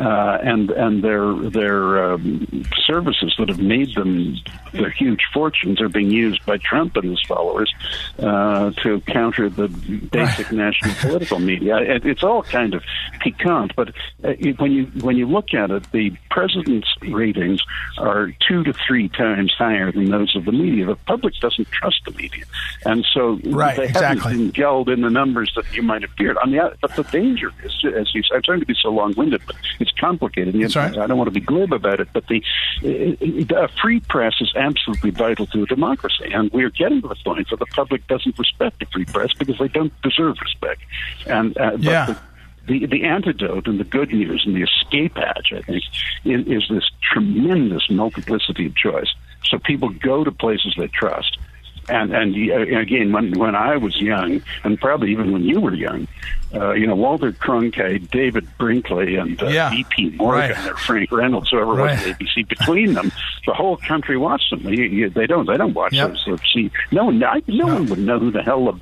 uh, 0.02 0.38
and 0.42 0.70
and 0.70 1.04
their 1.04 1.32
their 1.50 2.12
um, 2.12 2.64
services 2.86 3.34
that 3.38 3.48
have 3.48 3.60
made 3.60 3.94
them 3.94 4.36
their 4.72 4.90
huge 4.90 5.20
fortunes 5.32 5.80
are 5.80 5.88
being 5.88 6.10
used 6.10 6.44
by 6.44 6.56
Trump 6.58 6.96
and 6.96 7.10
his 7.10 7.22
followers 7.28 7.72
uh, 8.18 8.70
to 8.82 9.00
counter 9.02 9.48
the 9.48 9.68
basic 10.10 10.50
national 10.50 10.94
political 10.94 11.38
media. 11.38 11.76
It, 11.76 12.06
it's 12.06 12.24
all 12.24 12.42
kind 12.42 12.74
of 12.74 12.82
piquant, 13.20 13.74
but 13.76 13.90
uh, 14.24 14.32
when 14.58 14.72
you 14.72 14.86
when 15.02 15.16
you 15.16 15.26
look 15.26 15.54
at 15.54 15.70
it, 15.70 15.90
the 15.92 16.10
president's 16.30 16.88
ratings 17.02 17.62
are 17.98 18.32
two 18.48 18.64
to 18.64 18.72
three 18.86 19.08
times 19.10 19.52
higher 19.56 19.92
than 19.92 20.10
those 20.10 20.34
of 20.34 20.46
the 20.46 20.52
media. 20.52 20.86
The 20.86 20.96
public 20.96 21.34
doesn't 21.40 21.70
trust 21.70 22.00
the 22.06 22.12
media, 22.12 22.44
and 22.84 23.06
so 23.12 23.38
right, 23.44 23.76
they 23.76 23.84
exactly. 23.84 24.32
haven't 24.32 24.38
been 24.38 24.52
gelled 24.52 24.92
in 24.92 25.02
the 25.02 25.10
numbers 25.10 25.52
that 25.54 25.72
you 25.74 25.82
might 25.82 26.02
have 26.02 26.10
feared. 26.12 26.38
On 26.38 26.50
the 26.50 26.76
but 26.80 26.96
the 26.96 27.04
danger 27.04 27.52
is, 27.62 27.72
as 27.94 28.12
you, 28.14 28.22
I'm 28.34 28.42
trying 28.42 28.60
to 28.60 28.66
be 28.66 28.74
so 28.82 28.88
long-winded, 28.88 29.42
but 29.46 29.56
it's 29.78 29.91
complicated. 29.92 30.54
And 30.54 30.76
right. 30.76 30.98
I 30.98 31.06
don't 31.06 31.16
want 31.16 31.28
to 31.28 31.32
be 31.32 31.40
glib 31.40 31.72
about 31.72 32.00
it, 32.00 32.08
but 32.12 32.26
the 32.26 32.42
a 32.82 33.68
free 33.80 34.00
press 34.00 34.34
is 34.40 34.52
absolutely 34.56 35.10
vital 35.10 35.46
to 35.46 35.62
a 35.62 35.66
democracy, 35.66 36.30
and 36.32 36.50
we're 36.52 36.70
getting 36.70 37.02
to 37.02 37.08
the 37.08 37.16
point 37.24 37.50
where 37.50 37.58
the 37.58 37.66
public 37.66 38.06
doesn't 38.06 38.38
respect 38.38 38.80
the 38.80 38.86
free 38.86 39.04
press 39.04 39.32
because 39.34 39.58
they 39.58 39.68
don't 39.68 39.92
deserve 40.02 40.36
respect. 40.40 40.82
And 41.26 41.56
uh, 41.58 41.76
yeah. 41.78 42.06
The, 42.06 42.18
the, 42.64 42.86
the 42.86 43.04
antidote 43.04 43.66
and 43.66 43.80
the 43.80 43.84
good 43.84 44.12
news 44.12 44.44
and 44.46 44.54
the 44.54 44.62
escape 44.62 45.16
hatch, 45.16 45.52
I 45.52 45.62
think, 45.62 45.82
is, 46.24 46.46
is 46.46 46.62
this 46.70 46.88
tremendous 47.02 47.90
multiplicity 47.90 48.66
of 48.66 48.76
choice. 48.76 49.12
So 49.46 49.58
people 49.58 49.88
go 49.88 50.22
to 50.22 50.30
places 50.30 50.74
they 50.78 50.86
trust 50.86 51.38
and 51.88 52.12
and 52.12 52.34
again, 52.76 53.12
when 53.12 53.32
when 53.38 53.54
I 53.54 53.76
was 53.76 54.00
young, 54.00 54.42
and 54.64 54.80
probably 54.80 55.10
even 55.12 55.32
when 55.32 55.42
you 55.42 55.60
were 55.60 55.74
young, 55.74 56.06
uh, 56.54 56.72
you 56.72 56.86
know, 56.86 56.94
Walter 56.94 57.32
Cronkite, 57.32 58.10
David 58.10 58.46
Brinkley, 58.58 59.16
and 59.16 59.42
uh, 59.42 59.48
yeah. 59.48 59.70
V.P. 59.70 60.10
Morgan 60.10 60.50
right. 60.50 60.70
or 60.70 60.76
Frank 60.76 61.10
Reynolds, 61.10 61.50
whoever 61.50 61.72
right. 61.72 61.98
was 62.06 62.16
ABC, 62.16 62.48
between 62.48 62.94
them, 62.94 63.10
the 63.46 63.54
whole 63.54 63.76
country 63.76 64.16
watched 64.16 64.50
them. 64.50 64.60
You, 64.66 64.84
you, 64.84 65.10
they 65.10 65.26
don't. 65.26 65.46
They 65.46 65.56
don't 65.56 65.74
watch 65.74 65.92
yep. 65.92 66.14
those. 66.24 66.40
See, 66.52 66.70
no 66.90 67.06
one. 67.06 67.22
I, 67.22 67.42
no, 67.46 67.66
no, 67.66 67.74
one 67.74 67.86
would 67.86 67.98
know 67.98 68.18
who 68.18 68.30
the 68.30 68.42
hell 68.42 68.78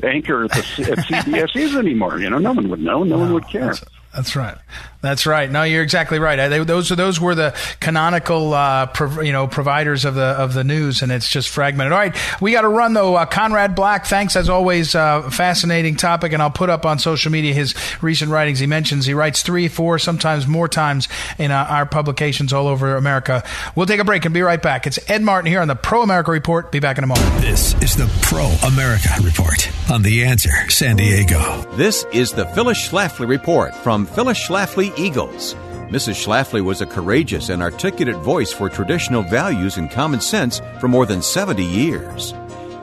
the 0.00 0.08
anchor 0.08 0.44
at, 0.44 0.50
the, 0.50 0.56
at 0.92 0.98
CBS 0.98 1.56
is 1.56 1.76
anymore. 1.76 2.18
You 2.18 2.30
know, 2.30 2.38
no 2.38 2.52
one 2.52 2.68
would 2.68 2.80
know. 2.80 3.02
No, 3.02 3.16
no 3.16 3.18
one 3.18 3.32
would 3.34 3.48
care. 3.48 3.74
That's, 4.12 4.34
that's 4.34 4.36
right. 4.36 4.58
That's 5.02 5.26
right. 5.26 5.50
No, 5.50 5.64
you're 5.64 5.82
exactly 5.82 6.20
right. 6.20 6.48
They, 6.48 6.62
those 6.62 6.92
are 6.92 6.96
those 6.96 7.20
were 7.20 7.34
the 7.34 7.58
canonical, 7.80 8.54
uh, 8.54 8.86
prov- 8.86 9.24
you 9.24 9.32
know, 9.32 9.48
providers 9.48 10.04
of 10.04 10.14
the 10.14 10.22
of 10.22 10.54
the 10.54 10.62
news, 10.62 11.02
and 11.02 11.10
it's 11.10 11.28
just 11.28 11.48
fragmented. 11.48 11.92
All 11.92 11.98
right, 11.98 12.16
we 12.40 12.52
got 12.52 12.60
to 12.60 12.68
run 12.68 12.94
though. 12.94 13.16
Uh, 13.16 13.26
Conrad 13.26 13.74
Black, 13.74 14.06
thanks 14.06 14.36
as 14.36 14.48
always. 14.48 14.94
Uh, 14.94 15.28
fascinating 15.28 15.96
topic, 15.96 16.32
and 16.32 16.40
I'll 16.40 16.52
put 16.52 16.70
up 16.70 16.86
on 16.86 17.00
social 17.00 17.32
media 17.32 17.52
his 17.52 17.74
recent 18.00 18.30
writings. 18.30 18.60
He 18.60 18.66
mentions 18.68 19.04
he 19.04 19.12
writes 19.12 19.42
three, 19.42 19.66
four, 19.66 19.98
sometimes 19.98 20.46
more 20.46 20.68
times 20.68 21.08
in 21.36 21.50
uh, 21.50 21.66
our 21.68 21.84
publications 21.84 22.52
all 22.52 22.68
over 22.68 22.94
America. 22.94 23.42
We'll 23.74 23.86
take 23.86 23.98
a 23.98 24.04
break 24.04 24.24
and 24.24 24.32
be 24.32 24.42
right 24.42 24.62
back. 24.62 24.86
It's 24.86 25.10
Ed 25.10 25.22
Martin 25.22 25.50
here 25.50 25.60
on 25.60 25.66
the 25.66 25.74
Pro 25.74 26.02
America 26.02 26.30
Report. 26.30 26.70
Be 26.70 26.78
back 26.78 26.98
in 26.98 27.02
a 27.02 27.08
moment. 27.08 27.40
This 27.40 27.74
is 27.82 27.96
the 27.96 28.08
Pro 28.22 28.44
America 28.68 29.08
Report 29.20 29.68
on 29.90 30.02
the 30.02 30.22
Answer 30.22 30.70
San 30.70 30.94
Diego. 30.94 31.40
This 31.72 32.04
is 32.12 32.30
the 32.30 32.46
Phyllis 32.46 32.88
Schlafly 32.88 33.26
Report 33.26 33.74
from 33.74 34.01
Phyllis 34.06 34.38
Schlafly 34.38 34.96
Eagles. 34.98 35.54
Mrs. 35.90 36.24
Schlafly 36.24 36.62
was 36.62 36.80
a 36.80 36.86
courageous 36.86 37.48
and 37.48 37.62
articulate 37.62 38.16
voice 38.16 38.52
for 38.52 38.68
traditional 38.68 39.22
values 39.22 39.76
and 39.76 39.90
common 39.90 40.20
sense 40.20 40.60
for 40.80 40.88
more 40.88 41.04
than 41.04 41.20
70 41.20 41.64
years. 41.64 42.32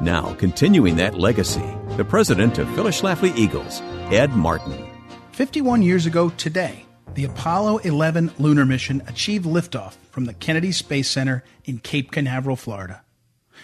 Now, 0.01 0.35
continuing 0.35 0.95
that 0.97 1.17
legacy, 1.17 1.65
the 1.97 2.05
president 2.05 2.57
of 2.57 2.69
Phyllis 2.75 3.01
Schlafly 3.01 3.35
Eagles, 3.35 3.81
Ed 4.11 4.31
Martin. 4.31 4.85
51 5.31 5.81
years 5.81 6.05
ago 6.05 6.29
today, 6.31 6.85
the 7.15 7.25
Apollo 7.25 7.79
11 7.79 8.31
lunar 8.37 8.65
mission 8.65 9.01
achieved 9.07 9.45
liftoff 9.45 9.95
from 10.11 10.25
the 10.25 10.33
Kennedy 10.33 10.71
Space 10.71 11.09
Center 11.09 11.43
in 11.65 11.79
Cape 11.79 12.11
Canaveral, 12.11 12.55
Florida. 12.55 13.03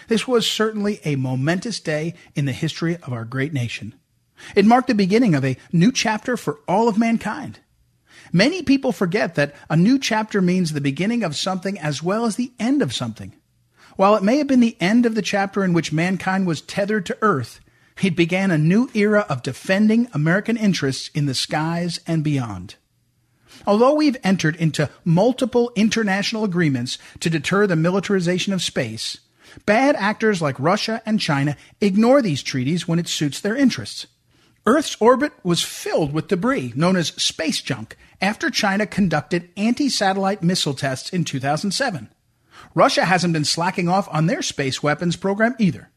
This 0.08 0.26
was 0.26 0.50
certainly 0.50 1.00
a 1.04 1.16
momentous 1.16 1.80
day 1.80 2.14
in 2.34 2.44
the 2.44 2.52
history 2.52 2.96
of 2.96 3.12
our 3.12 3.24
great 3.24 3.52
nation. 3.52 3.94
It 4.54 4.66
marked 4.66 4.88
the 4.88 4.94
beginning 4.94 5.34
of 5.34 5.44
a 5.44 5.56
new 5.72 5.92
chapter 5.92 6.36
for 6.36 6.60
all 6.68 6.88
of 6.88 6.98
mankind. 6.98 7.60
Many 8.32 8.62
people 8.62 8.92
forget 8.92 9.34
that 9.34 9.54
a 9.70 9.76
new 9.76 9.98
chapter 9.98 10.40
means 10.40 10.72
the 10.72 10.80
beginning 10.80 11.22
of 11.22 11.36
something 11.36 11.78
as 11.78 12.02
well 12.02 12.24
as 12.26 12.36
the 12.36 12.52
end 12.58 12.82
of 12.82 12.94
something. 12.94 13.34
While 13.96 14.16
it 14.16 14.22
may 14.22 14.38
have 14.38 14.46
been 14.46 14.60
the 14.60 14.76
end 14.80 15.06
of 15.06 15.14
the 15.14 15.22
chapter 15.22 15.64
in 15.64 15.72
which 15.72 15.92
mankind 15.92 16.46
was 16.46 16.60
tethered 16.60 17.06
to 17.06 17.18
Earth, 17.22 17.60
it 18.02 18.14
began 18.14 18.50
a 18.50 18.58
new 18.58 18.90
era 18.92 19.24
of 19.28 19.42
defending 19.42 20.08
American 20.12 20.56
interests 20.56 21.08
in 21.14 21.26
the 21.26 21.34
skies 21.34 22.00
and 22.06 22.22
beyond. 22.22 22.74
Although 23.66 23.94
we've 23.94 24.18
entered 24.22 24.56
into 24.56 24.90
multiple 25.04 25.72
international 25.74 26.44
agreements 26.44 26.98
to 27.20 27.30
deter 27.30 27.66
the 27.66 27.74
militarization 27.74 28.52
of 28.52 28.62
space, 28.62 29.18
bad 29.64 29.96
actors 29.96 30.42
like 30.42 30.60
Russia 30.60 31.00
and 31.06 31.18
China 31.18 31.56
ignore 31.80 32.20
these 32.20 32.42
treaties 32.42 32.86
when 32.86 32.98
it 32.98 33.08
suits 33.08 33.40
their 33.40 33.56
interests. 33.56 34.06
Earth's 34.66 34.96
orbit 34.98 35.32
was 35.44 35.62
filled 35.62 36.12
with 36.12 36.26
debris 36.26 36.72
known 36.74 36.96
as 36.96 37.08
space 37.10 37.62
junk 37.62 37.96
after 38.20 38.50
China 38.50 38.84
conducted 38.84 39.48
anti 39.56 39.88
satellite 39.88 40.42
missile 40.42 40.74
tests 40.74 41.08
in 41.10 41.24
2007. 41.24 42.08
Russia 42.74 43.04
hasn't 43.04 43.32
been 43.32 43.44
slacking 43.44 43.88
off 43.88 44.08
on 44.10 44.26
their 44.26 44.42
space 44.42 44.82
weapons 44.82 45.14
program 45.14 45.54
either. 45.60 45.90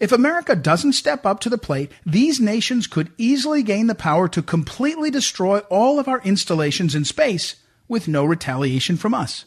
If 0.00 0.12
America 0.12 0.56
doesn't 0.56 0.94
step 0.94 1.26
up 1.26 1.40
to 1.40 1.50
the 1.50 1.58
plate, 1.58 1.92
these 2.06 2.40
nations 2.40 2.86
could 2.86 3.12
easily 3.18 3.62
gain 3.62 3.86
the 3.86 3.94
power 3.94 4.28
to 4.28 4.42
completely 4.42 5.10
destroy 5.10 5.58
all 5.70 5.98
of 5.98 6.08
our 6.08 6.20
installations 6.22 6.94
in 6.94 7.04
space 7.04 7.56
with 7.86 8.08
no 8.08 8.24
retaliation 8.24 8.96
from 8.96 9.12
us. 9.12 9.44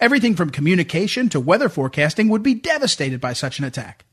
Everything 0.00 0.36
from 0.36 0.50
communication 0.50 1.28
to 1.30 1.40
weather 1.40 1.68
forecasting 1.68 2.28
would 2.28 2.42
be 2.42 2.54
devastated 2.54 3.20
by 3.20 3.32
such 3.32 3.58
an 3.58 3.64
attack. 3.64 4.04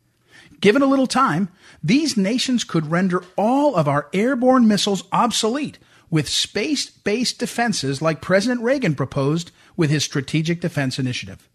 Given 0.61 0.81
a 0.81 0.87
little 0.87 1.07
time, 1.07 1.49
these 1.83 2.15
nations 2.15 2.63
could 2.63 2.91
render 2.91 3.23
all 3.35 3.75
of 3.75 3.87
our 3.87 4.07
airborne 4.13 4.67
missiles 4.67 5.03
obsolete 5.11 5.79
with 6.09 6.29
space 6.29 6.89
based 6.89 7.39
defenses 7.39 8.01
like 8.01 8.21
President 8.21 8.61
Reagan 8.61 8.95
proposed 8.95 9.51
with 9.75 9.89
his 9.89 10.03
Strategic 10.03 10.61
Defense 10.61 10.99
Initiative. 10.99 11.49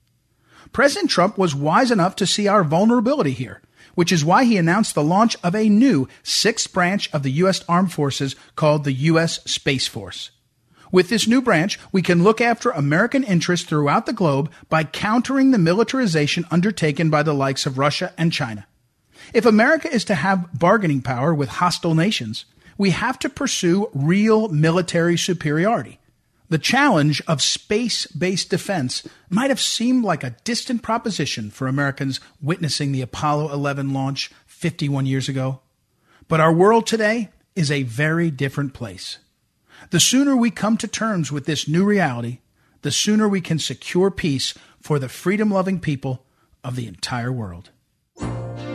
President 0.73 1.11
Trump 1.11 1.39
was 1.39 1.55
wise 1.55 1.91
enough 1.91 2.17
to 2.17 2.27
see 2.27 2.49
our 2.49 2.65
vulnerability 2.65 3.33
here 3.33 3.63
which 3.97 4.13
is 4.13 4.25
why 4.25 4.45
he 4.45 4.57
announced 4.57 4.95
the 4.95 5.03
launch 5.03 5.37
of 5.43 5.57
a 5.57 5.69
new 5.69 6.07
sixth 6.23 6.73
branch 6.73 7.11
of 7.13 7.25
the 7.25 7.33
U.S. 7.33 7.65
Armed 7.69 7.93
Forces 7.93 8.37
called 8.55 8.85
the 8.85 8.93
U.S. 8.93 9.43
Space 9.51 9.89
Force. 9.89 10.31
With 10.93 11.09
this 11.09 11.27
new 11.27 11.43
branch, 11.43 11.81
we 11.91 12.03
can 12.03 12.23
look 12.23 12.41
after 12.41 12.71
American 12.71 13.25
interests 13.25 13.67
throughout 13.67 14.07
the 14.07 14.13
globe 14.13 14.51
by 14.69 14.85
countering 14.85 15.51
the 15.51 15.59
militarization 15.59 16.45
undertaken 16.51 17.11
by 17.11 17.25
the 17.25 17.35
likes 17.35 17.67
of 17.67 17.79
Russia 17.79 18.13
and 18.17 18.33
China. 18.33 18.67
If 19.33 19.47
America 19.47 19.93
is 19.93 20.05
to 20.07 20.15
have 20.15 20.59
bargaining 20.59 21.03
power 21.03 21.35
with 21.35 21.49
hostile 21.49 21.95
nations, 21.95 22.45
we 22.79 22.91
have 22.91 23.19
to 23.21 23.29
pursue 23.29 23.91
real 23.95 24.49
military 24.49 25.17
superiority. 25.17 25.99
The 26.49 26.59
challenge 26.59 27.21
of 27.27 27.43
space 27.43 28.07
based 28.07 28.51
defense 28.51 29.07
might 29.29 29.51
have 29.51 29.61
seemed 29.61 30.05
like 30.05 30.23
a 30.23 30.37
distant 30.45 30.83
proposition 30.83 31.51
for 31.51 31.67
Americans 31.67 32.21
witnessing 32.41 32.93
the 32.93 33.03
Apollo 33.03 33.53
11 33.53 33.93
launch 33.93 34.31
51 34.47 35.07
years 35.07 35.29
ago. 35.29 35.61
But 36.29 36.41
our 36.41 36.53
world 36.53 36.87
today 36.87 37.31
is 37.57 37.71
a 37.71 37.83
very 37.83 38.31
different 38.31 38.75
place. 38.75 39.19
The 39.91 40.01
sooner 40.01 40.37
we 40.37 40.51
come 40.51 40.77
to 40.79 40.89
terms 40.89 41.33
with 41.33 41.47
this 41.47 41.67
new 41.67 41.85
reality, 41.85 42.39
the 42.83 42.91
sooner 42.93 43.29
we 43.29 43.41
can 43.41 43.59
secure 43.59 44.11
peace 44.11 44.55
for 44.81 44.99
the 44.99 45.09
freedom 45.09 45.51
loving 45.51 45.81
people 45.81 46.25
of 46.63 46.77
the 46.77 46.87
entire 46.87 47.33
world. 47.33 47.71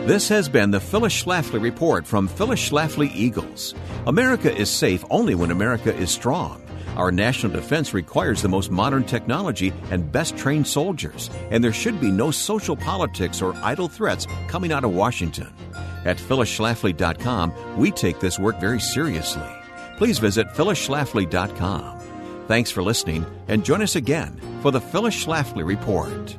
This 0.06 0.28
has 0.30 0.48
been 0.48 0.72
the 0.72 0.80
Phyllis 0.80 1.22
Schlafly 1.22 1.62
Report 1.62 2.04
from 2.04 2.26
Phyllis 2.26 2.68
Schlafly 2.70 3.14
Eagles. 3.14 3.72
America 4.08 4.52
is 4.52 4.68
safe 4.68 5.04
only 5.10 5.36
when 5.36 5.52
America 5.52 5.94
is 5.94 6.10
strong. 6.10 6.60
Our 6.96 7.12
national 7.12 7.52
defense 7.52 7.94
requires 7.94 8.42
the 8.42 8.48
most 8.48 8.72
modern 8.72 9.04
technology 9.04 9.72
and 9.92 10.10
best 10.10 10.36
trained 10.36 10.66
soldiers, 10.66 11.30
and 11.52 11.62
there 11.62 11.72
should 11.72 12.00
be 12.00 12.10
no 12.10 12.32
social 12.32 12.74
politics 12.74 13.40
or 13.40 13.54
idle 13.62 13.86
threats 13.86 14.26
coming 14.48 14.72
out 14.72 14.82
of 14.82 14.92
Washington. 14.92 15.54
At 16.04 16.16
phyllisschlafly.com, 16.16 17.78
we 17.78 17.92
take 17.92 18.18
this 18.18 18.40
work 18.40 18.58
very 18.58 18.80
seriously. 18.80 19.48
Please 19.98 20.18
visit 20.18 20.48
phyllisschlafly.com. 20.48 22.00
Thanks 22.48 22.72
for 22.72 22.82
listening, 22.82 23.24
and 23.46 23.64
join 23.64 23.80
us 23.80 23.94
again 23.94 24.40
for 24.62 24.72
the 24.72 24.80
Phyllis 24.80 25.24
Schlafly 25.24 25.64
Report. 25.64 26.36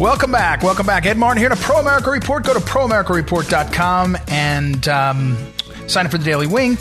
Welcome 0.00 0.32
back. 0.32 0.62
Welcome 0.62 0.86
back. 0.86 1.04
Ed 1.04 1.18
Martin 1.18 1.42
here 1.42 1.50
to 1.50 1.56
Pro 1.56 1.76
America 1.76 2.10
Report. 2.10 2.42
Go 2.42 2.54
to 2.54 2.60
proamericareport.com 2.60 4.16
and 4.28 4.88
um, 4.88 5.36
sign 5.88 6.06
up 6.06 6.12
for 6.12 6.16
the 6.16 6.24
Daily 6.24 6.46
Wink, 6.46 6.80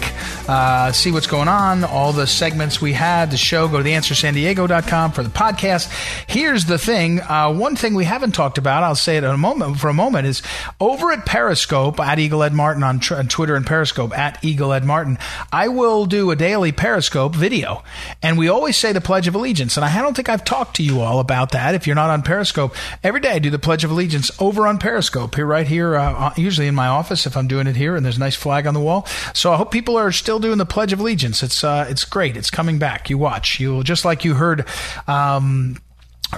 uh, 0.50 0.92
see 0.92 1.12
what's 1.12 1.28
going 1.28 1.48
on, 1.48 1.84
all 1.84 2.12
the 2.12 2.26
segments 2.26 2.82
we 2.82 2.92
had, 2.92 3.30
the 3.30 3.38
show. 3.38 3.68
Go 3.68 3.78
to 3.78 3.84
theanswersandiego.com 3.84 5.12
for 5.12 5.22
the 5.22 5.30
podcast. 5.30 5.92
Here's 6.28 6.66
the 6.66 6.80
thing. 6.80 7.22
Uh, 7.22 7.54
one 7.54 7.76
thing 7.76 7.94
we 7.94 8.06
haven't 8.06 8.32
talked 8.32 8.58
about, 8.58 8.82
I'll 8.82 8.96
say 8.96 9.18
it 9.18 9.24
in 9.24 9.30
a 9.30 9.38
moment, 9.38 9.80
for 9.80 9.90
a 9.90 9.94
moment, 9.94 10.26
is 10.26 10.42
over 10.80 11.12
at 11.12 11.24
Periscope, 11.24 12.00
at 12.00 12.18
Eagle 12.18 12.42
Ed 12.42 12.54
Martin 12.54 12.82
on, 12.82 13.00
tr- 13.00 13.18
on 13.18 13.28
Twitter 13.28 13.56
and 13.56 13.64
Periscope, 13.64 14.18
at 14.18 14.44
Eagle 14.44 14.74
Ed 14.74 14.86
Martin, 14.86 15.20
I 15.54 15.68
will 15.68 16.08
do 16.08 16.32
a 16.32 16.36
daily 16.36 16.72
Periscope 16.72 17.36
video. 17.36 17.84
And 18.24 18.36
we 18.36 18.48
always 18.48 18.76
say 18.76 18.92
the 18.92 19.02
Pledge 19.02 19.28
of 19.28 19.36
Allegiance. 19.36 19.78
And 19.78 19.86
I 19.86 20.02
don't 20.02 20.16
think 20.16 20.30
I've 20.30 20.44
talked 20.44 20.78
to 20.78 20.84
you 20.84 21.02
all 21.02 21.20
about 21.20 21.52
that. 21.52 21.76
If 21.76 21.86
you're 21.86 21.96
not 21.96 22.10
on 22.10 22.24
Periscope, 22.24 22.74
every 23.04 23.20
day 23.20 23.34
I 23.34 23.40
do 23.40 23.52
the 23.52 23.60
Pledge 23.60 23.84
of 23.84 23.92
Allegiance 23.92 24.32
over 24.42 24.66
on 24.66 24.80
Periscope 24.80 25.36
here, 25.36 25.46
right 25.46 25.68
here, 25.68 25.96
uh, 25.96 26.34
usually 26.36 26.66
in 26.66 26.74
my 26.74 26.88
office 26.88 27.28
if 27.28 27.38
I'm 27.38 27.48
doing 27.48 27.68
it 27.68 27.76
here, 27.76 27.96
and 27.96 28.04
there's 28.04 28.18
a 28.18 28.20
nice 28.20 28.36
flag 28.36 28.66
on 28.66 28.74
the 28.74 28.80
wall. 28.80 29.06
So 29.36 29.54
I 29.54 29.58
hope 29.58 29.72
people 29.72 29.96
are 29.96 30.12
still 30.12 30.39
doing 30.40 30.58
the 30.58 30.66
Pledge 30.66 30.94
of 30.94 31.00
Allegiance. 31.00 31.44
It's 31.44 31.64
uh, 31.64 31.86
it's 31.90 32.06
great. 32.06 32.38
It's 32.38 32.50
coming 32.50 32.80
back. 32.80 33.10
You 33.10 33.18
watch. 33.18 33.60
You'll 33.60 33.84
just 33.84 34.06
like 34.06 34.26
you 34.26 34.36
heard. 34.36 34.66
Um, 35.08 35.78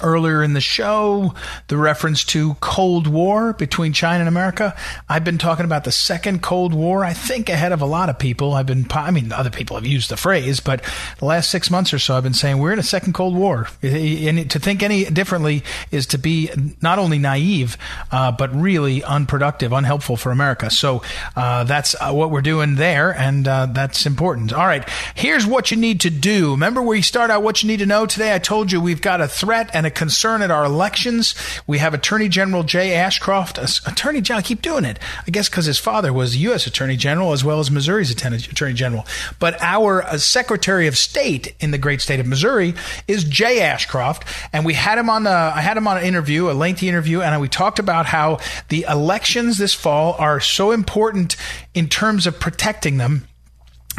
earlier 0.01 0.43
in 0.43 0.53
the 0.53 0.61
show, 0.61 1.33
the 1.67 1.77
reference 1.77 2.23
to 2.25 2.55
Cold 2.55 3.07
War 3.07 3.53
between 3.53 3.93
China 3.93 4.19
and 4.19 4.27
America. 4.27 4.75
I've 5.09 5.23
been 5.23 5.37
talking 5.37 5.65
about 5.65 5.83
the 5.83 5.91
second 5.91 6.41
Cold 6.41 6.73
War, 6.73 7.03
I 7.03 7.13
think 7.13 7.49
ahead 7.49 7.71
of 7.71 7.81
a 7.81 7.85
lot 7.85 8.09
of 8.09 8.17
people. 8.19 8.53
I've 8.53 8.65
been, 8.65 8.85
I 8.91 9.11
mean, 9.11 9.31
other 9.31 9.49
people 9.49 9.75
have 9.75 9.85
used 9.85 10.09
the 10.09 10.17
phrase, 10.17 10.59
but 10.59 10.83
the 11.19 11.25
last 11.25 11.49
six 11.49 11.69
months 11.69 11.93
or 11.93 11.99
so, 11.99 12.15
I've 12.15 12.23
been 12.23 12.33
saying 12.33 12.59
we're 12.59 12.73
in 12.73 12.79
a 12.79 12.83
second 12.83 13.13
Cold 13.13 13.35
War. 13.35 13.67
And 13.81 14.49
to 14.51 14.59
think 14.59 14.83
any 14.83 15.05
differently 15.05 15.63
is 15.91 16.05
to 16.07 16.17
be 16.17 16.49
not 16.81 16.99
only 16.99 17.19
naive, 17.19 17.77
uh, 18.11 18.31
but 18.31 18.55
really 18.55 19.03
unproductive, 19.03 19.73
unhelpful 19.73 20.17
for 20.17 20.31
America. 20.31 20.69
So 20.69 21.03
uh, 21.35 21.63
that's 21.65 21.95
uh, 21.99 22.11
what 22.11 22.31
we're 22.31 22.41
doing 22.41 22.75
there, 22.75 23.11
and 23.13 23.47
uh, 23.47 23.65
that's 23.67 24.05
important. 24.05 24.53
All 24.53 24.65
right, 24.65 24.87
here's 25.15 25.45
what 25.45 25.71
you 25.71 25.77
need 25.77 26.01
to 26.01 26.09
do. 26.09 26.51
Remember 26.51 26.81
you 26.95 27.01
start 27.01 27.31
out 27.31 27.43
what 27.43 27.63
you 27.63 27.67
need 27.67 27.79
to 27.79 27.85
know 27.85 28.05
today? 28.05 28.33
I 28.33 28.39
told 28.39 28.71
you 28.71 28.81
we've 28.81 29.01
got 29.01 29.21
a 29.21 29.27
threat 29.27 29.69
and 29.81 29.87
a 29.87 29.89
concern 29.89 30.43
at 30.43 30.51
our 30.51 30.63
elections. 30.63 31.33
We 31.65 31.79
have 31.79 31.95
Attorney 31.95 32.29
General 32.29 32.61
Jay 32.61 32.93
Ashcroft. 32.93 33.57
Attorney 33.57 34.21
General, 34.21 34.41
I 34.41 34.43
keep 34.43 34.61
doing 34.61 34.85
it. 34.85 34.99
I 35.25 35.31
guess 35.31 35.49
because 35.49 35.65
his 35.65 35.79
father 35.79 36.13
was 36.13 36.37
U.S. 36.37 36.67
Attorney 36.67 36.97
General 36.97 37.31
as 37.31 37.43
well 37.43 37.59
as 37.59 37.71
Missouri's 37.71 38.11
Attorney 38.11 38.73
General. 38.73 39.07
But 39.39 39.59
our 39.59 40.03
uh, 40.03 40.19
Secretary 40.19 40.85
of 40.85 40.99
State 40.99 41.55
in 41.59 41.71
the 41.71 41.79
great 41.79 41.99
state 41.99 42.19
of 42.19 42.27
Missouri 42.27 42.75
is 43.07 43.23
Jay 43.23 43.61
Ashcroft, 43.61 44.23
and 44.53 44.65
we 44.65 44.75
had 44.75 44.99
him 44.99 45.09
on 45.09 45.23
the. 45.23 45.31
I 45.31 45.61
had 45.61 45.77
him 45.77 45.87
on 45.87 45.97
an 45.97 46.03
interview, 46.03 46.51
a 46.51 46.53
lengthy 46.53 46.87
interview, 46.87 47.21
and 47.21 47.41
we 47.41 47.49
talked 47.49 47.79
about 47.79 48.05
how 48.05 48.37
the 48.69 48.85
elections 48.87 49.57
this 49.57 49.73
fall 49.73 50.13
are 50.19 50.39
so 50.39 50.69
important 50.69 51.35
in 51.73 51.87
terms 51.87 52.27
of 52.27 52.39
protecting 52.39 52.97
them 52.97 53.27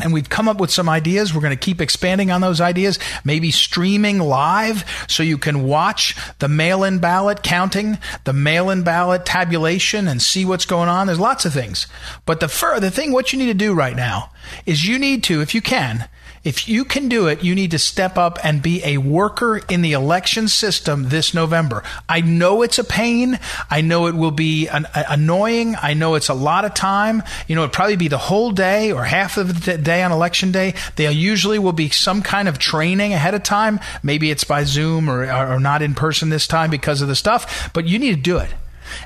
and 0.01 0.13
we've 0.13 0.29
come 0.29 0.49
up 0.49 0.59
with 0.59 0.71
some 0.71 0.89
ideas. 0.89 1.35
We're 1.35 1.43
going 1.43 1.57
to 1.57 1.65
keep 1.65 1.81
expanding 1.81 2.31
on 2.31 2.41
those 2.41 2.61
ideas, 2.61 2.99
maybe 3.25 3.51
streaming 3.51 4.19
live 4.19 4.85
so 5.09 5.23
you 5.23 5.39
can 5.39 5.65
watch 5.65 6.17
the 6.39 6.49
mail 6.49 6.83
in 6.83 6.99
ballot 6.99 7.43
counting, 7.43 7.99
the 8.25 8.33
mail 8.33 8.71
in 8.71 8.83
ballot 8.83 9.27
tabulation, 9.27 10.09
and 10.09 10.23
see 10.23 10.45
what's 10.45 10.65
going 10.65 10.89
on. 10.89 11.07
There's 11.07 11.21
lots 11.21 11.45
of 11.45 11.53
things. 11.53 11.87
But 12.25 12.41
the, 12.41 12.49
fir- 12.49 12.81
the 12.81 12.91
thing, 12.91 13.13
what 13.13 13.33
you 13.33 13.39
need 13.39 13.47
to 13.47 13.55
do 13.55 13.75
right 13.75 13.97
now 13.97 14.31
is 14.65 14.87
you 14.87 14.99
need 14.99 15.23
to, 15.25 15.41
if 15.43 15.55
you 15.55 15.61
can, 15.61 16.09
If 16.45 16.69
you 16.69 16.85
can 16.85 17.09
do 17.09 17.29
it, 17.29 17.45
you 17.45 17.55
need 17.55 17.71
to 17.71 17.79
step 17.79 18.19
up 18.19 18.45
and 18.45 18.61
be 18.61 18.83
a 18.85 18.99
worker 18.99 19.59
in 19.69 19.83
the 19.83 19.93
election 19.93 20.49
system 20.49 21.09
this 21.09 21.35
November. 21.35 21.85
I 22.09 22.21
know 22.21 22.63
it's 22.63 22.81
a 22.81 22.85
pain. 22.85 23.39
I 23.71 23.81
know 23.81 24.09
it 24.09 24.17
will 24.17 24.33
be 24.33 24.67
an, 24.67 24.89
annoying. 24.93 25.77
I 25.81 25.95
know 25.95 26.17
it's 26.17 26.29
a 26.29 26.35
lot 26.35 26.65
of 26.65 26.75
time. 26.75 27.23
You 27.47 27.55
know, 27.55 27.63
it'll 27.63 27.73
probably 27.73 27.95
be 27.95 28.09
the 28.09 28.19
whole 28.19 28.51
day 28.51 28.91
or 28.91 29.05
half 29.05 29.37
of 29.37 29.65
the 29.65 29.79
day 29.79 30.03
on 30.03 30.11
election 30.11 30.51
day. 30.51 30.75
There 30.97 31.13
usually 31.13 31.61
will 31.61 31.73
be 31.73 31.91
some 31.91 32.23
kind 32.23 32.49
of 32.49 32.59
training 32.59 33.13
ahead 33.13 33.35
of 33.35 33.45
time. 33.45 33.79
Maybe 34.03 34.33
it's 34.33 34.45
by 34.45 34.65
Zoom 34.65 35.09
or, 35.09 35.33
or 35.33 35.61
not 35.61 35.81
in 35.81 35.95
person 35.95 36.31
this 36.31 36.49
time 36.49 36.71
because 36.71 37.03
of 37.03 37.09
the 37.09 37.15
stuff, 37.15 37.71
but 37.73 37.87
you 37.87 38.01
need 38.01 38.17
to 38.17 38.21
do 38.21 38.39
it. 38.39 38.51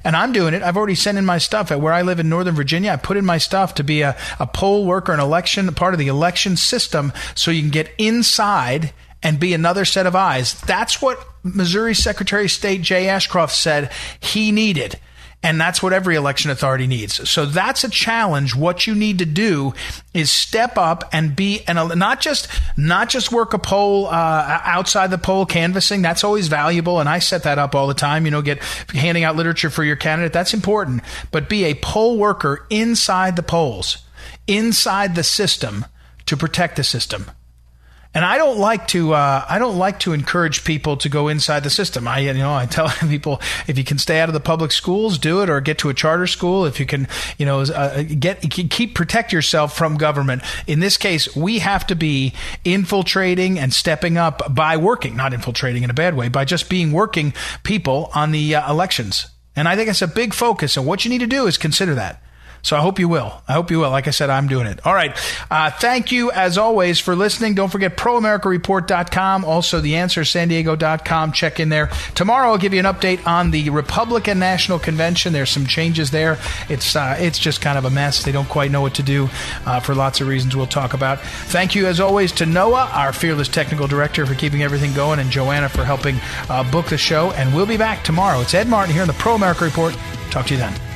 And 0.04 0.16
I'm 0.16 0.32
doing 0.32 0.54
it. 0.54 0.62
I've 0.62 0.76
already 0.76 0.94
sent 0.94 1.18
in 1.18 1.24
my 1.24 1.38
stuff 1.38 1.70
at 1.70 1.80
where 1.80 1.92
I 1.92 2.02
live 2.02 2.20
in 2.20 2.28
Northern 2.28 2.54
Virginia. 2.54 2.92
I 2.92 2.96
put 2.96 3.16
in 3.16 3.24
my 3.24 3.38
stuff 3.38 3.74
to 3.74 3.84
be 3.84 4.02
a, 4.02 4.16
a 4.38 4.46
poll 4.46 4.86
worker, 4.86 5.12
an 5.12 5.20
election, 5.20 5.72
part 5.74 5.94
of 5.94 5.98
the 5.98 6.08
election 6.08 6.56
system 6.56 7.12
so 7.34 7.50
you 7.50 7.62
can 7.62 7.70
get 7.70 7.92
inside 7.98 8.92
and 9.22 9.40
be 9.40 9.54
another 9.54 9.84
set 9.84 10.06
of 10.06 10.14
eyes. 10.14 10.60
That's 10.62 11.02
what 11.02 11.18
Missouri 11.42 11.94
Secretary 11.94 12.44
of 12.44 12.50
State 12.50 12.82
Jay 12.82 13.08
Ashcroft 13.08 13.54
said 13.54 13.90
he 14.20 14.52
needed. 14.52 14.98
And 15.42 15.60
that's 15.60 15.80
what 15.80 15.92
every 15.92 16.16
election 16.16 16.50
authority 16.50 16.88
needs. 16.88 17.30
So 17.30 17.46
that's 17.46 17.84
a 17.84 17.88
challenge. 17.88 18.56
What 18.56 18.86
you 18.88 18.96
need 18.96 19.20
to 19.20 19.26
do 19.26 19.74
is 20.12 20.32
step 20.32 20.76
up 20.76 21.08
and 21.12 21.36
be, 21.36 21.62
and 21.68 21.96
not 21.98 22.20
just, 22.20 22.48
not 22.76 23.08
just 23.08 23.30
work 23.30 23.54
a 23.54 23.58
poll, 23.58 24.06
uh, 24.06 24.60
outside 24.64 25.10
the 25.10 25.18
poll 25.18 25.46
canvassing. 25.46 26.02
That's 26.02 26.24
always 26.24 26.48
valuable. 26.48 26.98
And 26.98 27.08
I 27.08 27.20
set 27.20 27.44
that 27.44 27.58
up 27.58 27.76
all 27.76 27.86
the 27.86 27.94
time, 27.94 28.24
you 28.24 28.32
know, 28.32 28.42
get 28.42 28.60
handing 28.92 29.22
out 29.22 29.36
literature 29.36 29.70
for 29.70 29.84
your 29.84 29.94
candidate. 29.94 30.32
That's 30.32 30.54
important. 30.54 31.02
But 31.30 31.48
be 31.48 31.64
a 31.64 31.74
poll 31.74 32.18
worker 32.18 32.66
inside 32.68 33.36
the 33.36 33.44
polls, 33.44 33.98
inside 34.48 35.14
the 35.14 35.22
system 35.22 35.84
to 36.24 36.36
protect 36.36 36.74
the 36.74 36.82
system. 36.82 37.30
And 38.16 38.24
I 38.24 38.38
don't 38.38 38.58
like 38.58 38.88
to 38.88 39.12
uh, 39.12 39.44
I 39.46 39.58
don't 39.58 39.76
like 39.76 40.00
to 40.00 40.14
encourage 40.14 40.64
people 40.64 40.96
to 40.96 41.10
go 41.10 41.28
inside 41.28 41.64
the 41.64 41.68
system. 41.68 42.08
I 42.08 42.20
you 42.20 42.32
know 42.32 42.54
I 42.54 42.64
tell 42.64 42.88
people 43.10 43.42
if 43.66 43.76
you 43.76 43.84
can 43.84 43.98
stay 43.98 44.20
out 44.20 44.30
of 44.30 44.32
the 44.32 44.40
public 44.40 44.72
schools, 44.72 45.18
do 45.18 45.42
it, 45.42 45.50
or 45.50 45.60
get 45.60 45.76
to 45.80 45.90
a 45.90 45.94
charter 45.94 46.26
school. 46.26 46.64
If 46.64 46.80
you 46.80 46.86
can 46.86 47.08
you 47.36 47.44
know 47.44 47.60
uh, 47.60 48.04
get 48.04 48.40
keep 48.40 48.94
protect 48.94 49.34
yourself 49.34 49.76
from 49.76 49.98
government. 49.98 50.40
In 50.66 50.80
this 50.80 50.96
case, 50.96 51.36
we 51.36 51.58
have 51.58 51.86
to 51.88 51.94
be 51.94 52.32
infiltrating 52.64 53.58
and 53.58 53.70
stepping 53.74 54.16
up 54.16 54.54
by 54.54 54.78
working, 54.78 55.14
not 55.14 55.34
infiltrating 55.34 55.82
in 55.82 55.90
a 55.90 55.94
bad 55.94 56.16
way, 56.16 56.30
by 56.30 56.46
just 56.46 56.70
being 56.70 56.92
working 56.92 57.34
people 57.64 58.10
on 58.14 58.30
the 58.30 58.54
uh, 58.54 58.70
elections. 58.70 59.26
And 59.54 59.68
I 59.68 59.76
think 59.76 59.90
it's 59.90 60.00
a 60.00 60.08
big 60.08 60.32
focus. 60.32 60.78
And 60.78 60.86
what 60.86 61.04
you 61.04 61.10
need 61.10 61.18
to 61.18 61.26
do 61.26 61.46
is 61.46 61.58
consider 61.58 61.94
that. 61.96 62.22
So 62.66 62.76
I 62.76 62.80
hope 62.80 62.98
you 62.98 63.08
will. 63.08 63.40
I 63.46 63.52
hope 63.52 63.70
you 63.70 63.78
will. 63.78 63.90
Like 63.90 64.08
I 64.08 64.10
said, 64.10 64.28
I'm 64.28 64.48
doing 64.48 64.66
it. 64.66 64.84
All 64.84 64.92
right. 64.92 65.16
Uh, 65.48 65.70
thank 65.70 66.10
you, 66.10 66.32
as 66.32 66.58
always, 66.58 66.98
for 66.98 67.14
listening. 67.14 67.54
Don't 67.54 67.70
forget 67.70 67.96
proamericareport.com. 67.96 69.44
Also, 69.44 69.78
the 69.78 69.94
answer, 69.94 70.24
san 70.24 70.48
diego.com. 70.48 71.30
Check 71.30 71.60
in 71.60 71.68
there. 71.68 71.90
Tomorrow, 72.16 72.48
I'll 72.48 72.58
give 72.58 72.74
you 72.74 72.80
an 72.80 72.86
update 72.86 73.24
on 73.24 73.52
the 73.52 73.70
Republican 73.70 74.40
National 74.40 74.80
Convention. 74.80 75.32
There's 75.32 75.48
some 75.48 75.64
changes 75.64 76.10
there. 76.10 76.38
It's, 76.68 76.96
uh, 76.96 77.16
it's 77.20 77.38
just 77.38 77.60
kind 77.60 77.78
of 77.78 77.84
a 77.84 77.90
mess. 77.90 78.24
They 78.24 78.32
don't 78.32 78.48
quite 78.48 78.72
know 78.72 78.80
what 78.80 78.94
to 78.96 79.04
do 79.04 79.28
uh, 79.64 79.78
for 79.78 79.94
lots 79.94 80.20
of 80.20 80.26
reasons 80.26 80.56
we'll 80.56 80.66
talk 80.66 80.92
about. 80.92 81.20
Thank 81.20 81.76
you, 81.76 81.86
as 81.86 82.00
always, 82.00 82.32
to 82.32 82.46
Noah, 82.46 82.90
our 82.92 83.12
fearless 83.12 83.46
technical 83.46 83.86
director, 83.86 84.26
for 84.26 84.34
keeping 84.34 84.64
everything 84.64 84.92
going, 84.92 85.20
and 85.20 85.30
Joanna 85.30 85.68
for 85.68 85.84
helping 85.84 86.16
uh, 86.50 86.68
book 86.72 86.86
the 86.86 86.98
show. 86.98 87.30
And 87.30 87.54
we'll 87.54 87.64
be 87.64 87.76
back 87.76 88.02
tomorrow. 88.02 88.40
It's 88.40 88.54
Ed 88.54 88.66
Martin 88.66 88.92
here 88.92 89.02
on 89.02 89.08
the 89.08 89.14
Pro 89.14 89.36
America 89.36 89.64
Report. 89.64 89.96
Talk 90.30 90.46
to 90.46 90.54
you 90.54 90.58
then. 90.58 90.95